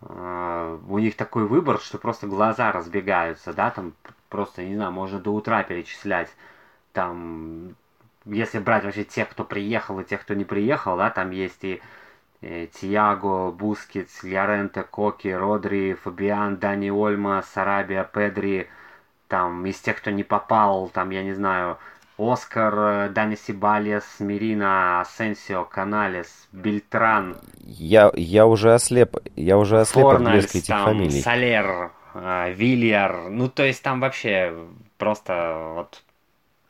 э, 0.00 0.78
у 0.88 0.98
них 0.98 1.16
такой 1.16 1.46
выбор, 1.46 1.78
что 1.78 1.98
просто 1.98 2.26
глаза 2.26 2.72
разбегаются, 2.72 3.52
да, 3.52 3.70
там 3.70 3.92
просто, 4.30 4.64
не 4.64 4.74
знаю, 4.74 4.90
можно 4.90 5.20
до 5.20 5.30
утра 5.30 5.62
перечислять. 5.62 6.30
Там 6.92 7.76
если 8.26 8.58
брать 8.58 8.84
вообще 8.84 9.04
тех, 9.04 9.28
кто 9.28 9.44
приехал 9.44 10.00
и 10.00 10.04
тех, 10.04 10.22
кто 10.22 10.34
не 10.34 10.44
приехал, 10.44 10.96
да, 10.96 11.10
там 11.10 11.30
есть 11.30 11.62
и 11.62 11.80
э, 12.40 12.66
Тиаго, 12.72 13.50
Бускетс, 13.50 14.22
Льоренте, 14.22 14.82
Коки, 14.82 15.28
Родри, 15.28 15.94
Фабиан, 15.94 16.56
Дани 16.56 16.90
Ольмо, 16.90 17.42
Сарабия, 17.42 18.04
Педри, 18.04 18.68
там 19.28 19.66
из 19.66 19.78
тех, 19.78 19.96
кто 19.98 20.10
не 20.10 20.22
попал, 20.22 20.88
там, 20.88 21.10
я 21.10 21.22
не 21.22 21.34
знаю, 21.34 21.78
Оскар, 22.16 22.74
э, 22.78 23.08
Дани 23.10 23.34
Сибалес, 23.34 24.04
Мирина, 24.20 25.00
Асенсио, 25.00 25.64
Каналес, 25.64 26.48
Бельтран. 26.52 27.36
Я, 27.58 28.10
я 28.14 28.46
уже 28.46 28.72
ослеп, 28.72 29.16
я 29.34 29.58
уже 29.58 29.80
ослеп 29.80 30.04
Форнальс, 30.04 30.44
от 30.44 30.54
этих 30.54 30.66
там, 30.68 30.84
фамилий. 30.84 31.20
Солер, 31.20 31.90
э, 32.14 32.52
Вильяр. 32.52 33.30
Ну, 33.30 33.48
то 33.48 33.64
есть 33.64 33.82
там 33.82 34.00
вообще 34.00 34.54
просто 34.96 35.72
вот 35.74 36.02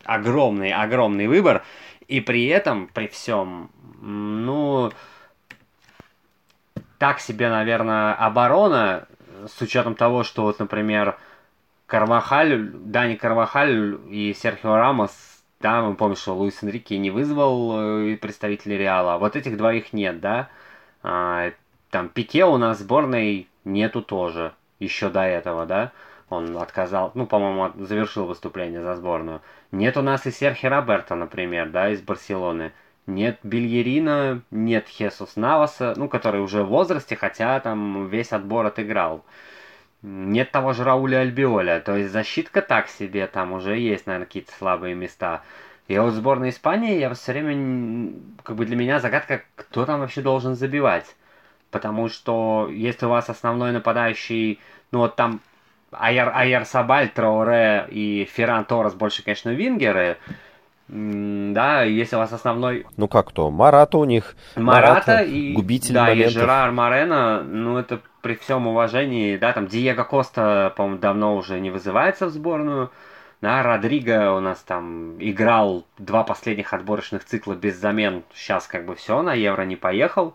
огромный, 0.04 0.72
огромный 0.72 1.26
выбор. 1.26 1.64
И 2.08 2.20
при 2.20 2.46
этом, 2.46 2.88
при 2.88 3.08
всем, 3.08 3.70
ну, 4.00 4.90
так 6.98 7.20
себе, 7.20 7.50
наверное, 7.50 8.14
оборона, 8.14 9.06
с 9.46 9.60
учетом 9.60 9.94
того, 9.94 10.22
что 10.22 10.42
вот, 10.42 10.58
например, 10.58 11.18
Карвахаль, 11.86 12.70
Дани 12.72 13.14
Карвахаль 13.14 13.98
и 14.08 14.34
Серхио 14.34 14.76
Рамос, 14.76 15.42
да, 15.60 15.82
мы 15.82 15.94
помним, 15.94 16.16
что 16.16 16.34
Луис 16.34 16.62
Энрике 16.62 16.98
не 16.98 17.10
вызвал 17.10 17.78
э, 17.78 18.16
представителей 18.16 18.78
Реала, 18.78 19.14
а 19.14 19.18
вот 19.18 19.36
этих 19.36 19.56
двоих 19.56 19.92
нет, 19.92 20.20
да, 20.20 20.48
а, 21.02 21.52
там 21.90 22.08
Пике 22.08 22.44
у 22.44 22.56
нас 22.56 22.78
сборной 22.80 23.48
нету 23.64 24.02
тоже, 24.02 24.52
еще 24.78 25.08
до 25.08 25.22
этого, 25.22 25.66
да, 25.66 25.92
он 26.28 26.56
отказал, 26.56 27.12
ну, 27.14 27.26
по-моему, 27.26 27.72
завершил 27.84 28.26
выступление 28.26 28.82
за 28.82 28.96
сборную. 28.96 29.40
Нет 29.74 29.96
у 29.96 30.02
нас 30.02 30.24
и 30.24 30.30
Серхи 30.30 30.66
Роберта, 30.66 31.16
например, 31.16 31.68
да, 31.68 31.90
из 31.90 32.00
Барселоны. 32.00 32.72
Нет 33.08 33.40
Бельерина, 33.42 34.40
нет 34.52 34.86
Хесус 34.86 35.34
Наваса, 35.34 35.94
ну, 35.96 36.08
который 36.08 36.40
уже 36.40 36.62
в 36.62 36.68
возрасте, 36.68 37.16
хотя 37.16 37.58
там 37.58 38.06
весь 38.06 38.32
отбор 38.32 38.66
отыграл. 38.66 39.24
Нет 40.02 40.52
того 40.52 40.74
же 40.74 40.84
Рауля 40.84 41.22
Альбиоля, 41.22 41.80
то 41.80 41.96
есть 41.96 42.12
защитка 42.12 42.62
так 42.62 42.88
себе, 42.88 43.26
там 43.26 43.52
уже 43.52 43.76
есть, 43.76 44.06
наверное, 44.06 44.26
какие-то 44.26 44.52
слабые 44.52 44.94
места. 44.94 45.42
И 45.88 45.98
вот 45.98 46.12
сборная 46.12 46.50
Испании, 46.50 47.00
я 47.00 47.12
все 47.12 47.32
время, 47.32 48.12
как 48.44 48.54
бы 48.54 48.66
для 48.66 48.76
меня 48.76 49.00
загадка, 49.00 49.42
кто 49.56 49.86
там 49.86 50.00
вообще 50.00 50.22
должен 50.22 50.54
забивать. 50.54 51.16
Потому 51.72 52.08
что 52.08 52.68
если 52.70 53.06
у 53.06 53.08
вас 53.08 53.28
основной 53.28 53.72
нападающий, 53.72 54.60
ну 54.92 55.00
вот 55.00 55.16
там 55.16 55.40
Айер, 55.98 56.30
Айер 56.34 56.64
Сабаль, 56.64 57.08
Трауре 57.08 57.86
и 57.90 58.28
Ферран 58.32 58.64
Торрес 58.64 58.94
больше, 58.94 59.24
конечно, 59.24 59.50
вингеры. 59.50 60.18
Да, 60.88 61.82
если 61.82 62.16
у 62.16 62.18
вас 62.18 62.32
основной... 62.32 62.86
Ну 62.96 63.08
как 63.08 63.32
то? 63.32 63.50
Марата 63.50 63.96
у 63.96 64.04
них. 64.04 64.36
Марата, 64.54 65.12
Марата 65.12 65.22
и... 65.22 65.52
Губитель 65.54 65.94
да, 65.94 66.04
моментов. 66.04 66.32
и 66.32 66.34
Жерар 66.34 66.70
Морено, 66.72 67.42
ну 67.42 67.78
это 67.78 68.00
при 68.20 68.34
всем 68.34 68.66
уважении, 68.66 69.36
да, 69.36 69.52
там 69.52 69.66
Диего 69.66 70.04
Коста, 70.04 70.72
по-моему, 70.76 70.98
давно 70.98 71.36
уже 71.36 71.58
не 71.60 71.70
вызывается 71.70 72.26
в 72.26 72.30
сборную. 72.30 72.90
Да, 73.40 73.62
Родриго 73.62 74.32
у 74.32 74.40
нас 74.40 74.62
там 74.62 75.16
играл 75.18 75.84
два 75.98 76.22
последних 76.22 76.72
отборочных 76.72 77.24
цикла 77.24 77.54
без 77.54 77.76
замен. 77.76 78.22
Сейчас 78.34 78.66
как 78.66 78.86
бы 78.86 78.94
все, 78.94 79.20
на 79.22 79.34
Евро 79.34 79.62
не 79.62 79.76
поехал. 79.76 80.34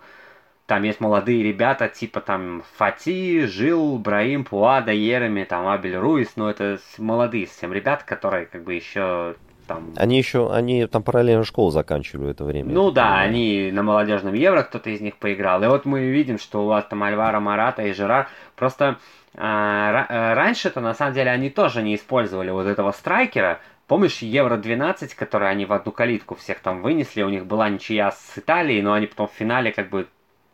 Там 0.69 0.83
есть 0.83 0.99
молодые 0.99 1.41
ребята, 1.41 1.87
типа 1.87 2.21
там 2.21 2.61
Фати, 2.77 3.47
Жил, 3.47 3.97
Браим, 3.97 4.45
Пуада, 4.45 4.91
Ереми, 4.91 5.43
там 5.43 5.67
Абель 5.67 5.95
Руис, 5.95 6.33
но 6.35 6.47
это 6.47 6.77
молодые 6.99 7.47
совсем 7.47 7.73
ребята, 7.73 8.05
которые 8.05 8.45
как 8.45 8.65
бы 8.65 8.75
еще 8.75 9.33
там... 9.65 9.93
Они 9.95 10.19
еще, 10.19 10.53
они 10.53 10.85
там 10.85 11.01
параллельно 11.01 11.43
школу 11.43 11.71
заканчивали 11.71 12.27
в 12.27 12.29
это 12.29 12.43
время. 12.43 12.71
Ну 12.71 12.91
да, 12.91 13.01
понимаю. 13.01 13.29
они 13.29 13.71
на 13.71 13.81
молодежном 13.81 14.35
Евро, 14.35 14.61
кто-то 14.61 14.91
из 14.91 15.01
них 15.01 15.17
поиграл. 15.17 15.63
И 15.63 15.67
вот 15.67 15.85
мы 15.85 16.01
видим, 16.01 16.37
что 16.37 16.63
у 16.63 16.67
вас 16.67 16.85
там 16.85 17.01
Альвара 17.01 17.39
Марата 17.39 17.81
и 17.81 17.91
Жерар. 17.91 18.29
Просто 18.55 18.99
а, 19.35 20.35
раньше-то 20.35 20.81
на 20.81 20.93
самом 20.93 21.15
деле 21.15 21.31
они 21.31 21.49
тоже 21.49 21.81
не 21.81 21.95
использовали 21.95 22.51
вот 22.51 22.67
этого 22.67 22.91
страйкера, 22.91 23.59
Помнишь 23.87 24.19
Евро-12, 24.19 25.15
который 25.15 25.49
они 25.49 25.65
в 25.65 25.73
одну 25.73 25.91
калитку 25.91 26.35
всех 26.35 26.59
там 26.59 26.83
вынесли, 26.83 27.23
у 27.23 27.29
них 27.29 27.47
была 27.47 27.69
ничья 27.69 28.11
с 28.11 28.37
Италией, 28.37 28.83
но 28.83 28.93
они 28.93 29.07
потом 29.07 29.27
в 29.27 29.31
финале 29.31 29.71
как 29.71 29.89
бы 29.89 30.07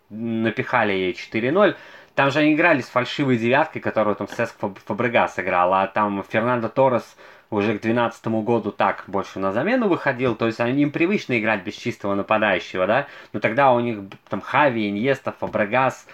напихали 0.10 0.94
ей 0.94 1.14
4-0. 1.14 1.76
Там 2.16 2.32
же 2.32 2.40
они 2.40 2.54
играли 2.54 2.82
с 2.82 2.88
фальшивой 2.88 3.38
девяткой, 3.38 3.82
которую 3.82 4.16
там 4.16 4.28
Сеск 4.28 4.56
Фабрегас 4.60 5.38
играл, 5.38 5.74
а 5.74 5.88
там 5.88 6.24
Фернандо 6.24 6.70
Торрес 6.70 7.18
уже 7.50 7.78
к 7.78 7.82
2012 7.82 8.28
году 8.44 8.72
так 8.72 9.04
больше 9.08 9.40
на 9.40 9.52
замену 9.52 9.88
выходил, 9.88 10.36
то 10.36 10.48
есть 10.48 10.60
они 10.60 10.84
им 10.84 10.92
привычно 10.92 11.38
играть 11.38 11.64
без 11.64 11.76
чистого 11.76 12.16
нападающего, 12.16 12.88
да, 12.88 13.08
но 13.34 13.40
тогда 13.40 13.72
у 13.72 13.80
них 13.80 14.00
там 14.30 14.42
Хави, 14.42 14.90
Иньеста, 14.90 15.32
Фабрегас, 15.32 16.08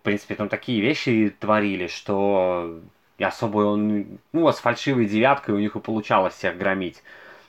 в 0.00 0.02
принципе, 0.04 0.34
там 0.34 0.48
такие 0.48 0.80
вещи 0.80 1.34
творили, 1.38 1.88
что 1.88 2.80
и 3.18 3.24
особо 3.24 3.58
он, 3.58 4.18
ну, 4.32 4.50
с 4.50 4.58
фальшивой 4.58 5.06
девяткой 5.06 5.54
у 5.56 5.58
них 5.58 5.74
и 5.74 5.80
получалось 5.80 6.34
всех 6.34 6.56
громить. 6.56 7.02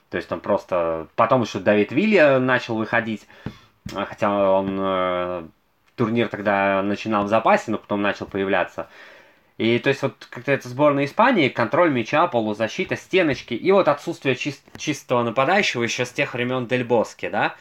То 0.10 0.18
есть 0.18 0.28
там 0.28 0.40
просто... 0.40 1.08
Потом 1.16 1.44
еще 1.44 1.60
Давид 1.60 1.92
Вилья 1.92 2.40
начал 2.40 2.76
выходить, 2.76 3.28
хотя 3.94 4.52
он 4.52 4.78
э, 4.80 5.44
турнир 6.00 6.30
тогда 6.30 6.82
начинал 6.82 7.26
в 7.26 7.28
запасе, 7.28 7.72
но 7.72 7.78
потом 7.78 8.02
начал 8.02 8.26
появляться. 8.26 8.88
И 9.58 9.78
то 9.80 9.90
есть 9.90 10.02
вот 10.02 10.26
как-то 10.30 10.54
это 10.54 10.70
сборная 10.70 11.04
Испании, 11.04 11.50
контроль 11.50 11.92
мяча, 11.92 12.26
полузащита, 12.28 12.96
стеночки, 12.96 13.54
и 13.54 13.72
вот 13.74 13.90
отсутствие 13.90 14.38
чист, 14.38 14.64
чистого 14.78 15.24
нападающего 15.24 15.84
еще 15.84 16.06
с 16.06 16.12
тех 16.12 16.34
времен 16.34 16.68
Дель 16.68 16.86
Боске, 16.86 17.30
да. 17.30 17.56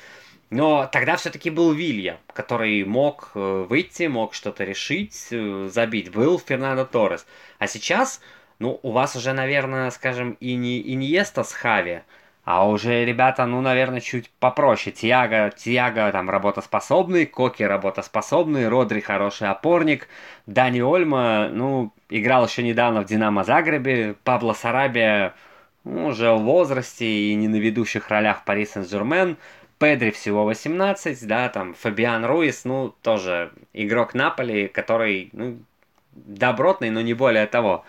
Но 0.51 0.89
тогда 0.91 1.17
все-таки 1.17 1.51
был 1.51 1.73
Вилья, 1.73 2.19
который 2.33 2.85
мог 2.85 3.33
э, 3.35 3.67
выйти, 3.69 4.05
мог 4.05 4.33
что-то 4.35 4.63
решить, 4.63 5.27
э, 5.33 5.69
забить. 5.71 6.13
Был 6.13 6.39
Фернандо 6.39 6.85
Торрес. 6.85 7.27
А 7.59 7.67
сейчас, 7.67 8.21
ну, 8.61 8.79
у 8.85 8.93
вас 8.93 9.17
уже, 9.17 9.33
наверное, 9.33 9.91
скажем, 9.91 10.37
и 10.39 10.55
не 10.55 10.81
Иньеста 10.95 11.43
с 11.43 11.53
Хави, 11.53 12.03
а 12.51 12.67
уже 12.67 13.05
ребята, 13.05 13.45
ну, 13.45 13.61
наверное, 13.61 14.01
чуть 14.01 14.31
попроще. 14.41 14.91
Тиаго, 14.91 15.53
Тиаго 15.55 16.11
там 16.11 16.31
работоспособный, 16.31 17.27
Коки 17.27 17.63
работоспособный, 17.63 18.69
Родри 18.69 19.01
хороший 19.01 19.51
опорник, 19.51 20.09
Дани 20.47 20.81
Ольма, 20.81 21.51
ну, 21.53 21.93
играл 22.09 22.47
еще 22.47 22.63
недавно 22.63 23.03
в 23.03 23.05
Динамо 23.05 23.45
Загребе, 23.45 24.15
Пабло 24.25 24.55
Сарабия 24.55 25.35
ну, 25.85 26.07
уже 26.07 26.33
в 26.33 26.39
возрасте 26.39 27.05
и 27.05 27.35
не 27.35 27.49
на 27.49 27.57
ведущих 27.57 28.09
ролях 28.09 28.47
Пари 28.47 28.65
Сен-Жермен, 28.65 29.37
Педри 29.79 30.11
всего 30.11 30.47
18, 30.47 31.27
да, 31.27 31.51
там 31.51 31.75
Фабиан 31.75 32.25
Руис, 32.25 32.65
ну, 32.65 32.95
тоже 33.03 33.53
игрок 33.75 34.15
Наполи, 34.15 34.69
который, 34.69 35.29
ну, 35.35 35.59
добротный, 36.15 36.89
но 36.89 37.03
не 37.03 37.13
более 37.13 37.47
того 37.47 37.85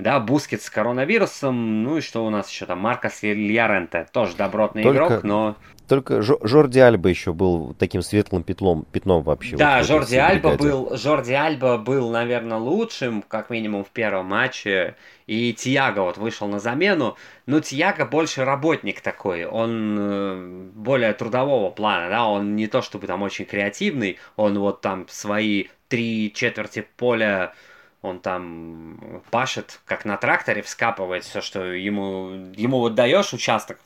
да, 0.00 0.20
Бускет 0.20 0.62
с 0.62 0.70
коронавирусом, 0.70 1.82
ну 1.82 1.98
и 1.98 2.00
что 2.00 2.24
у 2.24 2.30
нас 2.30 2.50
еще 2.50 2.66
там, 2.66 2.80
Маркос 2.80 3.22
Льяренте, 3.22 4.06
тоже 4.12 4.36
добротный 4.36 4.82
Только... 4.82 5.06
игрок, 5.06 5.22
но... 5.24 5.56
Только 5.88 6.20
Жорди 6.20 6.80
Альба 6.80 7.08
еще 7.08 7.32
был 7.32 7.74
таким 7.78 8.02
светлым 8.02 8.42
пятном, 8.42 8.84
пятном 8.92 9.22
вообще. 9.22 9.56
Да, 9.56 9.78
вот 9.78 9.86
Жорди 9.86 10.16
Альба 10.16 10.54
был, 10.56 10.94
Жорди 10.94 11.32
Альба 11.32 11.78
был, 11.78 12.10
наверное, 12.10 12.58
лучшим, 12.58 13.22
как 13.22 13.48
минимум 13.48 13.84
в 13.84 13.88
первом 13.88 14.26
матче. 14.26 14.96
И 15.26 15.54
Тиаго 15.54 16.00
вот 16.00 16.18
вышел 16.18 16.46
на 16.46 16.58
замену. 16.58 17.16
Но 17.46 17.60
Тиаго 17.60 18.04
больше 18.04 18.44
работник 18.44 19.00
такой. 19.00 19.46
Он 19.46 19.96
э, 19.98 20.70
более 20.74 21.14
трудового 21.14 21.70
плана, 21.70 22.10
да. 22.10 22.26
Он 22.26 22.54
не 22.54 22.66
то 22.66 22.82
чтобы 22.82 23.06
там 23.06 23.22
очень 23.22 23.46
креативный. 23.46 24.18
Он 24.36 24.58
вот 24.58 24.82
там 24.82 25.06
свои 25.08 25.68
три 25.88 26.30
четверти 26.34 26.86
поля 26.98 27.54
он 28.02 28.20
там 28.20 29.22
пашет, 29.30 29.80
как 29.84 30.04
на 30.04 30.16
тракторе, 30.16 30.62
вскапывает 30.62 31.24
все, 31.24 31.40
что 31.40 31.64
ему, 31.64 32.52
ему 32.54 32.78
вот 32.78 32.94
даешь 32.94 33.32
участок 33.32 33.78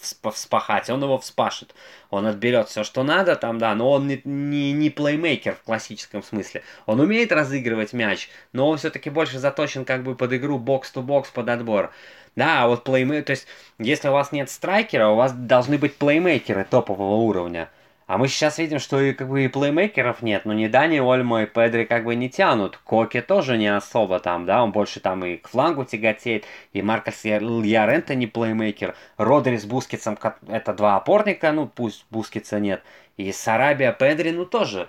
вспахать, 0.00 0.90
он 0.90 1.02
его 1.02 1.18
вспашет. 1.18 1.74
Он 2.10 2.26
отберет 2.26 2.68
все, 2.68 2.84
что 2.84 3.02
надо, 3.02 3.36
там, 3.36 3.58
да, 3.58 3.74
но 3.74 3.90
он 3.90 4.06
не, 4.06 4.20
не, 4.24 4.72
не 4.72 4.90
плеймейкер 4.90 5.54
в 5.54 5.62
классическом 5.62 6.22
смысле. 6.22 6.62
Он 6.86 7.00
умеет 7.00 7.32
разыгрывать 7.32 7.92
мяч, 7.92 8.28
но 8.52 8.68
он 8.68 8.78
все-таки 8.78 9.10
больше 9.10 9.38
заточен 9.38 9.84
как 9.84 10.02
бы 10.02 10.14
под 10.14 10.32
игру 10.32 10.58
бокс-то-бокс, 10.58 11.30
под 11.30 11.48
отбор. 11.48 11.92
Да, 12.36 12.64
а 12.64 12.68
вот 12.68 12.84
плеймейкер, 12.84 13.24
то 13.24 13.30
есть, 13.30 13.46
если 13.78 14.08
у 14.08 14.12
вас 14.12 14.30
нет 14.32 14.50
страйкера, 14.50 15.08
у 15.08 15.16
вас 15.16 15.32
должны 15.32 15.78
быть 15.78 15.96
плеймейкеры 15.96 16.64
топового 16.64 17.16
уровня. 17.16 17.70
А 18.06 18.18
мы 18.18 18.28
сейчас 18.28 18.58
видим, 18.58 18.78
что 18.78 19.00
и 19.00 19.12
как 19.12 19.28
бы 19.28 19.44
и 19.44 19.48
плеймейкеров 19.48 20.22
нет, 20.22 20.44
но 20.44 20.52
ни 20.52 20.68
Дани 20.68 21.00
Ольмо 21.00 21.42
и 21.42 21.46
Педри 21.46 21.84
как 21.84 22.04
бы 22.04 22.14
не 22.14 22.30
тянут. 22.30 22.76
Коки 22.84 23.20
тоже 23.20 23.58
не 23.58 23.66
особо 23.66 24.20
там, 24.20 24.46
да, 24.46 24.62
он 24.62 24.70
больше 24.70 25.00
там 25.00 25.24
и 25.24 25.36
к 25.36 25.48
флангу 25.48 25.84
тяготеет, 25.84 26.44
и 26.72 26.82
Маркос 26.82 27.24
Льоренте 27.24 28.14
не 28.14 28.28
плеймейкер. 28.28 28.94
Родри 29.16 29.56
с 29.56 29.64
Бускетсом 29.64 30.16
это 30.46 30.72
два 30.72 30.96
опорника, 30.96 31.50
ну 31.50 31.66
пусть 31.66 32.06
Бускетса 32.10 32.60
нет. 32.60 32.84
И 33.16 33.32
Сарабия, 33.32 33.90
Педри, 33.90 34.30
ну 34.30 34.44
тоже 34.44 34.88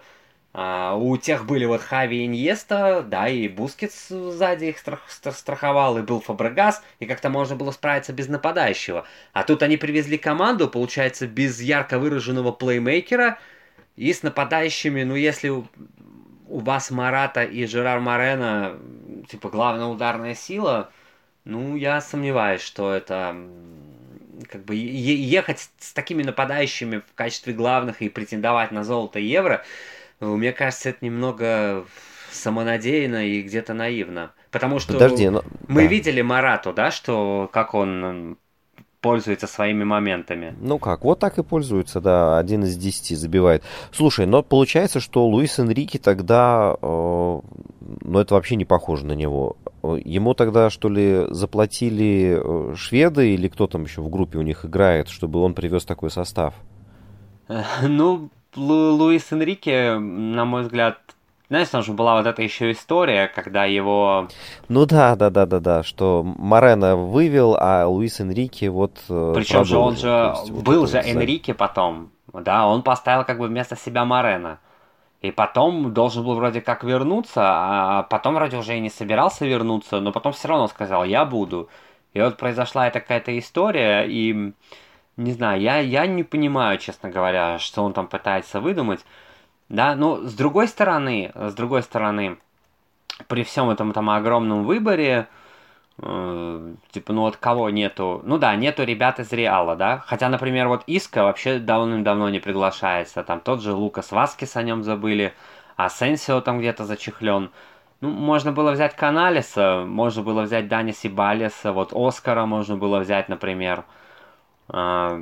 А, 0.60 0.96
у 0.96 1.16
тех 1.18 1.46
были 1.46 1.66
вот 1.66 1.82
Хави 1.82 2.24
и 2.24 2.26
Иньеста, 2.26 3.04
да, 3.04 3.30
и 3.30 3.48
Бускетс 3.48 4.08
сзади 4.08 4.66
их 4.66 4.80
страх, 4.80 5.02
страховал, 5.08 6.00
и 6.00 6.02
был 6.02 6.20
Фабрегас, 6.20 6.82
и 7.00 7.06
как-то 7.06 7.30
можно 7.30 7.56
было 7.56 7.70
справиться 7.70 8.12
без 8.12 8.28
нападающего. 8.28 9.06
А 9.34 9.44
тут 9.44 9.62
они 9.62 9.78
привезли 9.78 10.18
команду, 10.18 10.68
получается, 10.68 11.28
без 11.28 11.62
ярко 11.62 12.00
выраженного 12.00 12.52
плеймейкера 12.52 13.38
и 13.98 14.12
с 14.12 14.24
нападающими, 14.24 15.04
ну, 15.04 15.14
если 15.14 15.50
у, 15.50 15.68
вас 16.48 16.90
Марата 16.90 17.44
и 17.44 17.68
Жерар 17.68 18.00
Морено, 18.00 18.80
типа, 19.30 19.50
главная 19.50 19.86
ударная 19.86 20.34
сила, 20.34 20.90
ну, 21.46 21.76
я 21.76 22.02
сомневаюсь, 22.02 22.62
что 22.62 22.92
это 22.92 23.36
как 24.50 24.66
бы 24.66 24.74
ехать 24.74 25.70
с 25.78 25.94
такими 25.94 26.24
нападающими 26.24 26.98
в 27.08 27.14
качестве 27.14 27.54
главных 27.54 28.02
и 28.02 28.10
претендовать 28.10 28.72
на 28.72 28.84
золото 28.84 29.20
евро– 29.20 29.64
ну, 29.74 29.97
мне 30.20 30.52
кажется, 30.52 30.90
это 30.90 31.06
немного 31.06 31.86
самонадеянно 32.32 33.28
и 33.28 33.42
где-то 33.42 33.74
наивно. 33.74 34.32
Потому 34.52 34.80
что 34.80 34.94
Подожди, 34.94 35.30
но... 35.30 35.44
мы 35.68 35.84
да. 35.84 35.88
видели 35.88 36.22
Марату, 36.22 36.74
да, 36.74 36.92
что 36.92 37.50
как 37.52 37.74
он 37.74 38.38
пользуется 39.02 39.48
своими 39.48 39.84
моментами. 39.84 40.56
Ну 40.60 40.80
как, 40.80 41.04
вот 41.04 41.20
так 41.20 41.38
и 41.38 41.44
пользуется, 41.44 42.02
да, 42.02 42.38
один 42.38 42.64
из 42.64 42.76
десяти 42.76 43.16
забивает. 43.16 43.64
Слушай, 43.92 44.26
но 44.26 44.44
получается, 44.44 45.00
что 45.00 45.28
Луис 45.28 45.60
Энрике 45.60 46.00
тогда, 46.00 46.76
э, 46.82 46.86
ну 46.86 48.20
это 48.20 48.34
вообще 48.34 48.56
не 48.56 48.66
похоже 48.66 49.06
на 49.06 49.14
него. 49.14 49.56
Ему 49.84 50.34
тогда, 50.34 50.70
что 50.70 50.90
ли, 50.90 51.26
заплатили 51.30 52.40
э, 52.42 52.76
шведы 52.76 53.34
или 53.34 53.48
кто 53.48 53.68
там 53.68 53.84
еще 53.84 54.02
в 54.02 54.10
группе 54.10 54.40
у 54.40 54.42
них 54.42 54.66
играет, 54.66 55.10
чтобы 55.10 55.40
он 55.42 55.54
привез 55.54 55.86
такой 55.86 56.10
состав? 56.10 56.56
Ну, 57.82 58.30
Лу 58.58 58.96
Луис 58.96 59.32
Энрике, 59.32 59.98
на 59.98 60.46
мой 60.46 60.64
взгляд, 60.64 60.98
знаешь, 61.50 61.70
там 61.70 61.82
же 61.82 61.94
была 61.94 62.18
вот 62.18 62.26
эта 62.26 62.42
еще 62.42 62.72
история, 62.72 63.32
когда 63.34 63.64
его... 63.64 64.28
Ну 64.68 64.86
да, 64.86 65.16
да, 65.16 65.30
да, 65.30 65.46
да, 65.46 65.60
да, 65.60 65.84
что 65.84 66.24
Морено 66.24 66.98
вывел, 66.98 67.56
а 67.58 67.86
Луис 67.86 68.20
Энрике 68.20 68.70
вот 68.70 68.98
э, 69.08 69.32
Причем 69.34 69.64
же 69.64 69.78
он 69.78 69.96
же 69.96 70.34
есть, 70.36 70.52
был 70.52 70.82
вот 70.82 70.90
же 70.90 70.98
Энрике 70.98 71.54
потом, 71.54 72.10
да, 72.34 72.68
он 72.68 72.82
поставил 72.82 73.24
как 73.24 73.40
бы 73.40 73.48
вместо 73.48 73.78
себя 73.78 74.04
Морено. 74.04 74.60
И 75.22 75.32
потом 75.32 75.94
должен 75.94 76.24
был 76.24 76.36
вроде 76.36 76.62
как 76.62 76.84
вернуться, 76.84 77.42
а 77.44 78.04
потом 78.04 78.36
вроде 78.36 78.58
уже 78.58 78.78
и 78.78 78.80
не 78.80 78.90
собирался 78.90 79.46
вернуться, 79.46 80.00
но 80.00 80.12
потом 80.12 80.34
все 80.34 80.50
равно 80.50 80.68
сказал, 80.68 81.06
я 81.06 81.26
буду. 81.26 81.70
И 82.14 82.22
вот 82.22 82.38
произошла 82.38 82.88
эта 82.88 83.00
какая-то 83.00 83.38
история, 83.40 84.04
и 84.04 84.54
не 85.18 85.32
знаю, 85.34 85.62
я, 85.62 85.80
я 85.80 86.08
не 86.08 86.24
понимаю, 86.24 86.78
честно 86.78 87.10
говоря, 87.10 87.60
что 87.60 87.84
он 87.84 87.94
там 87.94 88.08
пытается 88.08 88.62
выдумать. 88.62 89.04
Да, 89.70 89.96
но 89.96 90.18
с 90.18 90.34
другой 90.34 90.68
стороны, 90.68 91.32
с 91.36 91.54
другой 91.54 91.84
стороны, 91.84 92.38
при 93.28 93.44
всем 93.44 93.70
этом 93.70 93.92
там 93.92 94.10
огромном 94.10 94.64
выборе, 94.64 95.28
э, 96.02 96.74
типа, 96.92 97.14
ну 97.14 97.22
вот 97.22 97.38
кого 97.38 97.70
нету, 97.70 98.22
ну 98.24 98.38
да, 98.38 98.56
нету 98.56 98.84
ребят 98.84 99.20
из 99.20 99.32
Реала, 99.34 99.76
да, 99.76 100.04
хотя, 100.06 100.30
например, 100.30 100.68
вот 100.68 100.84
Иска 100.88 101.24
вообще 101.24 101.60
давным-давно 101.60 102.30
не 102.30 102.40
приглашается, 102.40 103.24
там 103.24 103.42
тот 103.42 103.62
же 103.62 103.74
Лукас 103.74 104.12
Васкис 104.12 104.56
о 104.56 104.64
нем 104.64 104.84
забыли, 104.84 105.34
а 105.76 105.90
Сенсио 105.90 106.42
там 106.42 106.60
где-то 106.60 106.86
зачехлен. 106.86 107.52
Ну, 108.00 108.10
можно 108.10 108.52
было 108.52 108.72
взять 108.72 108.96
Каналиса, 108.96 109.84
можно 109.86 110.22
было 110.22 110.44
взять 110.44 110.68
Дани 110.68 110.92
Сибалиса, 110.92 111.74
вот 111.74 111.92
Оскара 111.94 112.46
можно 112.46 112.78
было 112.78 113.00
взять, 113.00 113.28
например. 113.28 113.84
А, 114.70 115.20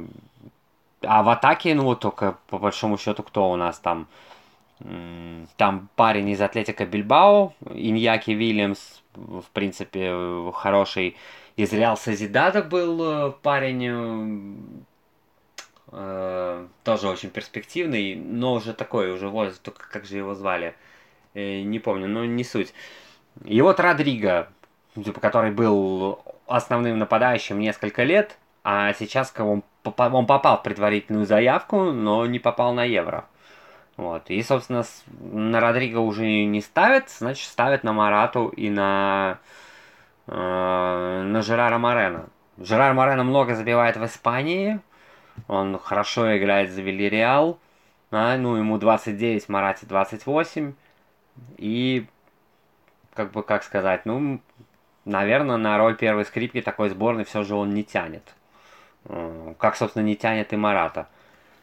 а 1.02 1.24
в 1.24 1.30
атаке, 1.30 1.76
ну 1.76 1.96
только 1.96 2.38
по 2.48 2.58
большому 2.58 2.98
счету, 2.98 3.24
кто 3.24 3.52
у 3.52 3.56
нас 3.56 3.80
там? 3.80 4.08
Там 5.56 5.88
парень 5.96 6.30
из 6.30 6.41
Атлетика 6.41 6.86
Бильбао, 6.86 7.54
Иньяки 7.70 8.32
Вильямс, 8.32 9.02
в 9.16 9.46
принципе, 9.54 10.52
хороший. 10.54 11.16
Из 11.56 11.72
Реал 11.72 11.96
Созидада 11.96 12.62
был 12.62 13.30
э, 13.30 13.32
парень, 13.41 14.58
э, 15.93 16.68
тоже 16.84 17.08
очень 17.08 17.30
перспективный, 17.30 18.16
но 18.16 18.54
уже 18.54 18.74
такой, 18.74 19.14
уже 19.14 19.30
возраст, 19.30 19.62
только 19.62 19.89
как 19.89 20.04
же 20.06 20.18
его 20.18 20.36
звали, 20.36 20.76
э, 21.34 21.62
не 21.62 21.80
помню, 21.80 22.10
но 22.10 22.26
не 22.26 22.43
суть. 22.43 22.74
И 23.46 23.62
вот 23.62 23.80
Родриго, 23.80 24.50
который 25.22 25.52
был 25.52 26.20
основным 26.46 27.00
нападающим 27.00 27.58
несколько 27.58 28.04
лет, 28.04 28.38
а 28.68 28.93
сейчас 28.93 29.32
он, 29.38 29.61
он 29.84 30.26
попал 30.26 30.57
в 30.57 30.63
предварительную 30.63 31.28
заявку, 31.28 31.91
но 31.91 32.26
не 32.26 32.39
попал 32.39 32.74
на 32.74 32.84
евро. 32.84 33.26
Вот. 33.95 34.24
И, 34.32 34.41
собственно, 34.41 34.84
на 35.20 35.59
Родриго 35.59 35.99
уже 35.99 36.45
не 36.45 36.61
ставят, 36.61 37.11
значит, 37.11 37.47
ставят 37.47 37.84
на 37.84 37.93
Марату 37.93 38.47
и 38.47 38.72
на, 38.72 39.38
э, 40.26 40.32
на 40.34 41.41
Жерара 41.43 41.78
Морена. 41.78 42.26
Жерар 42.57 42.95
Морено 42.95 43.24
много 43.24 43.53
забивает 43.53 43.97
в 43.97 44.05
Испании. 44.05 44.80
Он 45.47 45.78
хорошо 45.78 46.36
играет 46.36 46.72
за 46.72 46.82
Вильяреал. 46.82 47.59
А, 48.09 48.36
ну, 48.36 48.55
ему 48.55 48.80
29, 48.80 49.47
Марате 49.47 49.86
28. 49.86 50.74
И, 51.57 52.07
как 53.13 53.32
бы, 53.32 53.43
как 53.43 53.61
сказать, 53.61 54.07
ну, 54.07 54.41
наверное, 55.05 55.57
на 55.57 55.78
роль 55.78 55.95
первой 55.95 56.26
скрипки 56.26 56.63
такой 56.63 56.89
сборной 56.89 57.26
все 57.26 57.43
же 57.43 57.53
он 57.53 57.76
не 57.76 57.84
тянет. 57.84 58.34
Э, 59.08 59.53
как, 59.58 59.76
собственно, 59.76 60.03
не 60.03 60.16
тянет 60.16 60.53
и 60.53 60.56
Марата. 60.56 61.08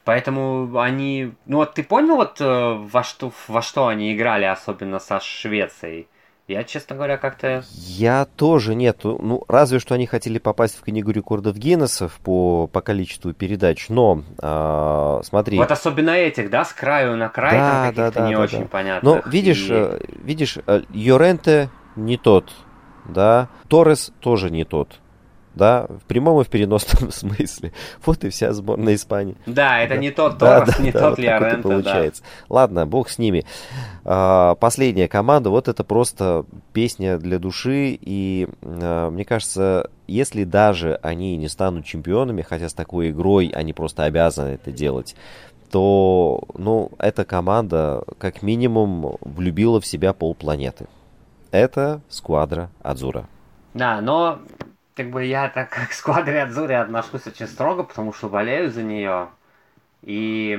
Поэтому 0.04 0.78
они... 0.78 1.32
Ну 1.46 1.58
вот 1.58 1.74
ты 1.74 1.84
понял, 1.84 2.16
вот 2.16 2.40
э, 2.40 2.74
во 2.74 3.02
что, 3.04 3.32
во 3.46 3.62
что 3.62 3.86
они 3.86 4.14
играли, 4.14 4.44
особенно 4.44 4.98
со 4.98 5.20
Швецией? 5.20 6.08
Я, 6.48 6.64
честно 6.64 6.96
говоря, 6.96 7.18
как-то... 7.18 7.62
Я 7.70 8.24
тоже 8.24 8.74
нет. 8.74 9.04
Ну, 9.04 9.44
разве 9.46 9.78
что 9.78 9.94
они 9.94 10.06
хотели 10.06 10.38
попасть 10.38 10.76
в 10.76 10.82
книгу 10.82 11.12
рекордов 11.12 11.56
Гиннесов 11.56 12.14
по, 12.16 12.66
по 12.66 12.80
количеству 12.80 13.32
передач, 13.32 13.88
но 13.88 14.24
э, 14.42 15.20
смотри... 15.24 15.56
Вот 15.56 15.70
особенно 15.70 16.10
этих, 16.10 16.50
да, 16.50 16.64
с 16.64 16.72
краю 16.72 17.16
на 17.16 17.28
край, 17.28 17.52
да, 17.52 17.70
там 17.70 17.80
каких-то 17.82 18.10
да, 18.10 18.20
да, 18.20 18.28
не 18.28 18.34
да, 18.34 18.40
очень 18.40 18.62
да. 18.62 18.68
понятно. 18.68 19.08
Но 19.08 19.30
видишь, 19.30 19.66
и... 19.68 19.72
Э, 19.72 20.00
видишь, 20.24 20.58
Йоренте 20.90 21.70
не 21.94 22.16
тот, 22.16 22.52
да, 23.04 23.48
Торрес 23.68 24.12
тоже 24.20 24.50
не 24.50 24.64
тот 24.64 24.98
да, 25.54 25.86
в 25.88 26.04
прямом 26.06 26.40
и 26.40 26.44
в 26.44 26.48
переносном 26.48 27.10
смысле. 27.12 27.72
Вот 28.04 28.24
и 28.24 28.30
вся 28.30 28.52
сборная 28.52 28.94
Испании. 28.94 29.36
Да, 29.46 29.80
это 29.80 29.94
да. 29.94 30.00
не 30.00 30.10
тот 30.10 30.38
Торрес, 30.38 30.76
да, 30.76 30.82
не 30.82 30.92
да, 30.92 31.00
тот 31.00 31.16
да, 31.16 31.22
Лиоренто, 31.22 31.68
вот 31.68 31.84
получается. 31.84 32.22
Да. 32.22 32.28
Ладно, 32.54 32.86
бог 32.86 33.08
с 33.08 33.18
ними. 33.18 33.44
А, 34.04 34.54
последняя 34.56 35.08
команда, 35.08 35.50
вот 35.50 35.68
это 35.68 35.84
просто 35.84 36.44
песня 36.72 37.18
для 37.18 37.38
души, 37.38 37.98
и 38.00 38.48
а, 38.62 39.10
мне 39.10 39.24
кажется, 39.24 39.90
если 40.06 40.44
даже 40.44 40.98
они 41.02 41.36
не 41.36 41.48
станут 41.48 41.84
чемпионами, 41.84 42.42
хотя 42.42 42.68
с 42.68 42.74
такой 42.74 43.10
игрой 43.10 43.48
они 43.54 43.72
просто 43.72 44.04
обязаны 44.04 44.50
это 44.50 44.72
делать, 44.72 45.14
то, 45.70 46.42
ну, 46.54 46.90
эта 46.98 47.24
команда 47.24 48.04
как 48.18 48.42
минимум 48.42 49.16
влюбила 49.22 49.80
в 49.80 49.86
себя 49.86 50.12
полпланеты. 50.12 50.86
Это 51.50 52.02
сквадра 52.10 52.70
Адзура. 52.82 53.26
Да, 53.72 54.02
но 54.02 54.38
как 54.94 55.10
бы 55.10 55.24
я 55.24 55.48
так 55.48 55.70
к 55.90 55.92
сквадре 55.92 56.42
Адзури 56.42 56.74
отношусь 56.74 57.26
очень 57.26 57.46
строго, 57.46 57.82
потому 57.82 58.12
что 58.12 58.28
болею 58.28 58.70
за 58.70 58.82
нее. 58.82 59.28
И... 60.02 60.58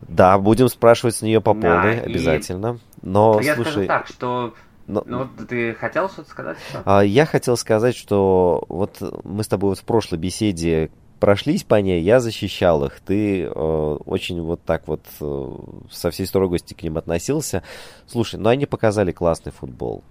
Да, 0.00 0.36
будем 0.38 0.68
спрашивать 0.68 1.14
с 1.16 1.22
нее 1.22 1.40
по 1.40 1.54
полной, 1.54 1.96
да, 1.96 2.02
обязательно. 2.02 2.78
И... 3.02 3.06
Но, 3.06 3.40
я 3.40 3.54
слушай... 3.54 3.70
скажу 3.70 3.86
так, 3.86 4.06
что 4.08 4.54
но... 4.86 5.04
Ну, 5.06 5.28
ты 5.48 5.74
хотел 5.74 6.08
что-то 6.08 6.28
сказать? 6.28 6.58
Что? 6.68 6.82
А, 6.84 7.00
я 7.02 7.24
хотел 7.24 7.56
сказать, 7.56 7.96
что 7.96 8.64
вот 8.68 8.98
мы 9.24 9.44
с 9.44 9.48
тобой 9.48 9.70
вот 9.70 9.78
в 9.78 9.84
прошлой 9.84 10.18
беседе 10.18 10.90
прошлись 11.20 11.62
по 11.62 11.76
ней, 11.76 12.02
я 12.02 12.18
защищал 12.18 12.84
их. 12.84 12.98
Ты 13.00 13.44
э, 13.44 13.48
очень 13.48 14.42
вот 14.42 14.60
так 14.64 14.88
вот 14.88 15.02
э, 15.20 15.56
со 15.90 16.10
всей 16.10 16.26
строгости 16.26 16.74
к 16.74 16.82
ним 16.82 16.98
относился. 16.98 17.62
Слушай, 18.06 18.40
ну 18.40 18.48
они 18.48 18.66
показали 18.66 19.12
классный 19.12 19.52
футбол. 19.52 20.02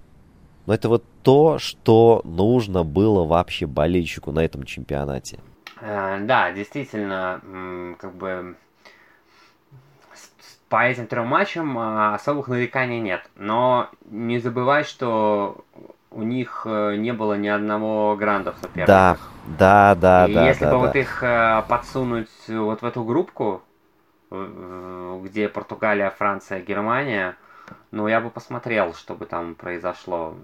Но 0.66 0.74
это 0.74 0.90
вот 0.90 1.04
то, 1.24 1.58
что 1.60 2.22
нужно 2.24 2.84
было 2.84 3.26
вообще 3.26 3.66
болельщику 3.66 4.32
на 4.32 4.40
этом 4.40 4.64
чемпионате. 4.64 5.40
Э, 5.82 6.20
да, 6.22 6.52
действительно, 6.52 7.96
как 8.00 8.14
бы 8.14 8.56
по 10.70 10.86
этим 10.86 11.06
трем 11.06 11.28
матчам 11.28 11.78
а, 11.78 12.16
особых 12.16 12.48
нареканий 12.48 13.02
нет. 13.02 13.30
Но 13.36 13.90
не 14.10 14.40
забывай, 14.40 14.86
что 14.86 15.66
у 16.12 16.24
них 16.24 16.62
э, 16.66 16.96
не 16.96 17.12
было 17.12 17.34
ни 17.34 17.50
одного 17.50 18.16
гранда 18.16 18.54
в 18.54 18.58
соперниках. 18.58 18.88
Да, 18.88 19.96
да, 19.96 19.96
да, 19.96 20.28
И 20.28 20.34
да. 20.34 20.48
Если 20.48 20.64
да, 20.64 20.72
бы 20.72 20.78
да. 20.78 20.88
вот 20.88 20.96
их 20.96 21.24
э, 21.24 21.64
подсунуть 21.68 22.30
вот 22.48 22.82
в 22.82 22.86
эту 22.86 23.04
группку, 23.04 23.62
где 24.30 25.50
Португалия, 25.50 26.10
Франция, 26.10 26.62
Германия, 26.62 27.36
ну 27.92 28.08
я 28.08 28.22
бы 28.22 28.30
посмотрел, 28.30 28.94
что 28.94 29.16
бы 29.16 29.26
там 29.26 29.56
произошло. 29.56 30.36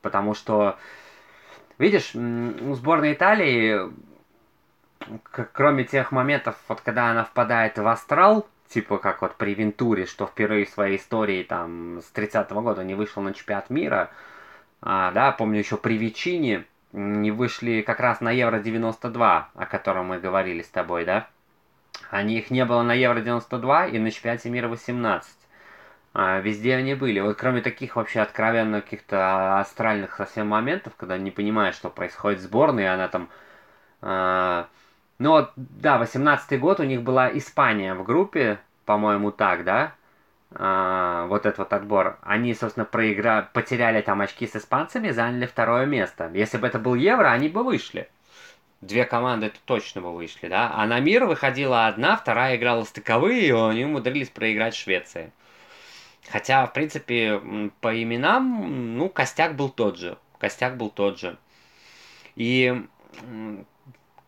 Потому 0.00 0.34
что, 0.34 0.76
видишь, 1.78 2.14
у 2.14 2.74
сборной 2.74 3.14
Италии, 3.14 3.90
кроме 5.52 5.84
тех 5.84 6.12
моментов, 6.12 6.56
вот 6.68 6.80
когда 6.80 7.10
она 7.10 7.24
впадает 7.24 7.78
в 7.78 7.86
астрал, 7.86 8.46
типа 8.68 8.98
как 8.98 9.22
вот 9.22 9.36
при 9.36 9.54
Вентуре, 9.54 10.06
что 10.06 10.26
впервые 10.26 10.64
в 10.64 10.70
своей 10.70 10.96
истории 10.96 11.42
там 11.42 12.00
с 12.00 12.12
30-го 12.12 12.60
года 12.62 12.82
не 12.84 12.94
вышел 12.94 13.22
на 13.22 13.34
чемпионат 13.34 13.70
мира, 13.70 14.10
а, 14.80 15.12
да, 15.12 15.32
помню 15.32 15.58
еще 15.58 15.76
при 15.76 15.96
Вичине 15.96 16.64
не 16.92 17.30
вышли 17.30 17.82
как 17.82 18.00
раз 18.00 18.20
на 18.20 18.30
Евро 18.30 18.58
92, 18.58 19.50
о 19.54 19.66
котором 19.66 20.06
мы 20.06 20.18
говорили 20.18 20.62
с 20.62 20.68
тобой, 20.68 21.04
да? 21.04 21.28
Они 22.10 22.38
их 22.38 22.50
не 22.50 22.64
было 22.64 22.82
на 22.82 22.92
Евро 22.92 23.20
92 23.20 23.86
и 23.86 23.98
на 23.98 24.10
чемпионате 24.10 24.50
мира 24.50 24.68
18. 24.68 25.41
А, 26.14 26.40
везде 26.40 26.74
они 26.76 26.94
были. 26.94 27.20
Вот 27.20 27.36
кроме 27.36 27.62
таких 27.62 27.96
вообще 27.96 28.20
откровенно 28.20 28.82
каких-то 28.82 29.58
астральных 29.60 30.16
совсем 30.16 30.48
моментов, 30.48 30.94
когда 30.96 31.16
не 31.18 31.30
понимаешь, 31.30 31.74
что 31.74 31.90
происходит 31.90 32.40
в 32.40 32.42
сборной, 32.42 32.92
она 32.92 33.08
там... 33.08 33.28
А, 34.02 34.68
ну 35.18 35.30
вот, 35.30 35.52
да, 35.56 35.98
18 35.98 36.58
год 36.60 36.80
у 36.80 36.84
них 36.84 37.02
была 37.02 37.30
Испания 37.36 37.94
в 37.94 38.04
группе, 38.04 38.58
по-моему, 38.84 39.30
так, 39.30 39.64
да? 39.64 39.94
А, 40.54 41.26
вот 41.26 41.46
этот 41.46 41.58
вот 41.58 41.72
отбор. 41.72 42.18
Они, 42.22 42.54
собственно, 42.54 42.84
проиграли, 42.84 43.46
потеряли 43.52 44.02
там 44.02 44.20
очки 44.20 44.46
с 44.46 44.56
испанцами, 44.56 45.10
заняли 45.10 45.46
второе 45.46 45.86
место. 45.86 46.30
Если 46.34 46.58
бы 46.58 46.66
это 46.66 46.78
был 46.78 46.94
Евро, 46.94 47.30
они 47.30 47.48
бы 47.48 47.62
вышли 47.62 48.08
две 48.82 49.04
команды 49.04 49.46
это 49.46 49.58
точно 49.64 50.02
бы 50.02 50.12
вышли, 50.12 50.48
да. 50.48 50.72
А 50.74 50.86
на 50.86 51.00
мир 51.00 51.24
выходила 51.24 51.86
одна, 51.86 52.16
вторая 52.16 52.56
играла 52.56 52.84
стыковые, 52.84 53.46
и 53.46 53.52
они 53.52 53.84
умудрились 53.84 54.28
проиграть 54.28 54.74
Швеции. 54.74 55.32
Хотя, 56.28 56.66
в 56.66 56.72
принципе, 56.72 57.40
по 57.80 58.02
именам, 58.02 58.96
ну, 58.96 59.08
костяк 59.08 59.56
был 59.56 59.68
тот 59.68 59.98
же. 59.98 60.18
Костяк 60.38 60.76
был 60.76 60.90
тот 60.90 61.18
же. 61.18 61.36
И, 62.36 62.86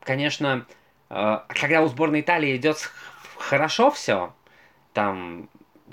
конечно, 0.01 0.67
э, 1.11 1.39
когда 1.49 1.83
у 1.83 1.89
сборной 1.89 2.21
Италии 2.21 2.57
идет 2.57 2.91
хорошо 3.37 3.91
все, 3.91 4.35
там, 4.93 5.49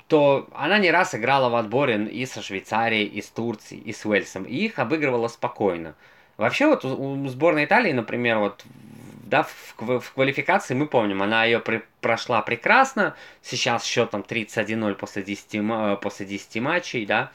то 0.08 0.48
она 0.54 0.78
не 0.78 0.90
раз 0.90 1.14
играла 1.14 1.48
в 1.48 1.56
отборе 1.56 2.04
и 2.04 2.26
со 2.26 2.42
Швейцарией, 2.42 3.06
и 3.06 3.22
с 3.22 3.28
Турцией, 3.28 3.80
и 3.80 3.92
с 3.92 4.04
Уэльсом, 4.04 4.44
и 4.44 4.56
их 4.56 4.78
обыгрывала 4.78 5.28
спокойно. 5.28 5.94
Вообще 6.36 6.66
вот 6.66 6.84
у, 6.84 7.28
сборной 7.28 7.64
Италии, 7.64 7.92
например, 7.92 8.38
вот 8.38 8.64
да, 9.32 9.44
в, 9.44 9.98
в 10.00 10.12
квалификации 10.12 10.74
мы 10.74 10.86
помним, 10.86 11.22
она 11.22 11.46
ее 11.46 11.58
при, 11.58 11.82
прошла 12.02 12.42
прекрасно. 12.42 13.16
Сейчас 13.40 13.82
счетом 13.82 14.20
31-0 14.20 14.94
после 14.94 15.22
10, 15.22 16.00
после 16.02 16.26
10 16.26 16.60
матчей, 16.60 17.06
да. 17.06 17.32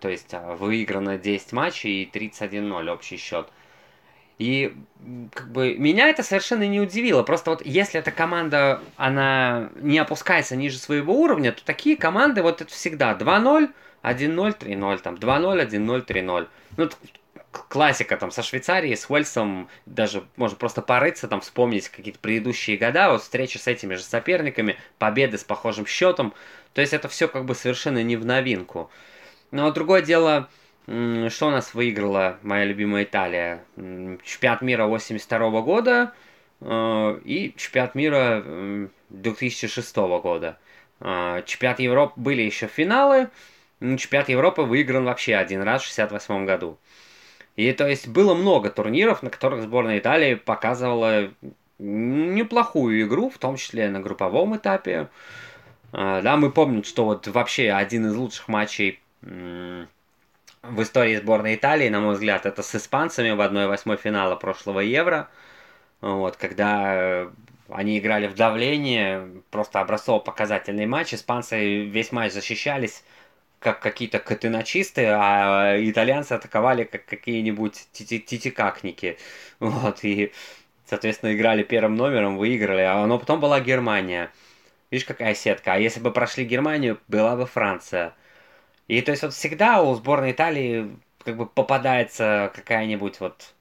То 0.00 0.08
есть 0.08 0.32
а, 0.32 0.56
выиграно 0.56 1.18
10 1.18 1.52
матчей 1.52 2.02
и 2.02 2.10
31-0 2.10 2.90
общий 2.90 3.18
счет. 3.18 3.48
И 4.38 4.74
как 5.34 5.52
бы 5.52 5.74
меня 5.76 6.08
это 6.08 6.22
совершенно 6.22 6.66
не 6.66 6.80
удивило. 6.80 7.22
Просто 7.24 7.50
вот 7.50 7.66
если 7.66 8.00
эта 8.00 8.10
команда, 8.10 8.80
она 8.96 9.68
не 9.82 9.98
опускается 9.98 10.56
ниже 10.56 10.78
своего 10.78 11.12
уровня, 11.20 11.52
то 11.52 11.62
такие 11.62 11.98
команды 11.98 12.42
вот 12.42 12.62
это 12.62 12.72
всегда 12.72 13.12
2-0, 13.12 13.70
1-0, 14.02 14.58
3-0, 14.58 14.98
там 15.02 15.16
2-0, 15.16 15.68
1-0, 15.68 16.06
3-0. 16.06 16.48
Ну, 16.78 16.88
классика 17.52 18.16
там 18.16 18.30
со 18.30 18.42
Швейцарией, 18.42 18.96
с 18.96 19.08
Уэльсом, 19.10 19.68
даже 19.86 20.24
можно 20.36 20.56
просто 20.56 20.82
порыться, 20.82 21.28
там 21.28 21.40
вспомнить 21.40 21.88
какие-то 21.88 22.20
предыдущие 22.20 22.76
года, 22.76 23.10
вот 23.10 23.22
встречи 23.22 23.58
с 23.58 23.66
этими 23.66 23.94
же 23.94 24.02
соперниками, 24.02 24.76
победы 24.98 25.38
с 25.38 25.44
похожим 25.44 25.86
счетом. 25.86 26.32
То 26.74 26.80
есть 26.80 26.92
это 26.92 27.08
все 27.08 27.28
как 27.28 27.44
бы 27.44 27.54
совершенно 27.54 28.02
не 28.02 28.16
в 28.16 28.24
новинку. 28.24 28.90
Но 29.50 29.70
другое 29.72 30.02
дело, 30.02 30.48
что 30.86 31.48
у 31.48 31.50
нас 31.50 31.74
выиграла 31.74 32.38
моя 32.42 32.64
любимая 32.64 33.04
Италия? 33.04 33.64
Чемпионат 33.76 34.62
мира 34.62 34.86
82 34.86 35.60
года 35.62 36.12
э, 36.60 37.20
и 37.24 37.54
чемпионат 37.56 37.94
мира 37.96 38.88
2006 39.08 39.96
года. 39.96 40.58
Э, 41.00 41.42
чемпионат 41.46 41.80
Европы 41.80 42.12
были 42.16 42.42
еще 42.42 42.68
финалы, 42.68 43.28
чемпионат 43.80 44.28
Европы 44.28 44.62
выигран 44.62 45.04
вообще 45.04 45.34
один 45.34 45.62
раз 45.62 45.82
в 45.82 45.86
68 45.86 46.46
году. 46.46 46.78
И 47.56 47.72
то 47.72 47.86
есть 47.86 48.08
было 48.08 48.34
много 48.34 48.70
турниров, 48.70 49.22
на 49.22 49.30
которых 49.30 49.62
сборная 49.62 49.98
Италии 49.98 50.34
показывала 50.34 51.30
неплохую 51.78 53.02
игру, 53.02 53.30
в 53.30 53.38
том 53.38 53.56
числе 53.56 53.88
на 53.88 54.00
групповом 54.00 54.56
этапе. 54.56 55.08
А, 55.92 56.20
да, 56.22 56.36
мы 56.36 56.50
помним, 56.50 56.84
что 56.84 57.04
вот 57.04 57.26
вообще 57.26 57.70
один 57.70 58.06
из 58.06 58.14
лучших 58.14 58.48
матчей 58.48 59.00
в 59.22 60.82
истории 60.82 61.16
сборной 61.16 61.54
Италии, 61.54 61.88
на 61.88 62.00
мой 62.00 62.14
взгляд, 62.14 62.46
это 62.46 62.62
с 62.62 62.74
испанцами 62.74 63.30
в 63.30 63.40
1-8 63.40 63.96
финала 63.96 64.36
прошлого 64.36 64.80
Евро. 64.80 65.28
Вот, 66.00 66.36
когда 66.36 67.30
они 67.68 67.98
играли 67.98 68.26
в 68.26 68.34
давление, 68.34 69.28
просто 69.50 69.80
образцово-показательный 69.80 70.86
матч. 70.86 71.14
Испанцы 71.14 71.84
весь 71.84 72.12
матч 72.12 72.32
защищались 72.32 73.04
как 73.60 73.80
какие-то 73.80 74.18
катыначисты, 74.18 75.04
а 75.06 75.76
итальянцы 75.78 76.32
атаковали 76.32 76.84
как 76.84 77.04
какие-нибудь 77.04 77.88
титикакники. 77.92 79.18
Вот, 79.60 80.02
и, 80.02 80.32
соответственно, 80.86 81.34
играли 81.34 81.62
первым 81.62 81.94
номером, 81.96 82.38
выиграли, 82.38 82.82
а 82.82 83.06
но 83.06 83.18
потом 83.18 83.38
была 83.38 83.60
Германия. 83.60 84.30
Видишь, 84.90 85.06
какая 85.06 85.34
сетка. 85.34 85.74
А 85.74 85.78
если 85.78 86.00
бы 86.00 86.10
прошли 86.10 86.44
Германию, 86.44 86.98
была 87.06 87.36
бы 87.36 87.46
Франция. 87.46 88.14
И 88.88 89.00
то 89.02 89.12
есть 89.12 89.22
вот 89.22 89.34
всегда 89.34 89.82
у 89.82 89.94
сборной 89.94 90.32
Италии 90.32 90.90
как 91.24 91.36
бы 91.36 91.46
попадается 91.46 92.50
какая-нибудь 92.54 93.20
вот 93.20 93.54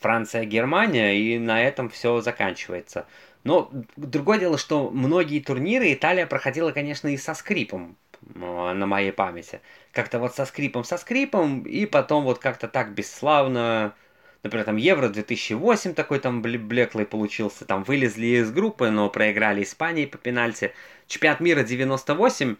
Франция-Германия, 0.00 1.14
и 1.16 1.38
на 1.38 1.62
этом 1.62 1.88
все 1.88 2.20
заканчивается. 2.20 3.06
Но 3.44 3.70
другое 3.96 4.38
дело, 4.40 4.58
что 4.58 4.90
многие 4.90 5.40
турниры 5.40 5.92
Италия 5.92 6.26
проходила, 6.26 6.72
конечно, 6.72 7.08
и 7.08 7.16
со 7.16 7.32
скрипом 7.32 7.96
на 8.34 8.86
моей 8.86 9.12
памяти. 9.12 9.60
Как-то 9.92 10.18
вот 10.18 10.34
со 10.34 10.44
скрипом, 10.44 10.84
со 10.84 10.98
скрипом, 10.98 11.62
и 11.62 11.86
потом 11.86 12.24
вот 12.24 12.38
как-то 12.38 12.68
так 12.68 12.92
бесславно, 12.92 13.94
например, 14.42 14.64
там 14.64 14.76
Евро 14.76 15.08
2008 15.08 15.94
такой 15.94 16.18
там 16.18 16.42
блеклый 16.42 17.06
получился, 17.06 17.64
там 17.64 17.84
вылезли 17.84 18.26
из 18.38 18.50
группы, 18.50 18.90
но 18.90 19.08
проиграли 19.08 19.62
Испании 19.62 20.06
по 20.06 20.18
пенальти. 20.18 20.72
Чемпионат 21.06 21.40
мира 21.40 21.62
98, 21.62 22.56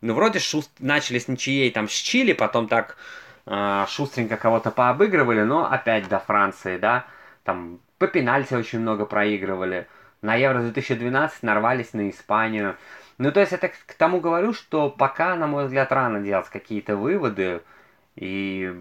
ну 0.00 0.14
вроде 0.14 0.38
шуст... 0.38 0.70
начали 0.78 1.18
с 1.18 1.28
ничьей 1.28 1.70
там 1.70 1.88
с 1.88 1.92
Чили, 1.92 2.32
потом 2.32 2.68
так 2.68 2.96
э, 3.46 3.84
шустренько 3.88 4.36
кого-то 4.36 4.70
пообыгрывали, 4.70 5.42
но 5.42 5.70
опять 5.70 6.08
до 6.08 6.18
Франции, 6.18 6.78
да, 6.78 7.06
там 7.44 7.80
по 7.98 8.06
пенальти 8.06 8.54
очень 8.54 8.80
много 8.80 9.06
проигрывали. 9.06 9.86
На 10.22 10.36
Евро 10.36 10.60
2012 10.60 11.42
нарвались 11.42 11.92
на 11.92 12.08
Испанию. 12.10 12.76
Ну, 13.22 13.30
то 13.30 13.38
есть 13.38 13.52
это 13.52 13.68
к 13.68 13.94
тому 13.94 14.18
говорю, 14.20 14.52
что 14.52 14.90
пока, 14.90 15.36
на 15.36 15.46
мой 15.46 15.66
взгляд, 15.66 15.92
рано 15.92 16.20
делать 16.20 16.48
какие-то 16.48 16.96
выводы. 16.96 17.62
И 18.16 18.74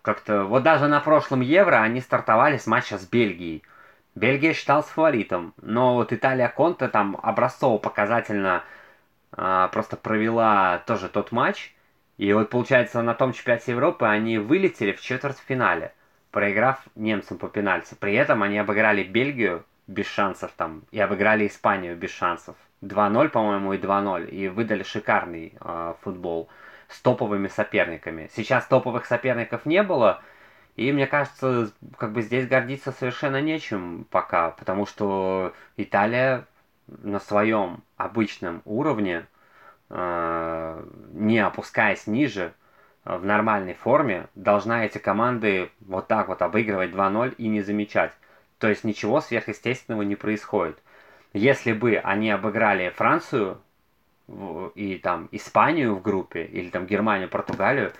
как-то... 0.00 0.44
Вот 0.44 0.62
даже 0.62 0.88
на 0.88 1.00
прошлом 1.00 1.42
Евро 1.42 1.76
они 1.76 2.00
стартовали 2.00 2.56
с 2.56 2.66
матча 2.66 2.96
с 2.96 3.06
Бельгией. 3.06 3.62
Бельгия 4.14 4.54
считалась 4.54 4.86
фаворитом. 4.86 5.52
Но 5.60 5.96
вот 5.96 6.14
Италия 6.14 6.48
Конте 6.48 6.88
там 6.88 7.18
образцово-показательно 7.22 8.64
а, 9.32 9.68
просто 9.68 9.98
провела 9.98 10.78
тоже 10.86 11.10
тот 11.10 11.30
матч. 11.30 11.74
И 12.16 12.32
вот 12.32 12.48
получается 12.48 13.02
на 13.02 13.12
том 13.12 13.34
чемпионате 13.34 13.72
Европы 13.72 14.06
они 14.06 14.38
вылетели 14.38 14.92
в 14.92 15.00
четвертьфинале, 15.02 15.92
проиграв 16.30 16.78
немцам 16.94 17.36
по 17.36 17.48
пенальти. 17.48 17.94
При 18.00 18.14
этом 18.14 18.42
они 18.42 18.56
обыграли 18.56 19.02
Бельгию 19.04 19.62
без 19.86 20.06
шансов 20.06 20.52
там 20.56 20.84
и 20.90 20.98
обыграли 20.98 21.46
Испанию 21.46 21.96
без 21.96 22.12
шансов. 22.12 22.56
2-0, 22.82 23.28
по-моему, 23.28 23.72
и 23.72 23.78
2-0. 23.78 24.28
И 24.28 24.48
выдали 24.48 24.82
шикарный 24.82 25.54
э, 25.60 25.94
футбол 26.02 26.48
с 26.88 27.00
топовыми 27.00 27.48
соперниками. 27.48 28.30
Сейчас 28.34 28.66
топовых 28.66 29.06
соперников 29.06 29.66
не 29.66 29.82
было. 29.82 30.22
И 30.76 30.90
мне 30.92 31.06
кажется, 31.06 31.70
как 31.96 32.12
бы 32.12 32.22
здесь 32.22 32.48
гордиться 32.48 32.92
совершенно 32.92 33.40
нечем 33.40 34.06
пока, 34.10 34.50
потому 34.50 34.86
что 34.86 35.52
Италия 35.76 36.46
на 36.86 37.20
своем 37.20 37.82
обычном 37.96 38.60
уровне, 38.64 39.26
э, 39.90 40.84
не 41.12 41.38
опускаясь 41.38 42.06
ниже, 42.06 42.52
в 43.04 43.24
нормальной 43.24 43.74
форме, 43.74 44.28
должна 44.34 44.86
эти 44.86 44.98
команды 44.98 45.70
вот 45.80 46.08
так 46.08 46.28
вот 46.28 46.40
обыгрывать 46.40 46.90
2-0 46.90 47.34
и 47.36 47.48
не 47.48 47.60
замечать. 47.60 48.12
То 48.58 48.68
есть 48.68 48.82
ничего 48.82 49.20
сверхъестественного 49.20 50.02
не 50.02 50.16
происходит 50.16 50.78
если 51.34 51.72
бы 51.72 51.96
они 51.96 52.30
обыграли 52.30 52.90
Францию 52.90 53.58
и 54.74 54.98
там 55.02 55.28
Испанию 55.32 55.96
в 55.96 56.02
группе, 56.02 56.44
или 56.44 56.70
там 56.70 56.86
Германию, 56.86 57.28
Португалию, 57.28 57.92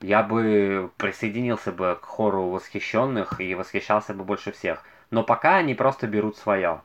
я 0.00 0.22
бы 0.22 0.90
присоединился 0.96 1.72
бы 1.72 1.96
к 2.00 2.04
хору 2.04 2.50
восхищенных 2.50 3.40
и 3.40 3.54
восхищался 3.54 4.12
бы 4.14 4.24
больше 4.24 4.52
всех. 4.52 4.82
Но 5.10 5.22
пока 5.22 5.56
они 5.56 5.74
просто 5.74 6.06
берут 6.08 6.36
свое. 6.36 6.82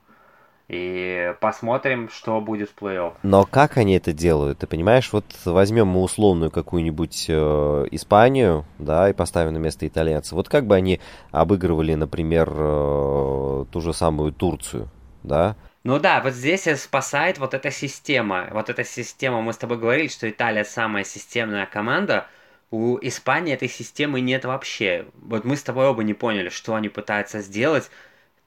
И 0.68 1.34
посмотрим, 1.40 2.10
что 2.10 2.42
будет 2.42 2.70
в 2.70 2.82
плей-офф. 2.82 3.14
Но 3.24 3.46
как 3.46 3.78
они 3.78 3.96
это 3.96 4.12
делают? 4.12 4.60
Ты 4.60 4.68
понимаешь, 4.68 5.12
вот 5.14 5.26
возьмем 5.46 5.88
мы 5.88 6.02
условную 6.02 6.52
какую-нибудь 6.52 7.26
э, 7.30 7.88
Испанию, 7.92 8.66
да, 8.78 9.10
и 9.10 9.14
поставим 9.14 9.54
на 9.54 9.60
место 9.60 9.88
итальянцев. 9.88 10.34
Вот 10.34 10.50
как 10.50 10.68
бы 10.68 10.76
они 10.76 11.00
обыгрывали, 11.32 11.96
например, 11.96 12.54
э, 12.54 13.66
ту 13.72 13.82
же 13.82 13.94
самую 13.94 14.34
Турцию, 14.34 14.90
да? 15.24 15.56
Ну 15.88 16.00
да, 16.00 16.20
вот 16.20 16.34
здесь 16.34 16.68
спасает 16.82 17.38
вот 17.38 17.54
эта 17.54 17.72
система. 17.72 18.50
Вот 18.52 18.70
эта 18.70 18.84
система, 18.84 19.42
мы 19.42 19.54
с 19.54 19.58
тобой 19.58 19.78
говорили, 19.78 20.10
что 20.10 20.30
Италия 20.30 20.66
самая 20.66 21.06
системная 21.06 21.66
команда. 21.66 22.28
У 22.72 22.98
Испании 23.02 23.54
этой 23.54 23.70
системы 23.70 24.20
нет 24.20 24.44
вообще. 24.44 25.06
Вот 25.14 25.46
мы 25.46 25.56
с 25.56 25.64
тобой 25.64 25.88
оба 25.88 26.04
не 26.04 26.14
поняли, 26.14 26.50
что 26.50 26.76
они 26.76 26.90
пытаются 26.90 27.40
сделать. 27.40 27.90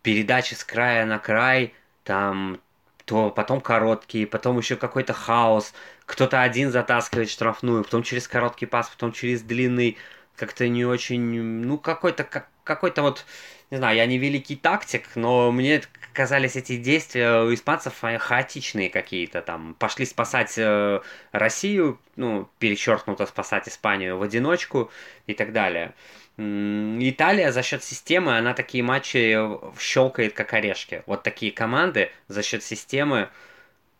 Передачи 0.02 0.52
с 0.52 0.62
края 0.64 1.06
на 1.06 1.18
край, 1.18 1.72
там 2.04 2.60
то 3.06 3.30
потом 3.30 3.62
короткие, 3.62 4.26
потом 4.26 4.58
еще 4.58 4.76
какой-то 4.76 5.14
хаос. 5.14 5.72
Кто-то 6.04 6.42
один 6.42 6.70
затаскивает 6.70 7.30
штрафную, 7.30 7.84
потом 7.84 8.02
через 8.02 8.28
короткий 8.28 8.66
пас, 8.66 8.90
потом 8.90 9.12
через 9.12 9.40
длинный. 9.40 9.96
Как-то 10.36 10.68
не 10.68 10.84
очень, 10.84 11.22
ну 11.22 11.78
какой-то 11.78 12.22
как, 12.24 12.50
какой-то 12.70 13.02
вот, 13.02 13.26
не 13.72 13.78
знаю, 13.78 13.96
я 13.96 14.06
не 14.06 14.16
великий 14.16 14.54
тактик, 14.54 15.08
но 15.16 15.50
мне 15.50 15.82
казались 16.12 16.54
эти 16.54 16.76
действия 16.76 17.42
у 17.42 17.52
испанцев 17.52 17.94
хаотичные 18.00 18.90
какие-то 18.90 19.42
там. 19.42 19.74
Пошли 19.74 20.06
спасать 20.06 20.54
э, 20.56 21.00
Россию, 21.32 21.98
ну, 22.14 22.48
перечеркнуто 22.60 23.26
спасать 23.26 23.68
Испанию 23.68 24.18
в 24.18 24.22
одиночку 24.22 24.90
и 25.26 25.34
так 25.34 25.52
далее. 25.52 25.94
Италия 26.36 27.50
за 27.50 27.62
счет 27.62 27.82
системы, 27.82 28.38
она 28.38 28.54
такие 28.54 28.84
матчи 28.84 29.36
щелкает 29.80 30.32
как 30.32 30.54
орешки. 30.54 31.02
Вот 31.06 31.24
такие 31.24 31.50
команды 31.50 32.12
за 32.28 32.44
счет 32.44 32.62
системы, 32.62 33.28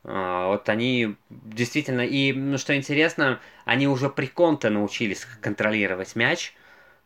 э, 0.04 0.44
вот 0.46 0.68
они 0.68 1.16
действительно, 1.28 2.02
и 2.02 2.32
ну, 2.32 2.56
что 2.56 2.76
интересно, 2.76 3.40
они 3.64 3.88
уже 3.88 4.08
при 4.08 4.26
Конте 4.26 4.70
научились 4.70 5.26
контролировать 5.42 6.14
мяч, 6.14 6.54
а, 6.54 6.60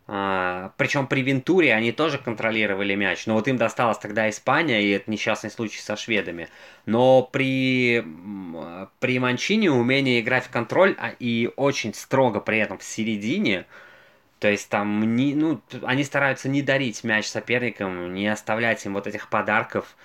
причем 0.07 1.07
при 1.07 1.23
Вентуре 1.23 1.73
они 1.75 1.91
тоже 1.91 2.19
контролировали 2.19 2.95
мяч. 2.95 3.27
Но 3.27 3.35
вот 3.35 3.49
им 3.49 3.57
досталась 3.57 3.97
тогда 3.97 4.29
Испания, 4.29 4.83
и 4.83 4.91
это 4.91 5.11
несчастный 5.11 5.51
случай 5.51 5.81
со 5.81 5.97
шведами. 5.97 6.49
Но 6.85 7.23
при, 7.23 8.05
при 9.01 9.19
Манчине 9.19 9.71
умение 9.71 10.21
играть 10.21 10.45
в 10.45 10.51
контроль 10.51 10.95
а, 10.99 11.13
и 11.19 11.51
очень 11.57 11.95
строго 11.95 12.41
при 12.41 12.59
этом 12.59 12.77
в 12.77 12.85
середине. 12.85 13.65
То 14.41 14.51
есть 14.51 14.69
там 14.69 15.17
не, 15.17 15.35
ну, 15.35 15.63
они 15.83 16.05
стараются 16.05 16.51
не 16.51 16.61
дарить 16.61 17.03
мяч 17.03 17.27
соперникам, 17.27 18.13
не 18.13 18.29
оставлять 18.29 18.85
им 18.85 18.93
вот 18.93 19.07
этих 19.07 19.31
подарков, 19.31 19.97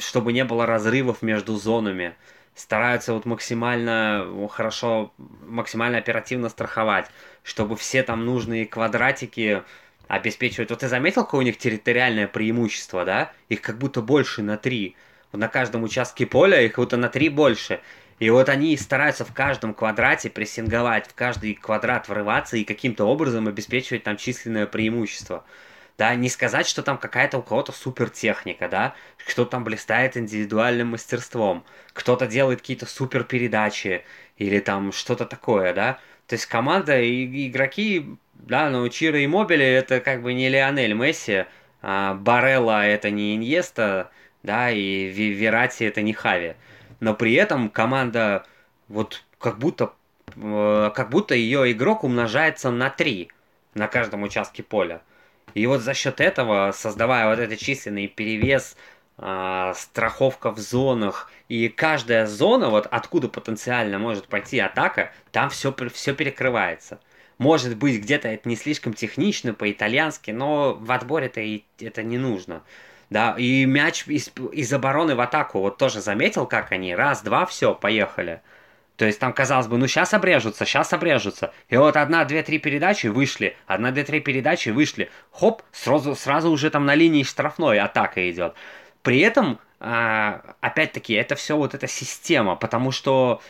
чтобы 0.00 0.32
не 0.32 0.44
было 0.44 0.66
разрывов 0.66 1.22
между 1.22 1.54
зонами 1.54 2.16
стараются 2.54 3.12
вот 3.14 3.24
максимально 3.24 4.26
хорошо, 4.50 5.12
максимально 5.46 5.98
оперативно 5.98 6.48
страховать, 6.48 7.06
чтобы 7.42 7.76
все 7.76 8.02
там 8.02 8.24
нужные 8.24 8.66
квадратики 8.66 9.62
обеспечивать. 10.08 10.70
Вот 10.70 10.80
ты 10.80 10.88
заметил, 10.88 11.24
какое 11.24 11.40
у 11.40 11.44
них 11.44 11.56
территориальное 11.56 12.28
преимущество, 12.28 13.04
да? 13.04 13.32
Их 13.48 13.62
как 13.62 13.78
будто 13.78 14.02
больше 14.02 14.42
на 14.42 14.58
три. 14.58 14.96
На 15.32 15.48
каждом 15.48 15.82
участке 15.82 16.26
поля 16.26 16.60
их 16.60 16.76
вот 16.76 16.92
на 16.92 17.08
три 17.08 17.30
больше. 17.30 17.80
И 18.18 18.28
вот 18.30 18.48
они 18.48 18.76
стараются 18.76 19.24
в 19.24 19.32
каждом 19.32 19.74
квадрате 19.74 20.30
прессинговать, 20.30 21.08
в 21.08 21.14
каждый 21.14 21.54
квадрат 21.54 22.08
врываться 22.08 22.56
и 22.56 22.64
каким-то 22.64 23.04
образом 23.04 23.48
обеспечивать 23.48 24.04
там 24.04 24.16
численное 24.16 24.66
преимущество 24.66 25.44
да, 25.98 26.14
не 26.14 26.28
сказать, 26.28 26.66
что 26.66 26.82
там 26.82 26.98
какая-то 26.98 27.38
у 27.38 27.42
кого-то 27.42 27.72
супер 27.72 28.10
техника, 28.10 28.68
да, 28.68 28.94
кто 29.26 29.44
там 29.44 29.64
блистает 29.64 30.16
индивидуальным 30.16 30.88
мастерством, 30.88 31.64
кто-то 31.92 32.26
делает 32.26 32.60
какие-то 32.60 32.86
супер 32.86 33.24
передачи 33.24 34.04
или 34.36 34.58
там 34.60 34.92
что-то 34.92 35.26
такое, 35.26 35.74
да, 35.74 35.98
то 36.26 36.34
есть 36.34 36.46
команда 36.46 37.00
и 37.00 37.48
игроки, 37.48 38.16
да, 38.34 38.70
ну, 38.70 38.88
Чиро 38.88 39.18
и 39.20 39.26
Мобили 39.26 39.64
это 39.64 40.00
как 40.00 40.22
бы 40.22 40.32
не 40.32 40.48
Лионель 40.48 40.94
Месси, 40.94 41.44
а 41.82 42.14
Барелла 42.14 42.86
это 42.86 43.10
не 43.10 43.36
Иньеста, 43.36 44.10
да, 44.42 44.70
и 44.70 45.08
Верати 45.08 45.84
это 45.84 46.02
не 46.02 46.12
Хави, 46.12 46.54
но 47.00 47.14
при 47.14 47.34
этом 47.34 47.68
команда 47.68 48.46
вот 48.88 49.24
как 49.38 49.58
будто 49.58 49.92
э, 50.36 50.90
как 50.94 51.10
будто 51.10 51.34
ее 51.34 51.70
игрок 51.72 52.04
умножается 52.04 52.70
на 52.70 52.90
3 52.90 53.28
на 53.74 53.88
каждом 53.88 54.22
участке 54.22 54.62
поля. 54.62 55.02
И 55.54 55.66
вот 55.66 55.80
за 55.80 55.94
счет 55.94 56.20
этого, 56.20 56.72
создавая 56.72 57.28
вот 57.28 57.38
этот 57.38 57.58
численный 57.58 58.08
перевес, 58.08 58.76
э, 59.18 59.72
страховка 59.76 60.50
в 60.50 60.58
зонах, 60.58 61.30
и 61.48 61.68
каждая 61.68 62.26
зона, 62.26 62.68
вот 62.70 62.86
откуда 62.90 63.28
потенциально 63.28 63.98
может 63.98 64.28
пойти 64.28 64.58
атака, 64.58 65.12
там 65.30 65.50
все, 65.50 65.74
все 65.92 66.14
перекрывается. 66.14 67.00
Может 67.38 67.76
быть, 67.76 68.00
где-то 68.00 68.28
это 68.28 68.48
не 68.48 68.56
слишком 68.56 68.94
технично 68.94 69.52
по-итальянски, 69.54 70.30
но 70.30 70.74
в 70.74 70.90
отборе-то 70.92 71.40
и 71.40 71.64
это 71.80 72.02
не 72.02 72.18
нужно. 72.18 72.62
Да, 73.10 73.34
и 73.36 73.66
мяч 73.66 74.06
из, 74.06 74.32
из 74.52 74.72
обороны 74.72 75.14
в 75.14 75.20
атаку, 75.20 75.60
вот 75.60 75.76
тоже 75.76 76.00
заметил, 76.00 76.46
как 76.46 76.72
они, 76.72 76.94
раз, 76.94 77.22
два, 77.22 77.44
все, 77.44 77.74
поехали. 77.74 78.40
То 78.96 79.06
есть 79.06 79.18
там, 79.18 79.32
казалось 79.32 79.66
бы, 79.66 79.78
ну 79.78 79.86
сейчас 79.86 80.14
обрежутся, 80.14 80.64
сейчас 80.64 80.92
обрежутся. 80.92 81.52
И 81.68 81.76
вот 81.76 81.96
одна, 81.96 82.24
две, 82.24 82.42
три 82.42 82.58
передачи 82.58 83.06
вышли, 83.06 83.56
одна, 83.66 83.90
две, 83.90 84.04
три 84.04 84.20
передачи 84.20 84.68
вышли. 84.68 85.10
Хоп, 85.32 85.62
сразу, 85.72 86.14
сразу 86.14 86.50
уже 86.50 86.70
там 86.70 86.84
на 86.84 86.94
линии 86.94 87.22
штрафной 87.22 87.80
атака 87.80 88.30
идет. 88.30 88.54
При 89.02 89.20
этом, 89.20 89.58
а, 89.80 90.42
опять-таки, 90.60 91.14
это 91.14 91.34
все 91.34 91.56
вот 91.56 91.74
эта 91.74 91.86
система, 91.86 92.54
потому 92.54 92.92
что 92.92 93.40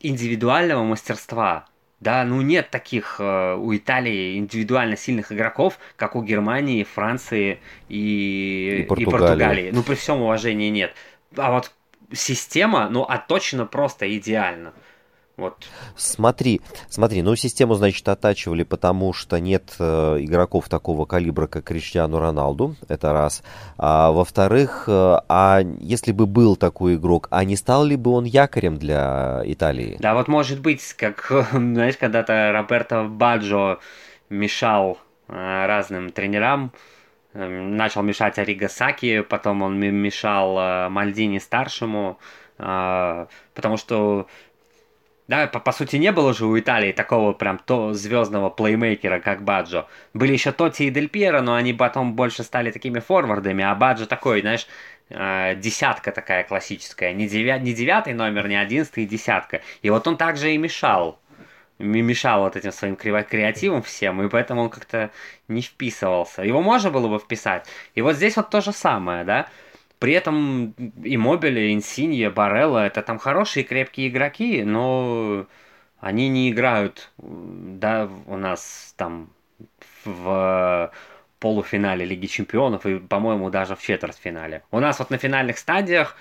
индивидуального 0.00 0.82
мастерства, 0.82 1.66
да, 2.00 2.24
ну 2.24 2.42
нет 2.42 2.70
таких 2.70 3.16
э, 3.18 3.54
у 3.54 3.74
Италии 3.74 4.38
индивидуально 4.38 4.96
сильных 4.96 5.32
игроков, 5.32 5.78
как 5.96 6.14
у 6.14 6.22
Германии, 6.22 6.84
Франции 6.84 7.60
и, 7.88 8.82
и, 8.82 8.86
Португалии. 8.86 9.02
и 9.02 9.10
Португалии. 9.10 9.70
Ну, 9.72 9.82
при 9.82 9.94
всем 9.94 10.22
уважении 10.22 10.68
нет. 10.68 10.94
А 11.36 11.50
вот 11.50 11.72
система, 12.12 12.88
ну, 12.88 13.02
отточена 13.02 13.66
просто 13.66 14.16
идеально. 14.16 14.74
Вот. 15.38 15.54
Смотри, 15.94 16.60
смотри, 16.90 17.22
ну 17.22 17.36
систему, 17.36 17.74
значит, 17.74 18.06
оттачивали, 18.08 18.64
потому 18.64 19.12
что 19.12 19.38
нет 19.38 19.72
э, 19.78 20.16
игроков 20.18 20.68
такого 20.68 21.04
калибра, 21.04 21.46
как 21.46 21.62
Криштиану 21.62 22.18
Роналду, 22.18 22.74
это 22.88 23.12
раз. 23.12 23.44
А, 23.76 24.10
во-вторых, 24.10 24.86
э, 24.88 25.20
а 25.28 25.60
если 25.78 26.10
бы 26.10 26.26
был 26.26 26.56
такой 26.56 26.96
игрок, 26.96 27.28
а 27.30 27.44
не 27.44 27.54
стал 27.54 27.84
ли 27.84 27.94
бы 27.94 28.10
он 28.10 28.24
якорем 28.24 28.78
для 28.78 29.40
Италии? 29.44 29.96
Да, 30.00 30.14
вот 30.14 30.26
может 30.26 30.60
быть, 30.60 30.92
как, 30.94 31.30
знаешь, 31.52 31.96
когда-то 31.96 32.50
Роберто 32.52 33.04
Баджо 33.04 33.78
мешал 34.30 34.98
э, 35.28 35.66
разным 35.66 36.10
тренерам, 36.10 36.72
э, 37.34 37.46
начал 37.46 38.02
мешать 38.02 38.40
Ариго 38.40 38.68
Саки, 38.68 39.20
потом 39.20 39.62
он 39.62 39.78
мешал 39.78 40.58
э, 40.58 40.88
Мальдини 40.88 41.38
старшему, 41.38 42.18
э, 42.58 43.26
потому 43.54 43.76
что 43.76 44.26
да, 45.28 45.46
по, 45.46 45.60
по 45.60 45.72
сути, 45.72 45.96
не 45.96 46.10
было 46.10 46.32
же 46.32 46.46
у 46.46 46.58
Италии 46.58 46.92
такого 46.92 47.34
прям 47.34 47.58
то 47.58 47.92
звездного 47.92 48.48
плеймейкера, 48.48 49.20
как 49.20 49.42
Баджо. 49.42 49.86
Были 50.14 50.32
еще 50.32 50.52
Тоти 50.52 50.84
и 50.84 50.90
Дель 50.90 51.08
Пьеро, 51.08 51.42
но 51.42 51.54
они 51.54 51.74
потом 51.74 52.14
больше 52.14 52.42
стали 52.42 52.70
такими 52.70 52.98
форвардами, 52.98 53.62
а 53.62 53.74
Баджо 53.74 54.06
такой, 54.06 54.40
знаешь, 54.40 54.66
э, 55.10 55.54
десятка 55.56 56.12
такая 56.12 56.44
классическая. 56.44 57.12
Не, 57.12 57.28
девя... 57.28 57.58
не 57.58 57.74
девятый 57.74 58.14
номер, 58.14 58.48
не 58.48 58.56
одиннадцатый, 58.56 59.04
десятка. 59.04 59.60
И 59.82 59.90
вот 59.90 60.08
он 60.08 60.16
также 60.16 60.54
и 60.54 60.58
мешал. 60.58 61.18
Мешал 61.78 62.40
вот 62.40 62.56
этим 62.56 62.72
своим 62.72 62.96
креативом 62.96 63.82
всем, 63.82 64.20
и 64.22 64.28
поэтому 64.28 64.62
он 64.62 64.70
как-то 64.70 65.10
не 65.46 65.60
вписывался. 65.60 66.42
Его 66.42 66.62
можно 66.62 66.90
было 66.90 67.06
бы 67.06 67.18
вписать. 67.18 67.66
И 67.94 68.00
вот 68.00 68.16
здесь 68.16 68.36
вот 68.36 68.50
то 68.50 68.60
же 68.60 68.72
самое, 68.72 69.24
да. 69.24 69.46
При 69.98 70.12
этом 70.12 70.74
и 71.02 71.16
Мобили, 71.16 71.72
Инсинье, 71.72 72.30
Барелла 72.30 72.86
это 72.86 73.02
там 73.02 73.18
хорошие 73.18 73.64
крепкие 73.64 74.08
игроки, 74.08 74.62
но 74.62 75.46
они 75.98 76.28
не 76.28 76.50
играют, 76.50 77.10
да, 77.18 78.08
у 78.26 78.36
нас 78.36 78.94
там 78.96 79.30
в 80.04 80.92
полуфинале 81.40 82.04
Лиги 82.04 82.26
Чемпионов 82.26 82.86
и, 82.86 82.98
по-моему, 82.98 83.50
даже 83.50 83.74
в 83.74 83.82
четвертьфинале. 83.82 84.62
У 84.70 84.78
нас 84.80 84.98
вот 84.98 85.10
на 85.10 85.18
финальных 85.18 85.58
стадиях 85.58 86.16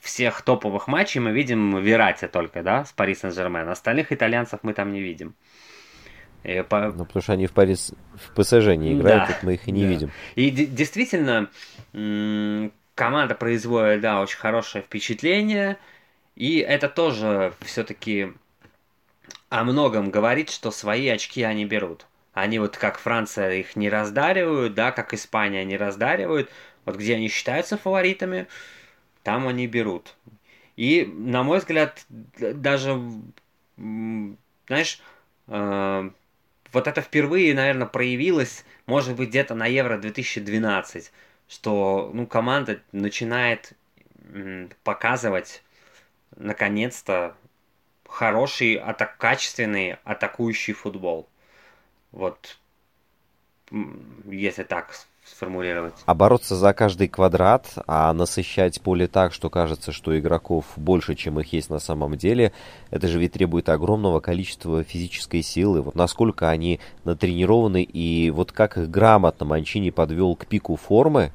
всех 0.00 0.42
топовых 0.42 0.88
матчей 0.88 1.20
мы 1.20 1.32
видим 1.32 1.78
Верати 1.78 2.26
только, 2.26 2.62
да, 2.62 2.84
с 2.84 2.92
Пари 2.92 3.14
Сен-Жермен. 3.14 3.68
Остальных 3.68 4.12
итальянцев 4.12 4.60
мы 4.62 4.72
там 4.72 4.92
не 4.92 5.00
видим. 5.00 5.34
И 6.42 6.64
по... 6.66 6.90
Ну, 6.90 7.04
потому 7.04 7.22
что 7.22 7.34
они 7.34 7.46
в 7.46 7.52
Парис, 7.52 7.92
в 8.14 8.34
ПСЖ 8.34 8.76
не 8.76 8.94
играют, 8.94 9.28
да, 9.28 9.38
мы 9.42 9.54
их 9.54 9.68
и 9.68 9.72
не 9.72 9.82
да. 9.82 9.88
видим. 9.88 10.10
И 10.36 10.50
действительно, 10.50 11.50
команда 13.00 13.34
производит, 13.34 14.02
да, 14.02 14.20
очень 14.20 14.36
хорошее 14.36 14.84
впечатление. 14.84 15.78
И 16.36 16.58
это 16.58 16.86
тоже 16.86 17.54
все-таки 17.60 18.34
о 19.48 19.64
многом 19.64 20.10
говорит, 20.10 20.50
что 20.50 20.70
свои 20.70 21.08
очки 21.08 21.42
они 21.42 21.64
берут. 21.64 22.06
Они 22.34 22.58
вот 22.58 22.76
как 22.76 22.98
Франция 22.98 23.52
их 23.52 23.74
не 23.74 23.88
раздаривают, 23.88 24.74
да, 24.74 24.92
как 24.92 25.14
Испания 25.14 25.64
не 25.64 25.78
раздаривают. 25.78 26.50
Вот 26.84 26.96
где 26.96 27.14
они 27.14 27.28
считаются 27.28 27.78
фаворитами, 27.78 28.48
там 29.22 29.48
они 29.48 29.66
берут. 29.66 30.14
И, 30.76 31.06
на 31.06 31.42
мой 31.42 31.60
взгляд, 31.60 32.04
даже, 32.36 33.00
знаешь, 33.78 35.00
э, 35.48 36.10
вот 36.70 36.86
это 36.86 37.00
впервые, 37.00 37.54
наверное, 37.54 37.86
проявилось, 37.86 38.66
может 38.84 39.16
быть, 39.16 39.30
где-то 39.30 39.54
на 39.54 39.64
Евро 39.64 39.96
2012 39.96 41.10
что 41.50 42.10
ну, 42.14 42.26
команда 42.26 42.80
начинает 42.92 43.72
показывать 44.84 45.62
наконец-то 46.36 47.34
хороший, 48.08 48.74
атак, 48.74 49.16
качественный 49.18 49.96
атакующий 50.04 50.74
футбол. 50.74 51.28
Вот, 52.12 52.56
если 54.24 54.62
так 54.62 54.94
сформулировать. 55.24 55.94
А 56.06 56.14
бороться 56.14 56.56
за 56.56 56.72
каждый 56.72 57.08
квадрат, 57.08 57.66
а 57.86 58.12
насыщать 58.12 58.80
поле 58.80 59.06
так, 59.06 59.32
что 59.32 59.50
кажется, 59.50 59.92
что 59.92 60.18
игроков 60.18 60.66
больше, 60.76 61.14
чем 61.14 61.40
их 61.40 61.52
есть 61.52 61.70
на 61.70 61.78
самом 61.78 62.16
деле, 62.16 62.52
это 62.90 63.08
же 63.08 63.18
ведь 63.18 63.32
требует 63.32 63.68
огромного 63.68 64.20
количества 64.20 64.82
физической 64.82 65.42
силы. 65.42 65.82
Вот 65.82 65.94
насколько 65.94 66.48
они 66.48 66.80
натренированы 67.04 67.82
и 67.82 68.30
вот 68.30 68.52
как 68.52 68.76
их 68.76 68.88
грамотно 68.88 69.46
Манчини 69.46 69.90
подвел 69.90 70.34
к 70.36 70.46
пику 70.46 70.76
формы, 70.76 71.32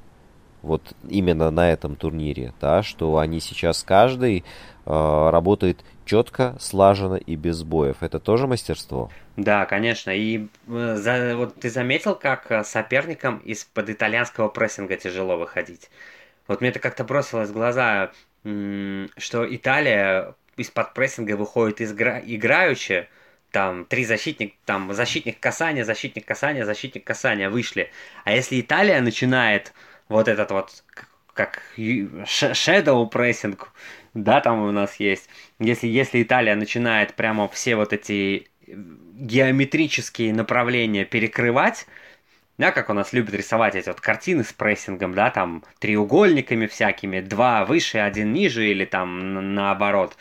вот 0.66 0.93
именно 1.07 1.51
на 1.51 1.72
этом 1.72 1.95
турнире, 1.95 2.53
да, 2.59 2.84
что 2.84 3.18
они 3.18 3.39
сейчас 3.39 3.84
каждый 3.84 4.43
э, 4.86 5.30
работает 5.30 5.84
четко, 6.05 6.55
слаженно 6.59 7.16
и 7.16 7.36
без 7.36 7.63
боев. 7.63 7.97
Это 8.01 8.20
тоже 8.20 8.47
мастерство? 8.47 9.09
Да, 9.38 9.66
конечно. 9.66 10.11
И 10.11 10.47
э, 10.68 10.95
за, 10.95 11.36
вот 11.36 11.55
ты 11.55 11.70
заметил, 11.70 12.16
как 12.16 12.51
э, 12.51 12.63
соперникам 12.63 13.38
из-под 13.39 13.89
итальянского 13.89 14.49
прессинга 14.49 14.97
тяжело 14.97 15.38
выходить? 15.38 15.89
Вот 16.47 16.61
мне 16.61 16.70
это 16.70 16.80
как-то 16.80 17.03
бросилось 17.03 17.49
в 17.49 17.53
глаза, 17.53 18.11
что 18.43 19.55
Италия 19.55 20.36
из-под 20.57 20.93
прессинга 20.93 21.36
выходит 21.36 21.82
изгра- 21.82 22.22
играючи, 22.24 23.07
там 23.51 23.86
три 23.86 24.05
защитник, 24.05 24.53
там 24.66 24.93
защитник 24.93 25.39
касания, 25.39 25.84
защитник 25.84 26.26
касания, 26.26 26.66
защитник 26.66 27.03
касания 27.03 27.49
вышли. 27.49 27.89
А 28.24 28.32
если 28.32 28.59
Италия 28.59 29.01
начинает 29.01 29.74
вот 30.10 30.28
этот 30.28 30.51
вот 30.51 30.84
как 31.34 31.62
shadow 31.78 33.08
прессинг, 33.08 33.72
да, 34.14 34.39
там 34.39 34.62
у 34.62 34.72
нас 34.72 34.95
есть. 34.95 35.30
Если, 35.60 35.88
если 35.88 36.24
Италия 36.24 36.56
начинает 36.56 37.14
прямо 37.16 37.47
все 37.49 37.76
вот 37.76 37.91
эти 37.91 38.47
геометрические 38.68 40.34
направления 40.34 41.03
перекрывать, 41.03 41.88
да, 42.58 42.72
как 42.72 42.89
у 42.89 42.93
нас 42.93 43.12
любят 43.12 43.34
рисовать 43.34 43.76
эти 43.76 43.89
вот 43.89 43.99
картины 43.99 44.45
с 44.45 44.53
прессингом, 44.53 45.14
да, 45.14 45.30
там 45.30 45.64
треугольниками 45.80 46.68
всякими, 46.68 47.20
два 47.20 47.66
выше, 47.66 47.97
один 47.97 48.32
ниже 48.32 48.70
или 48.70 48.86
там 48.86 49.53
наоборот, 49.56 50.16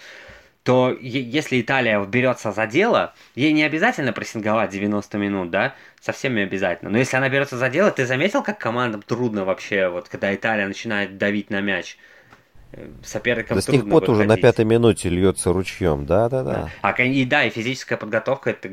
то 0.64 0.96
если 0.98 1.60
Италия 1.60 2.02
берется 2.06 2.50
за 2.50 2.66
дело, 2.66 3.12
ей 3.34 3.52
не 3.52 3.62
обязательно 3.62 4.14
прессинговать 4.14 4.70
90 4.70 5.18
минут, 5.18 5.50
да, 5.50 5.74
совсем 6.00 6.34
не 6.34 6.40
обязательно. 6.40 6.90
Но 6.90 6.96
если 6.96 7.18
она 7.18 7.28
берется 7.28 7.58
за 7.58 7.68
дело, 7.68 7.90
ты 7.90 8.06
заметил, 8.06 8.42
как 8.42 8.58
командам 8.58 9.02
трудно 9.02 9.44
вообще, 9.44 9.88
вот 9.88 10.08
когда 10.08 10.34
Италия 10.34 10.66
начинает 10.66 11.18
давить 11.18 11.50
на 11.50 11.60
мяч? 11.60 11.98
Э, 12.72 12.88
соперникам 13.04 13.56
да 13.56 13.60
с 13.60 13.68
них 13.68 13.88
пот 13.88 14.08
уже 14.08 14.24
на 14.24 14.38
пятой 14.38 14.64
минуте 14.64 15.10
льется 15.10 15.52
ручьем, 15.52 16.06
да-да-да. 16.06 16.52
Да. 16.52 16.70
А, 16.80 17.02
и 17.02 17.24
да, 17.26 17.44
и 17.44 17.50
физическая 17.50 17.98
подготовка, 17.98 18.48
это 18.48 18.70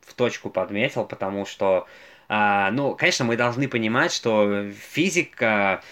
в 0.00 0.14
точку 0.14 0.48
подметил, 0.48 1.04
потому 1.04 1.44
что, 1.44 1.86
а, 2.26 2.70
ну, 2.70 2.94
конечно, 2.94 3.26
мы 3.26 3.36
должны 3.36 3.68
понимать, 3.68 4.14
что 4.14 4.70
физика, 4.70 5.82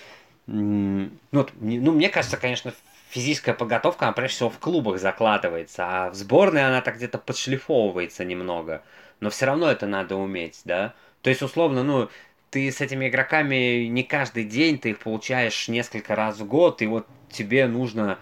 ну, 0.46 1.10
ну, 1.30 1.92
мне 1.92 2.08
кажется, 2.08 2.38
конечно, 2.38 2.72
физическая 3.12 3.54
подготовка, 3.54 4.06
она 4.06 4.12
прежде 4.12 4.36
всего 4.36 4.50
в 4.50 4.58
клубах 4.58 4.98
закладывается, 4.98 5.84
а 5.86 6.10
в 6.10 6.14
сборной 6.14 6.66
она 6.66 6.80
так 6.80 6.96
где-то 6.96 7.18
подшлифовывается 7.18 8.24
немного. 8.24 8.82
Но 9.20 9.28
все 9.28 9.44
равно 9.44 9.70
это 9.70 9.86
надо 9.86 10.16
уметь, 10.16 10.62
да? 10.64 10.94
То 11.20 11.28
есть, 11.28 11.42
условно, 11.42 11.82
ну, 11.82 12.08
ты 12.50 12.72
с 12.72 12.80
этими 12.80 13.08
игроками 13.08 13.84
не 13.84 14.02
каждый 14.02 14.44
день, 14.44 14.78
ты 14.78 14.90
их 14.90 14.98
получаешь 14.98 15.68
несколько 15.68 16.16
раз 16.16 16.38
в 16.38 16.46
год, 16.46 16.80
и 16.80 16.86
вот 16.86 17.06
тебе 17.30 17.66
нужно, 17.66 18.18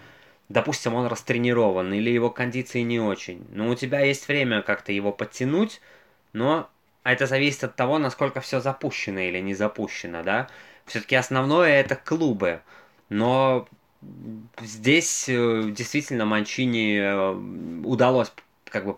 допустим, 0.49 0.93
он 0.93 1.07
растренирован, 1.07 1.93
или 1.93 2.09
его 2.09 2.29
кондиции 2.29 2.81
не 2.81 2.99
очень. 2.99 3.47
Но 3.51 3.69
у 3.69 3.75
тебя 3.75 4.01
есть 4.01 4.27
время 4.27 4.61
как-то 4.61 4.91
его 4.91 5.13
подтянуть, 5.13 5.79
но 6.33 6.69
это 7.05 7.27
зависит 7.27 7.63
от 7.63 7.77
того, 7.77 7.97
насколько 7.97 8.41
все 8.41 8.59
запущено 8.59 9.21
или 9.21 9.39
не 9.39 9.53
запущено, 9.53 10.21
да. 10.21 10.49
Все-таки 10.85 11.15
основное 11.15 11.79
это 11.79 11.95
клубы. 11.95 12.61
Но 13.07 13.67
здесь 14.61 15.25
э, 15.27 15.69
действительно 15.71 16.25
Манчини 16.25 16.97
э, 16.97 17.85
удалось 17.85 18.31
как 18.65 18.85
бы 18.85 18.97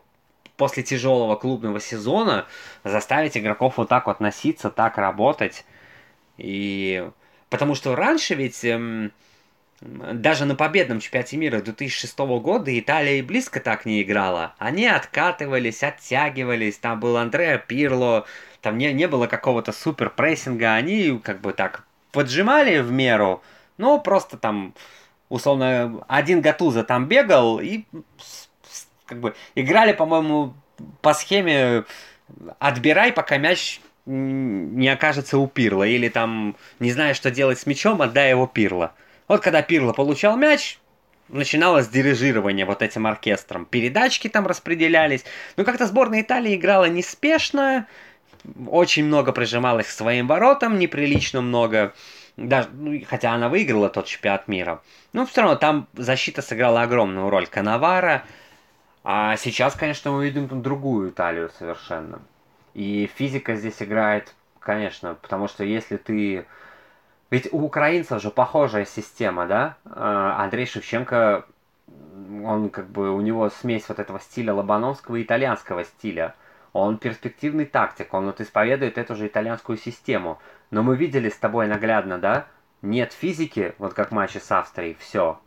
после 0.58 0.84
тяжелого 0.84 1.36
клубного 1.36 1.80
сезона 1.80 2.45
заставить 2.84 3.38
игроков 3.38 3.78
вот 3.78 3.89
так 3.89 4.08
вот 4.08 4.20
носиться, 4.20 4.70
так 4.70 4.97
работать. 4.97 5.66
И 6.38 7.08
потому 7.49 7.76
что 7.76 7.95
раньше 7.95 8.36
ведь 8.36 8.64
эм, 8.64 9.12
даже 9.82 10.45
на 10.45 10.56
победном 10.56 10.99
чемпионате 10.99 11.38
мира 11.38 11.62
2006 11.62 12.18
года 12.20 12.78
Италия 12.78 13.20
и 13.20 13.22
близко 13.22 13.60
так 13.60 13.86
не 13.86 14.01
играла. 14.01 14.54
Они 14.58 14.86
откатывались, 14.86 15.84
оттягивались, 15.84 16.78
там 16.78 16.99
был 16.99 17.18
Андреа 17.18 17.58
Пирло, 17.58 18.26
там 18.62 18.78
не, 18.78 18.93
не 18.93 19.08
было 19.08 19.28
какого-то 19.28 19.72
супер 19.72 20.10
прессинга, 20.10 20.74
они 20.74 21.20
как 21.22 21.41
бы 21.41 21.54
так 21.54 21.84
поджимали 22.12 22.80
в 22.80 22.91
меру, 22.91 23.43
но 23.78 23.99
просто 23.99 24.38
там 24.38 24.74
условно 25.30 26.03
один 26.07 26.41
Гатуза 26.41 26.84
там 26.84 27.07
бегал 27.07 27.59
и 27.59 27.86
как 29.05 29.19
бы 29.19 29.36
играли, 29.55 29.93
по-моему, 29.93 30.53
по 31.01 31.13
схеме 31.13 31.86
отбирай, 32.59 33.11
пока 33.11 33.38
мяч 33.38 33.82
не 34.05 34.89
окажется 34.89 35.38
у 35.38 35.47
Пирла. 35.47 35.84
Или 35.84 36.09
там, 36.09 36.55
не 36.80 36.91
зная, 36.91 37.13
что 37.13 37.32
делать 37.32 37.59
с 37.59 37.65
мячом, 37.65 38.01
отдай 38.01 38.30
его 38.30 38.47
Пирла. 38.47 38.93
Вот 39.28 39.41
когда 39.41 39.61
Пирло 39.61 39.93
получал 39.93 40.36
мяч, 40.38 40.80
начиналось 41.30 41.88
дирижирование 41.88 42.65
вот 42.65 42.82
этим 42.82 43.07
оркестром. 43.07 43.65
Передачки 43.65 44.28
там 44.28 44.45
распределялись. 44.45 45.24
Ну, 45.57 45.63
как-то 45.63 45.86
сборная 45.88 46.21
Италии 46.21 46.55
играла 46.55 46.86
неспешно, 46.86 47.88
очень 48.67 49.05
много 49.05 49.32
прижималась 49.32 49.88
к 49.88 49.91
своим 49.91 50.28
воротам, 50.28 50.78
неприлично 50.78 51.41
много. 51.41 51.93
Даже, 52.36 52.70
ну, 52.74 53.00
хотя 53.08 53.34
она 53.34 53.48
выиграла 53.48 53.90
тот 53.90 54.06
чемпионат 54.06 54.48
мира. 54.48 54.82
Но 55.12 55.26
все 55.26 55.42
равно 55.42 55.56
там 55.56 55.88
защита 55.94 56.42
сыграла 56.42 56.82
огромную 56.82 57.30
роль. 57.30 57.48
Канавара, 57.48 58.24
а 59.04 59.36
сейчас, 59.36 59.76
конечно, 59.76 60.12
мы 60.12 60.26
видим 60.26 60.48
там 60.48 60.62
другую 60.62 61.10
Италию 61.10 61.52
совершенно. 61.60 62.22
И 62.74 63.10
физика 63.16 63.56
здесь 63.56 63.82
играет, 63.82 64.34
конечно, 64.60 65.16
потому 65.22 65.48
что 65.48 65.64
если 65.64 65.98
ты... 65.98 66.46
Ведь 67.30 67.52
у 67.52 67.62
украинцев 67.62 68.22
же 68.22 68.30
похожая 68.30 68.86
система, 68.86 69.46
да? 69.48 69.78
А, 69.86 70.44
Андрей 70.44 70.66
Шевченко, 70.66 71.46
он 72.44 72.70
как 72.70 72.88
бы, 72.90 73.12
у 73.12 73.22
него 73.22 73.50
смесь 73.50 73.90
вот 73.90 74.00
этого 74.00 74.20
стиля 74.20 74.54
лобановского 74.54 75.18
и 75.18 75.24
итальянского 75.24 75.84
стиля. 75.84 76.36
Он 76.72 76.98
перспективный 76.98 77.66
тактик, 77.66 78.14
он 78.14 78.26
вот 78.26 78.42
исповедует 78.42 78.98
эту 78.98 79.16
же 79.16 79.28
итальянскую 79.28 79.78
систему. 79.78 80.40
Но 80.74 80.82
мы 80.82 80.97
видели 80.97 81.30
с 81.30 81.36
тобой 81.36 81.67
наглядно, 81.67 82.17
да? 82.17 82.47
Нет 82.82 83.13
физики, 83.13 83.76
вот 83.78 83.93
как 83.93 84.09
матче 84.09 84.39
с 84.39 84.51
Австрией, 84.51 84.97
все. 84.99 85.39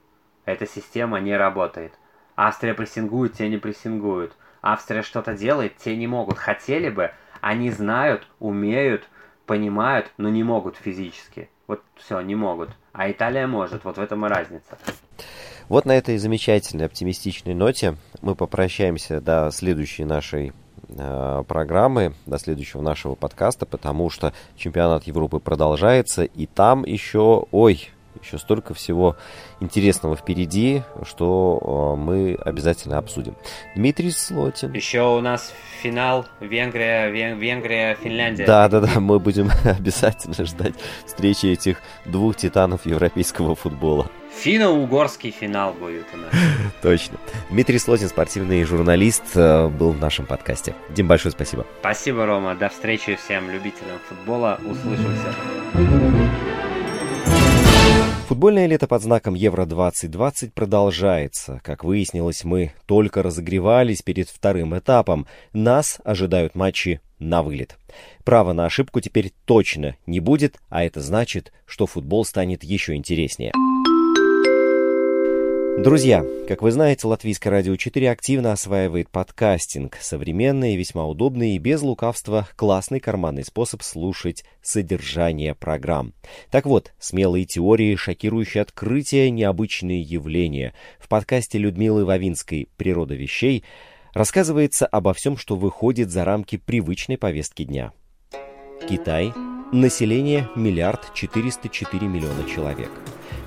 Эта 0.45 0.69
система 0.69 1.19
не 1.19 1.37
работает. 1.37 1.99
Австрия 2.37 2.75
прессингует, 2.75 3.33
те 3.33 3.49
не 3.49 3.57
прессингуют. 3.57 4.37
Австрия 4.63 5.03
что-то 5.03 5.35
делает, 5.35 5.79
те 5.79 5.97
не 5.97 6.07
могут. 6.07 6.39
Хотели 6.39 6.91
бы, 6.91 7.11
они 7.41 7.73
знают, 7.73 8.29
умеют, 8.39 9.09
понимают, 9.47 10.13
но 10.17 10.29
не 10.29 10.45
могут 10.45 10.77
физически. 10.77 11.51
Вот 11.67 11.83
все, 11.97 12.21
не 12.21 12.37
могут. 12.37 12.71
А 12.93 13.11
Италия 13.11 13.49
может, 13.49 13.83
вот 13.83 13.97
в 13.97 14.01
этом 14.01 14.25
и 14.27 14.29
разница. 14.29 14.79
Вот 15.69 15.87
на 15.87 15.99
этой 15.99 16.19
замечательной 16.19 16.87
оптимистичной 16.87 17.55
ноте 17.55 17.97
мы 18.23 18.37
попрощаемся 18.37 19.21
до 19.21 19.51
следующей 19.51 20.05
нашей 20.05 20.53
э, 20.89 21.45
программы, 21.47 22.15
до 22.27 22.39
следующего 22.39 22.81
нашего 22.81 23.15
подкаста, 23.15 23.67
потому 23.67 24.11
что 24.11 24.33
чемпионат 24.57 25.05
Европы 25.05 25.39
продолжается, 25.39 26.25
и 26.25 26.47
там 26.47 26.85
еще, 26.85 27.45
ой, 27.51 27.91
еще 28.23 28.39
столько 28.39 28.75
всего 28.75 29.17
интересного 29.61 30.17
впереди, 30.17 30.83
что 31.03 31.95
э, 31.97 32.01
мы 32.01 32.37
обязательно 32.45 32.99
обсудим. 32.99 33.35
Дмитрий 33.75 34.11
Слотин. 34.11 34.73
Еще 34.73 35.03
у 35.03 35.21
нас 35.21 35.53
финал 35.83 36.27
Венгрия, 36.41 37.09
Вен, 37.11 37.39
Венгрия, 37.39 37.97
Финляндия. 37.97 38.47
Да, 38.47 38.69
да, 38.69 38.81
да, 38.81 39.01
мы 39.01 39.19
будем 39.19 39.51
обязательно 39.65 40.45
ждать 40.45 40.75
встречи 41.07 41.47
этих 41.47 41.79
двух 42.05 42.37
титанов 42.37 42.87
европейского 42.87 43.55
футбола. 43.55 44.11
Финно-угорский 44.39 45.31
финал 45.31 45.73
будет 45.73 46.07
у 46.13 46.17
нас. 46.19 46.31
Точно. 46.83 47.19
Дмитрий 47.51 47.79
Слотин, 47.79 48.09
спортивный 48.09 48.63
журналист, 48.65 49.25
э, 49.35 49.69
был 49.69 49.93
в 49.93 49.99
нашем 49.99 50.27
подкасте. 50.27 50.75
Дим, 50.91 51.09
большое 51.09 51.33
спасибо. 51.33 51.67
Спасибо, 51.81 52.27
Рома. 52.27 52.55
До 52.55 52.69
встречи 52.69 53.17
всем 53.17 53.51
любителям 53.51 53.99
футбола. 54.09 54.61
Услышимся. 54.65 55.35
Футбольное 58.29 58.67
лето 58.67 58.87
под 58.87 59.03
знаком 59.03 59.35
Евро-2020 59.35 60.51
продолжается. 60.53 61.61
Как 61.63 61.85
выяснилось, 61.85 62.45
мы 62.45 62.73
только 62.87 63.23
разогревались 63.23 64.03
перед 64.03 64.29
вторым 64.29 64.77
этапом. 64.77 65.27
Нас 65.53 66.01
ожидают 66.05 66.55
матчи 66.55 67.01
на 67.19 67.43
вылет. 67.43 67.79
Права 68.25 68.53
на 68.53 68.67
ошибку 68.67 69.01
теперь 69.01 69.33
точно 69.45 69.97
не 70.07 70.21
будет, 70.21 70.59
а 70.69 70.85
это 70.85 71.01
значит, 71.01 71.53
что 71.65 71.87
футбол 71.87 72.25
станет 72.25 72.65
еще 72.65 72.95
интереснее. 72.95 73.53
Друзья, 75.79 76.25
как 76.49 76.63
вы 76.63 76.71
знаете, 76.71 77.07
Латвийское 77.07 77.51
радио 77.51 77.77
4 77.77 78.11
активно 78.11 78.53
осваивает 78.53 79.11
подкастинг. 79.11 79.99
Современный, 80.01 80.75
весьма 80.75 81.05
удобный 81.07 81.51
и 81.51 81.59
без 81.59 81.83
лукавства 81.83 82.49
классный 82.57 82.99
карманный 82.99 83.45
способ 83.45 83.83
слушать 83.83 84.43
содержание 84.63 85.55
программ. 85.55 86.15
Так 86.51 86.65
вот, 86.65 86.95
смелые 86.99 87.45
теории, 87.45 87.95
шокирующие 87.95 88.63
открытия, 88.63 89.31
необычные 89.31 90.01
явления. 90.01 90.73
В 90.99 91.09
подкасте 91.09 91.59
Людмилы 91.59 92.07
Вавинской 92.07 92.69
«Природа 92.79 93.15
вещей» 93.15 93.63
рассказывается 94.15 94.87
обо 94.87 95.13
всем, 95.13 95.37
что 95.37 95.57
выходит 95.57 96.11
за 96.11 96.25
рамки 96.25 96.57
привычной 96.57 97.19
повестки 97.19 97.65
дня. 97.65 97.93
Китай. 98.89 99.33
Население 99.73 100.49
миллиард 100.57 101.13
четыреста 101.13 101.69
четыре 101.69 102.07
миллиона 102.07 102.49
человек. 102.49 102.91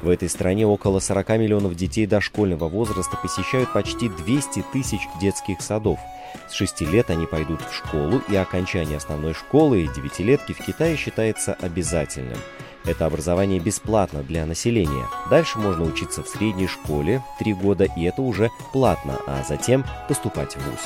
В 0.01 0.07
этой 0.07 0.29
стране 0.29 0.65
около 0.65 0.99
40 0.99 1.29
миллионов 1.29 1.75
детей 1.75 2.05
дошкольного 2.05 2.69
возраста 2.69 3.17
посещают 3.21 3.73
почти 3.73 4.07
200 4.07 4.63
тысяч 4.71 5.01
детских 5.19 5.61
садов. 5.61 5.99
С 6.47 6.53
6 6.53 6.81
лет 6.81 7.09
они 7.09 7.25
пойдут 7.25 7.61
в 7.61 7.73
школу, 7.73 8.21
и 8.29 8.35
окончание 8.35 8.97
основной 8.97 9.33
школы 9.33 9.81
и 9.81 9.87
девятилетки 9.93 10.53
в 10.53 10.59
Китае 10.59 10.95
считается 10.95 11.53
обязательным. 11.53 12.37
Это 12.85 13.05
образование 13.05 13.59
бесплатно 13.59 14.23
для 14.23 14.45
населения. 14.45 15.05
Дальше 15.29 15.59
можно 15.59 15.83
учиться 15.83 16.23
в 16.23 16.29
средней 16.29 16.67
школе 16.67 17.21
3 17.39 17.53
года, 17.55 17.83
и 17.83 18.03
это 18.03 18.21
уже 18.21 18.51
платно, 18.71 19.19
а 19.27 19.43
затем 19.47 19.83
поступать 20.07 20.55
в 20.55 20.59
ВУЗ. 20.59 20.79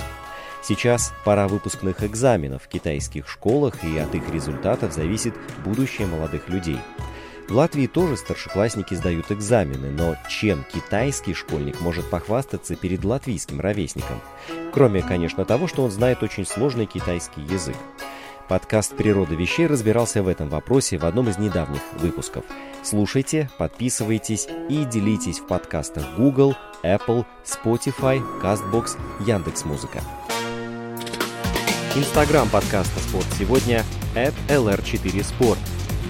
Сейчас 0.63 1.13
пора 1.23 1.47
выпускных 1.47 2.03
экзаменов 2.03 2.63
в 2.63 2.67
китайских 2.67 3.29
школах, 3.29 3.83
и 3.83 3.97
от 3.97 4.15
их 4.15 4.27
результатов 4.33 4.93
зависит 4.93 5.35
будущее 5.63 6.07
молодых 6.07 6.49
людей. 6.49 6.79
В 7.47 7.55
Латвии 7.55 7.87
тоже 7.87 8.15
старшеклассники 8.15 8.93
сдают 8.93 9.31
экзамены, 9.31 9.91
но 9.91 10.15
чем 10.29 10.63
китайский 10.73 11.33
школьник 11.33 11.81
может 11.81 12.09
похвастаться 12.09 12.75
перед 12.75 13.03
латвийским 13.03 13.59
ровесником? 13.59 14.21
Кроме, 14.71 15.01
конечно, 15.01 15.43
того, 15.43 15.67
что 15.67 15.83
он 15.83 15.91
знает 15.91 16.23
очень 16.23 16.45
сложный 16.45 16.85
китайский 16.85 17.41
язык. 17.41 17.75
Подкаст 18.47 18.95
«Природа 18.95 19.35
вещей» 19.35 19.67
разбирался 19.67 20.23
в 20.23 20.27
этом 20.29 20.47
вопросе 20.47 20.97
в 20.97 21.05
одном 21.05 21.29
из 21.29 21.37
недавних 21.37 21.81
выпусков. 21.99 22.45
Слушайте, 22.81 23.49
подписывайтесь 23.57 24.47
и 24.69 24.85
делитесь 24.85 25.39
в 25.39 25.47
подкастах 25.47 26.15
Google, 26.17 26.55
Apple, 26.81 27.25
Spotify, 27.45 28.21
CastBox, 28.41 28.97
Яндекс.Музыка. 29.25 30.01
Инстаграм 31.95 32.49
подкаста 32.49 32.99
«Спорт 32.99 33.27
сегодня» 33.37 33.83
at 34.15 34.33
lr4sport– 34.47 35.57